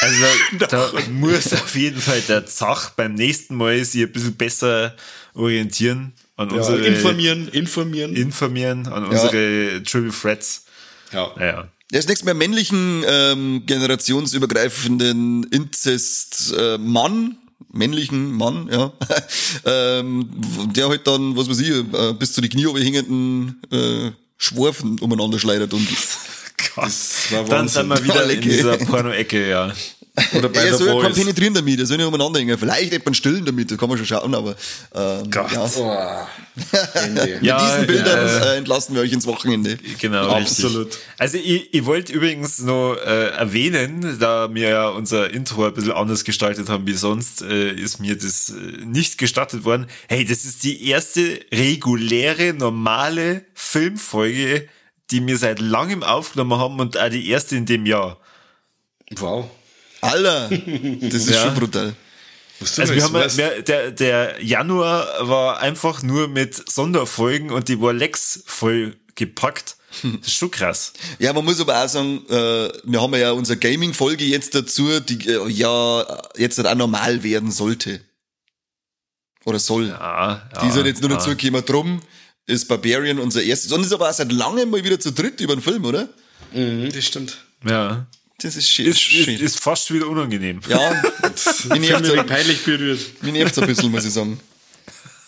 Also 0.00 0.24
da 0.70 0.90
muss 1.10 1.52
auf 1.52 1.76
jeden 1.76 2.00
Fall 2.00 2.22
der 2.22 2.46
Zach 2.46 2.90
beim 2.90 3.14
nächsten 3.14 3.54
Mal 3.54 3.84
sich 3.84 4.02
ein 4.02 4.12
bisschen 4.12 4.36
besser 4.36 4.96
orientieren 5.34 6.14
an 6.38 6.50
ja, 6.50 6.56
unsere 6.56 6.86
informieren, 6.86 7.48
informieren, 7.48 8.16
informieren 8.16 8.86
an 8.86 9.04
ja. 9.04 9.08
unsere 9.10 9.82
Triple 9.82 10.12
Threats. 10.12 10.64
Ja. 11.12 11.30
Naja. 11.36 11.68
Der 11.90 12.00
ist 12.00 12.08
nächstes 12.08 12.26
Mal 12.26 12.34
männlichen 12.34 13.02
ähm, 13.06 13.62
generationsübergreifenden 13.66 15.44
Inzest 15.44 16.54
äh, 16.56 16.78
Mann, 16.78 17.38
männlichen 17.72 18.32
Mann, 18.32 18.68
ja, 18.70 18.92
ähm, 19.64 20.28
der 20.74 20.88
halt 20.88 21.06
dann, 21.06 21.36
was 21.36 21.48
weiß 21.48 21.60
ich, 21.60 21.70
äh, 21.70 22.12
bis 22.12 22.34
zu 22.34 22.40
die 22.40 22.50
Knie 22.50 22.66
hängenden 22.66 23.60
äh, 23.72 24.12
Schworfen 24.36 24.98
umeinander 25.00 25.38
schleudert 25.38 25.72
und 25.72 25.88
Gott, 26.74 26.90
dann 27.48 27.68
sind 27.68 27.88
wir 27.88 28.04
wieder 28.04 28.30
in 28.30 28.40
dieser 28.40 28.76
Porno-Ecke, 28.76 29.48
ja. 29.48 29.72
Oder 30.34 30.48
bei 30.48 30.64
er 30.64 30.76
soll 30.76 30.88
ja 30.88 31.00
kein 31.00 31.12
penetrieren 31.12 31.54
damit, 31.54 31.80
er 31.80 31.86
soll 31.86 31.96
nicht 31.96 32.06
umeinander 32.06 32.40
hängen. 32.40 32.58
Vielleicht 32.58 32.92
etwas 32.92 33.16
stillen 33.16 33.44
damit, 33.44 33.70
das 33.70 33.78
kann 33.78 33.88
man 33.88 33.98
schon 33.98 34.06
schauen, 34.06 34.34
aber 34.34 34.56
ähm, 34.94 35.30
Gott. 35.30 35.52
ja. 35.52 35.68
Oh. 35.76 36.26
Mit 37.14 37.42
ja, 37.42 37.58
diesen 37.58 37.86
Bildern 37.86 38.26
äh, 38.26 38.56
entlassen 38.56 38.94
wir 38.94 39.02
euch 39.02 39.12
ins 39.12 39.26
Wochenende. 39.26 39.78
Genau, 40.00 40.28
absolut. 40.28 40.86
Richtig. 40.86 41.02
Also 41.18 41.38
ich, 41.38 41.72
ich 41.72 41.84
wollte 41.84 42.12
übrigens 42.12 42.58
noch 42.60 42.94
äh, 42.94 43.28
erwähnen, 43.30 44.18
da 44.18 44.52
wir 44.52 44.68
ja 44.68 44.88
unser 44.88 45.30
Intro 45.30 45.66
ein 45.66 45.74
bisschen 45.74 45.92
anders 45.92 46.24
gestaltet 46.24 46.68
haben 46.68 46.86
wie 46.86 46.94
sonst, 46.94 47.42
äh, 47.42 47.70
ist 47.70 48.00
mir 48.00 48.16
das 48.16 48.50
äh, 48.50 48.84
nicht 48.84 49.18
gestattet 49.18 49.64
worden. 49.64 49.86
Hey, 50.08 50.24
das 50.24 50.44
ist 50.44 50.64
die 50.64 50.88
erste 50.88 51.40
reguläre, 51.52 52.54
normale 52.54 53.44
Filmfolge, 53.54 54.68
die 55.10 55.26
wir 55.26 55.38
seit 55.38 55.60
langem 55.60 56.02
aufgenommen 56.02 56.58
haben 56.58 56.80
und 56.80 56.98
auch 56.98 57.08
die 57.08 57.28
erste 57.28 57.56
in 57.56 57.66
dem 57.66 57.86
Jahr. 57.86 58.18
Wow. 59.16 59.48
Alter, 60.00 60.48
das 60.48 61.14
ist 61.14 61.30
ja. 61.30 61.42
schon 61.42 61.54
brutal. 61.54 61.94
Also 62.60 62.94
wir 62.94 63.04
haben 63.04 63.14
wir, 63.14 63.62
der, 63.62 63.90
der 63.92 64.42
Januar 64.42 65.06
war 65.28 65.60
einfach 65.60 66.02
nur 66.02 66.28
mit 66.28 66.70
Sonderfolgen 66.70 67.50
und 67.50 67.68
die 67.68 67.80
war 67.80 67.92
Lex 67.92 68.42
voll 68.46 68.96
gepackt. 69.14 69.76
Das 70.02 70.28
ist 70.28 70.34
schon 70.34 70.50
krass. 70.50 70.92
Ja, 71.18 71.32
man 71.32 71.44
muss 71.44 71.60
aber 71.60 71.82
auch 71.82 71.88
sagen, 71.88 72.24
äh, 72.28 72.68
wir 72.84 73.00
haben 73.00 73.14
ja 73.14 73.32
unsere 73.32 73.58
Gaming-Folge 73.58 74.24
jetzt 74.24 74.54
dazu, 74.54 75.00
die 75.00 75.28
äh, 75.28 75.48
ja 75.48 76.04
jetzt 76.36 76.64
auch 76.64 76.74
normal 76.74 77.22
werden 77.22 77.50
sollte. 77.50 78.00
Oder 79.44 79.58
soll. 79.58 79.88
Ja, 79.88 80.42
ja, 80.52 80.60
die 80.60 80.68
ist 80.68 80.76
halt 80.76 80.86
jetzt 80.86 81.00
nur 81.00 81.10
ja. 81.10 81.16
dazu 81.16 81.34
gekommen. 81.34 81.64
Drum 81.64 82.00
ist 82.46 82.66
Barbarian 82.66 83.18
unser 83.18 83.42
erstes. 83.42 83.72
Und 83.72 83.82
ist 83.82 83.92
aber 83.92 84.10
auch 84.10 84.12
seit 84.12 84.32
langem 84.32 84.70
mal 84.70 84.84
wieder 84.84 85.00
zu 85.00 85.12
dritt 85.12 85.40
über 85.40 85.54
einen 85.54 85.62
Film, 85.62 85.84
oder? 85.84 86.08
Mhm, 86.52 86.90
das 86.92 87.04
stimmt. 87.04 87.38
Ja. 87.64 88.06
Das 88.40 88.56
ist 88.56 88.70
schön. 88.70 88.86
Ist, 88.86 89.12
ist, 89.12 89.28
ist 89.28 89.60
fast 89.60 89.92
wieder 89.92 90.06
unangenehm. 90.06 90.60
Ja, 90.68 90.90
mich 91.70 91.80
nervt 91.80 92.04
es 92.04 92.26
peinlich 92.26 92.64
berührt. 92.64 93.00
Mich 93.22 93.32
nervt 93.32 93.58
ein 93.58 93.66
bisschen, 93.66 93.90
muss 93.90 94.04
ich 94.04 94.12
sagen. 94.12 94.38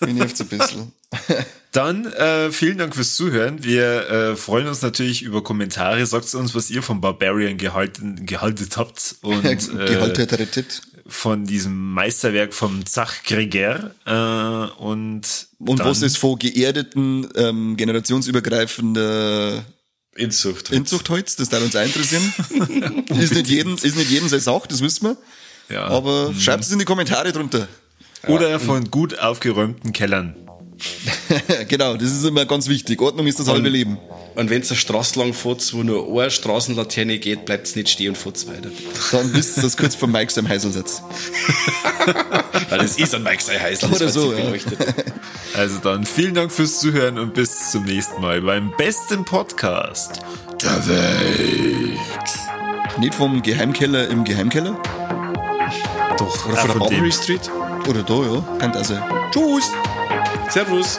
Mich 0.01 0.15
nervt 0.15 0.41
ein 0.41 0.47
bisschen. 0.47 0.93
Dann 1.73 2.07
äh, 2.07 2.53
vielen 2.53 2.79
Dank 2.79 2.95
fürs 2.95 3.17
Zuhören. 3.17 3.65
Wir 3.65 4.09
äh, 4.11 4.37
freuen 4.37 4.69
uns 4.69 4.83
natürlich 4.83 5.23
über 5.23 5.43
Kommentare. 5.43 6.07
Sagt 6.07 6.33
uns, 6.35 6.55
was 6.55 6.71
ihr 6.71 6.85
von 6.85 7.01
Barbarian 7.01 7.57
gehalten, 7.59 8.27
gehalten 8.27 8.69
habt. 8.77 9.17
Und, 9.23 9.45
äh, 9.79 10.65
von 11.07 11.45
diesem 11.45 11.93
Meisterwerk 11.93 12.55
vom 12.55 12.87
Zach 12.87 13.25
Greger. 13.25 13.93
Äh, 14.07 14.81
und 14.81 15.49
und 15.59 15.85
was 15.85 16.03
ist 16.03 16.17
von 16.17 16.39
geerdeten, 16.39 17.29
ähm, 17.35 17.77
generationsübergreifender 17.77 19.65
Inzucht. 20.17 20.71
Inzuchtholz, 20.71 21.37
das 21.37 21.49
darf 21.49 21.63
uns 21.63 21.77
auch 21.77 21.85
interessieren. 21.85 22.35
ist 23.19 23.35
nicht 23.35 23.49
jedem, 23.49 23.75
ist 23.75 23.97
nicht 23.97 24.11
jedem 24.11 24.29
seine 24.29 24.43
Sache, 24.43 24.69
das 24.69 24.83
wissen 24.83 25.07
wir. 25.07 25.17
Ja. 25.75 25.87
Aber 25.87 26.31
mhm. 26.31 26.41
schreibt 26.41 26.65
es 26.65 26.73
in 26.73 26.79
die 26.79 26.85
Kommentare 26.85 27.33
drunter. 27.33 27.69
Oder 28.27 28.61
von 28.61 28.91
gut 28.91 29.19
aufgeräumten 29.19 29.93
Kellern. 29.93 30.37
genau, 31.69 31.97
das 31.97 32.13
ist 32.13 32.25
immer 32.25 32.45
ganz 32.47 32.69
wichtig. 32.69 33.01
Ordnung 33.01 33.27
ist 33.27 33.39
das 33.39 33.49
halbe 33.49 33.69
Leben. 33.69 33.99
Und 34.35 34.51
wenn 34.51 34.63
es 34.63 34.71
eine 34.71 34.79
Straße 34.79 35.19
lang 35.19 35.35
fährt, 35.35 35.73
wo 35.75 35.83
nur 35.83 36.21
eine 36.21 36.31
Straßenlaterne 36.31 37.19
geht, 37.19 37.45
bleibt 37.45 37.67
es 37.67 37.77
nicht 37.77 37.89
stehen 37.89 38.11
und 38.11 38.19
fährt 38.19 38.47
weiter. 38.47 38.71
Dann 39.13 39.35
wisst 39.35 39.59
ihr, 39.59 39.63
dass 39.63 39.77
kurz 39.77 39.95
vor 39.95 40.09
Mike 40.09 40.33
seinem 40.33 40.49
Heisel 40.49 40.73
sitzt. 40.73 41.03
Weil 42.71 42.79
das 42.79 42.97
ist 42.97 43.15
ein 43.15 43.23
Mike 43.23 43.43
sei 43.43 43.59
heiß. 43.59 43.85
Oder 43.85 44.09
so, 44.09 44.33
ja. 44.33 44.45
Also 45.55 45.79
dann 45.79 46.07
vielen 46.07 46.35
Dank 46.35 46.53
fürs 46.53 46.79
Zuhören 46.79 47.19
und 47.19 47.35
bis 47.35 47.73
zum 47.73 47.85
nächsten 47.85 48.21
Mal 48.21 48.41
beim 48.41 48.73
besten 48.79 49.25
Podcast 49.25 50.21
der 50.63 50.87
Welt. 50.87 51.99
Nicht 52.99 53.15
vom 53.15 53.43
Geheimkeller 53.43 54.09
im 54.09 54.25
Geheimkeller? 54.25 54.81
Doch, 56.19 56.47
Oder 56.47 56.57
von 56.57 56.69
der 56.69 56.79
Mulberry 56.79 57.13
Street. 57.13 57.51
Oder 57.89 58.03
da, 58.03 58.15
ja. 58.15 58.59
Kann 58.59 58.73
das 58.73 58.89
sein. 58.89 59.03
Tschüss! 59.33 59.71
Servus. 60.49 60.99